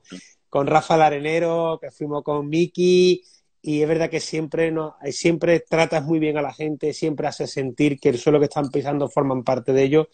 con 0.49 0.67
Rafa 0.67 0.97
Larenero, 0.97 1.79
que 1.81 1.89
fuimos 1.89 2.21
con 2.21 2.49
Miki, 2.49 3.23
y 3.61 3.81
es 3.81 3.87
verdad 3.87 4.09
que 4.09 4.19
siempre, 4.19 4.71
no, 4.71 4.95
siempre 5.11 5.61
tratas 5.61 6.03
muy 6.05 6.19
bien 6.19 6.37
a 6.37 6.41
la 6.41 6.53
gente, 6.53 6.93
siempre 6.93 7.27
haces 7.27 7.51
sentir 7.51 7.99
que 7.99 8.09
el 8.09 8.17
suelo 8.17 8.39
que 8.39 8.45
están 8.45 8.69
pisando 8.69 9.09
forman 9.09 9.43
parte 9.43 9.73
de 9.73 9.83
ellos. 9.83 10.07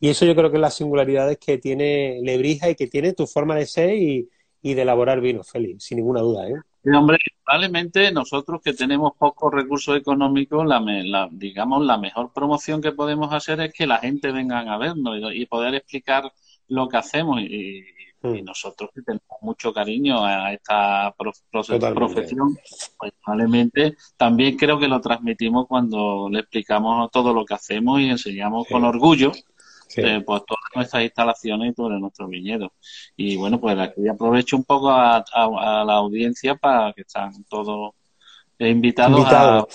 Y 0.00 0.08
eso 0.08 0.24
yo 0.24 0.34
creo 0.34 0.50
que 0.50 0.56
es 0.56 0.60
la 0.60 0.70
singularidad 0.70 1.36
que 1.36 1.58
tiene 1.58 2.20
Lebrija 2.22 2.70
y 2.70 2.74
que 2.74 2.86
tiene 2.86 3.12
tu 3.12 3.26
forma 3.26 3.56
de 3.56 3.66
ser 3.66 3.94
y 3.94 4.28
y 4.62 4.74
de 4.74 4.82
elaborar 4.82 5.20
vino, 5.20 5.42
Félix, 5.42 5.84
sin 5.84 5.98
ninguna 5.98 6.20
duda. 6.20 6.48
¿eh? 6.48 6.54
hombre, 6.96 7.18
probablemente 7.44 8.12
nosotros 8.12 8.60
que 8.62 8.72
tenemos 8.72 9.12
pocos 9.18 9.52
recursos 9.52 9.96
económicos, 9.96 10.64
la, 10.66 11.28
digamos, 11.30 11.84
la 11.84 11.98
mejor 11.98 12.32
promoción 12.32 12.80
que 12.80 12.92
podemos 12.92 13.32
hacer 13.32 13.60
es 13.60 13.72
que 13.72 13.86
la 13.86 13.98
gente 13.98 14.30
venga 14.30 14.60
a 14.60 14.78
vernos 14.78 15.18
y, 15.34 15.46
poder 15.46 15.74
explicar 15.74 16.32
lo 16.68 16.88
que 16.88 16.96
hacemos. 16.96 17.40
Y, 17.40 17.82
hmm. 18.22 18.44
nosotros 18.44 18.90
que 18.94 19.02
tenemos 19.02 19.26
mucho 19.40 19.72
cariño 19.72 20.24
a 20.24 20.52
esta 20.52 21.12
profesión, 21.18 22.56
pues 22.96 23.12
probablemente 23.24 23.96
también 24.16 24.56
creo 24.56 24.78
que 24.78 24.86
lo 24.86 25.00
transmitimos 25.00 25.66
cuando 25.66 26.28
le 26.30 26.40
explicamos 26.40 27.10
todo 27.10 27.34
lo 27.34 27.44
que 27.44 27.54
hacemos 27.54 28.00
y 28.00 28.10
enseñamos 28.10 28.68
con 28.68 28.84
orgullo 28.84 29.32
eh, 29.96 30.22
pues 30.24 30.42
todas 30.46 30.62
nuestras 30.74 31.02
instalaciones 31.02 31.70
y 31.70 31.74
todo 31.74 31.90
nuestro 31.90 32.28
viñedo. 32.28 32.72
Y 33.16 33.36
bueno, 33.36 33.60
pues 33.60 33.78
aquí 33.78 34.08
aprovecho 34.08 34.56
un 34.56 34.64
poco 34.64 34.90
a, 34.90 35.24
la 35.86 35.94
audiencia 35.94 36.54
para 36.54 36.92
que 36.92 37.02
están 37.02 37.44
todos 37.44 37.92
invitados 38.58 39.26
a, 39.26 39.66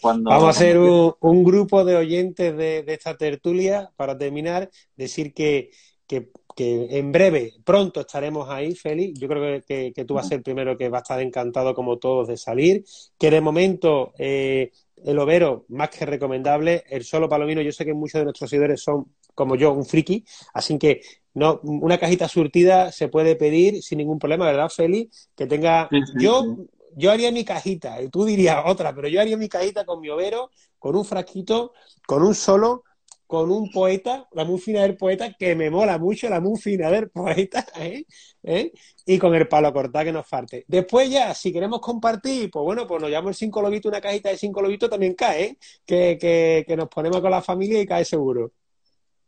cuando 0.00 0.30
vamos 0.30 0.46
a 0.46 0.50
hacer 0.50 0.78
un, 0.78 1.44
grupo 1.44 1.84
de 1.84 1.96
oyentes 1.96 2.56
de, 2.56 2.84
esta 2.86 3.16
tertulia 3.16 3.90
para 3.96 4.16
terminar. 4.16 4.70
Decir 4.96 5.34
que, 5.34 5.70
que, 6.06 6.30
en 6.58 7.12
breve 7.12 7.54
pronto 7.64 8.00
estaremos 8.00 8.48
ahí 8.48 8.74
Félix 8.74 9.18
yo 9.18 9.28
creo 9.28 9.62
que, 9.62 10.04
tú 10.06 10.14
vas 10.14 10.26
a 10.26 10.28
ser 10.30 10.38
el 10.38 10.42
primero 10.42 10.76
que 10.76 10.88
va 10.88 10.98
a 10.98 11.02
estar 11.02 11.20
encantado 11.20 11.74
como 11.74 11.98
todos 11.98 12.28
de 12.28 12.36
salir 12.36 12.84
que 13.18 13.30
de 13.30 13.40
momento 13.40 14.12
eh, 14.18 14.72
el 15.04 15.18
overo 15.18 15.64
más 15.68 15.90
que 15.90 16.06
recomendable 16.06 16.84
el 16.88 17.04
solo 17.04 17.28
palomino 17.28 17.62
yo 17.62 17.72
sé 17.72 17.84
que 17.84 17.94
muchos 17.94 18.20
de 18.20 18.24
nuestros 18.24 18.50
seguidores 18.50 18.82
son 18.82 19.06
como 19.38 19.54
yo, 19.54 19.72
un 19.72 19.86
friki. 19.86 20.24
Así 20.52 20.76
que 20.78 21.00
no, 21.34 21.60
una 21.62 21.96
cajita 21.96 22.26
surtida 22.26 22.90
se 22.90 23.06
puede 23.06 23.36
pedir 23.36 23.84
sin 23.84 23.98
ningún 23.98 24.18
problema, 24.18 24.46
¿verdad, 24.46 24.68
Feli? 24.68 25.08
Que 25.36 25.46
tenga. 25.46 25.88
Yo, 26.18 26.56
yo 26.96 27.12
haría 27.12 27.30
mi 27.30 27.44
cajita, 27.44 28.02
y 28.02 28.08
tú 28.08 28.24
dirías 28.24 28.64
otra, 28.66 28.92
pero 28.92 29.06
yo 29.06 29.20
haría 29.20 29.36
mi 29.36 29.48
cajita 29.48 29.84
con 29.84 30.00
mi 30.00 30.08
overo, 30.08 30.50
con 30.80 30.96
un 30.96 31.04
frasquito, 31.04 31.72
con 32.04 32.24
un 32.24 32.34
solo, 32.34 32.82
con 33.28 33.50
un 33.52 33.70
poeta, 33.70 34.26
la 34.32 34.46
mufina 34.46 34.80
del 34.82 34.96
poeta, 34.96 35.34
que 35.34 35.54
me 35.54 35.68
mola 35.70 35.98
mucho, 35.98 36.30
la 36.30 36.40
mufina 36.40 36.90
del 36.90 37.10
poeta, 37.10 37.64
¿eh? 37.78 38.04
¿Eh? 38.42 38.72
y 39.04 39.18
con 39.18 39.34
el 39.34 39.46
palo 39.46 39.70
cortado 39.70 40.06
que 40.06 40.12
nos 40.12 40.26
falte. 40.26 40.64
Después 40.66 41.10
ya, 41.10 41.34
si 41.34 41.52
queremos 41.52 41.80
compartir, 41.80 42.50
pues 42.50 42.64
bueno, 42.64 42.86
pues 42.86 43.02
nos 43.02 43.10
llamamos 43.10 43.32
el 43.32 43.36
cinco 43.36 43.60
lobitos, 43.60 43.90
una 43.90 44.00
cajita 44.00 44.30
de 44.30 44.38
cinco 44.38 44.62
lobitos 44.62 44.88
también 44.88 45.14
cae, 45.14 45.44
¿eh? 45.44 45.58
que, 45.84 46.16
que, 46.18 46.64
que 46.66 46.76
nos 46.76 46.88
ponemos 46.88 47.20
con 47.20 47.30
la 47.30 47.42
familia 47.42 47.80
y 47.82 47.86
cae 47.86 48.04
seguro. 48.04 48.50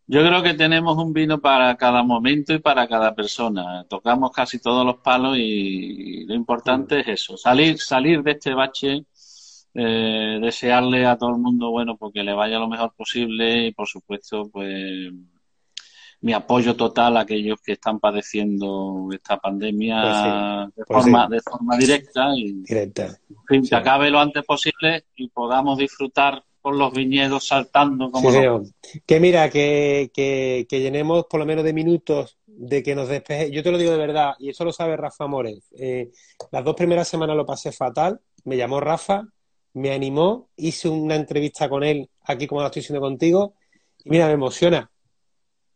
Yo 0.07 0.27
creo 0.27 0.43
que 0.43 0.55
tenemos 0.55 0.97
un 0.97 1.13
vino 1.13 1.39
para 1.41 1.77
cada 1.77 2.03
momento 2.03 2.55
y 2.55 2.59
para 2.59 2.89
cada 2.89 3.15
persona. 3.15 3.85
Tocamos 3.87 4.33
casi 4.33 4.59
todos 4.59 4.85
los 4.85 4.97
palos 4.97 5.37
y 5.39 6.25
lo 6.25 6.35
importante 6.35 7.01
es 7.01 7.09
eso, 7.09 7.37
salir, 7.37 7.79
salir 7.79 8.23
de 8.23 8.33
este 8.33 8.55
bache, 8.55 9.05
eh, 9.75 10.39
desearle 10.41 11.07
a 11.07 11.16
todo 11.16 11.31
el 11.31 11.39
mundo, 11.39 11.71
bueno, 11.71 11.97
porque 11.97 12.25
le 12.25 12.33
vaya 12.33 12.59
lo 12.59 12.68
mejor 12.68 12.93
posible 12.95 13.66
y 13.66 13.73
por 13.73 13.87
supuesto, 13.87 14.49
pues 14.51 15.12
mi 16.23 16.33
apoyo 16.33 16.77
total 16.77 17.16
a 17.16 17.21
aquellos 17.21 17.61
que 17.62 17.73
están 17.73 17.99
padeciendo 17.99 19.09
esta 19.12 19.39
pandemia 19.39 20.03
pues 20.03 20.77
de, 20.77 20.85
pues 20.85 21.03
forma, 21.05 21.29
de 21.29 21.41
forma 21.41 21.77
directa 21.79 22.31
y 22.37 22.53
directa. 22.62 23.18
En 23.49 23.64
se 23.64 23.75
acabe 23.75 24.11
lo 24.11 24.21
antes 24.21 24.45
posible 24.45 25.05
y 25.16 25.29
podamos 25.29 25.79
disfrutar 25.79 26.43
por 26.61 26.77
los 26.77 26.93
viñedos 26.93 27.47
saltando 27.47 28.11
como 28.11 28.31
que 29.07 29.21
mira 29.21 29.49
que, 29.49 30.11
que, 30.12 30.66
llenemos 30.71 31.25
por 31.25 31.41
lo 31.41 31.47
menos 31.47 31.64
de 31.64 31.73
minutos 31.73 32.39
de 32.47 32.83
que 32.83 32.95
nos 32.95 33.09
despeje. 33.09 33.51
Yo 33.51 33.62
te 33.62 33.71
lo 33.71 33.79
digo 33.79 33.93
de 33.93 33.97
verdad 33.97 34.35
y 34.39 34.51
eso 34.51 34.64
lo 34.64 34.73
sabe 34.73 34.99
Rafa 34.99 35.27
Mórez 35.27 35.64
eh, 35.79 36.11
las 36.51 36.62
dos 36.62 36.75
primeras 36.75 37.09
semanas 37.09 37.37
lo 37.37 37.47
pasé 37.47 37.73
fatal. 37.73 38.21
Me 38.45 38.59
llamó 38.59 38.79
Rafa 38.81 39.27
me 39.75 39.93
animó 39.93 40.49
hice 40.57 40.89
una 40.89 41.16
entrevista 41.16 41.68
con 41.68 41.85
él 41.85 42.09
aquí 42.25 42.47
como 42.47 42.61
la 42.61 42.68
estoy 42.68 42.83
haciendo 42.83 43.01
contigo 43.01 43.55
y 44.05 44.11
mira 44.11 44.27
me 44.27 44.33
emociona 44.33 44.91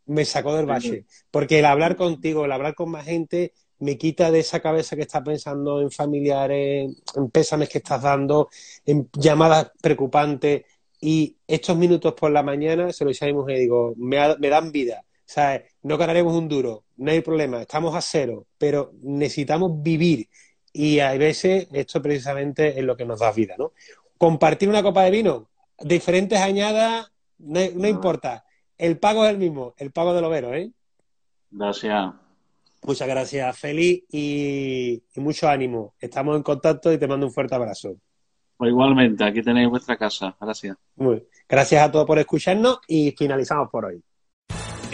me 0.07 0.25
sacó 0.25 0.55
del 0.55 0.65
bache 0.65 1.05
porque 1.31 1.59
el 1.59 1.65
hablar 1.65 1.95
contigo 1.95 2.45
el 2.45 2.51
hablar 2.51 2.75
con 2.75 2.91
más 2.91 3.05
gente 3.05 3.53
me 3.79 3.97
quita 3.97 4.31
de 4.31 4.39
esa 4.39 4.59
cabeza 4.59 4.95
que 4.95 5.03
está 5.03 5.23
pensando 5.23 5.81
en 5.81 5.91
familiares, 5.91 6.95
en 7.15 7.29
pésames 7.29 7.69
que 7.69 7.79
estás 7.79 8.01
dando, 8.01 8.49
en 8.85 9.09
llamadas 9.13 9.71
preocupantes. 9.81 10.63
Y 11.01 11.37
estos 11.45 11.77
minutos 11.77 12.13
por 12.13 12.31
la 12.31 12.41
mañana 12.41 12.91
se 12.93 13.03
lo 13.03 13.09
dice 13.09 13.25
a 13.25 13.27
mi 13.27 13.33
mujer 13.33 13.57
y 13.57 13.61
digo, 13.61 13.93
me, 13.97 14.17
dan 14.17 14.71
vida. 14.71 15.03
O 15.03 15.27
sea, 15.27 15.61
no 15.83 15.97
ganaremos 15.97 16.35
un 16.35 16.47
duro, 16.47 16.85
no 16.97 17.11
hay 17.11 17.21
problema, 17.21 17.61
estamos 17.61 17.95
a 17.95 18.01
cero, 18.01 18.45
pero 18.57 18.93
necesitamos 19.01 19.81
vivir. 19.81 20.29
Y 20.77 20.99
hay 20.99 21.17
veces 21.17 21.69
esto 21.71 22.01
precisamente 22.01 22.77
es 22.77 22.83
lo 22.83 22.97
que 22.97 23.05
nos 23.05 23.21
da 23.21 23.31
vida, 23.31 23.55
¿no? 23.57 23.71
Compartir 24.17 24.67
una 24.67 24.83
copa 24.83 25.03
de 25.03 25.11
vino, 25.11 25.49
diferentes 25.79 26.37
añadas, 26.37 27.09
no, 27.37 27.61
no 27.75 27.87
importa. 27.87 28.43
El 28.77 28.99
pago 28.99 29.23
es 29.23 29.31
el 29.31 29.37
mismo, 29.37 29.73
el 29.77 29.91
pago 29.91 30.13
del 30.13 30.25
overo, 30.25 30.53
¿eh? 30.53 30.69
Gracias. 31.49 32.13
Muchas 32.83 33.07
gracias, 33.07 33.57
Feli, 33.57 34.05
y, 34.11 35.01
y 35.15 35.19
mucho 35.21 35.47
ánimo. 35.47 35.95
Estamos 35.97 36.35
en 36.35 36.43
contacto 36.43 36.91
y 36.91 36.97
te 36.97 37.07
mando 37.07 37.25
un 37.25 37.31
fuerte 37.31 37.55
abrazo. 37.55 37.95
Pues 38.57 38.69
igualmente, 38.69 39.23
aquí 39.23 39.41
tenéis 39.41 39.69
vuestra 39.69 39.95
casa. 39.95 40.35
Gracias. 40.41 40.75
Muy 40.97 41.25
Gracias 41.47 41.81
a 41.81 41.89
todos 41.89 42.05
por 42.05 42.19
escucharnos 42.19 42.79
y 42.85 43.11
finalizamos 43.11 43.69
por 43.69 43.85
hoy. 43.85 44.03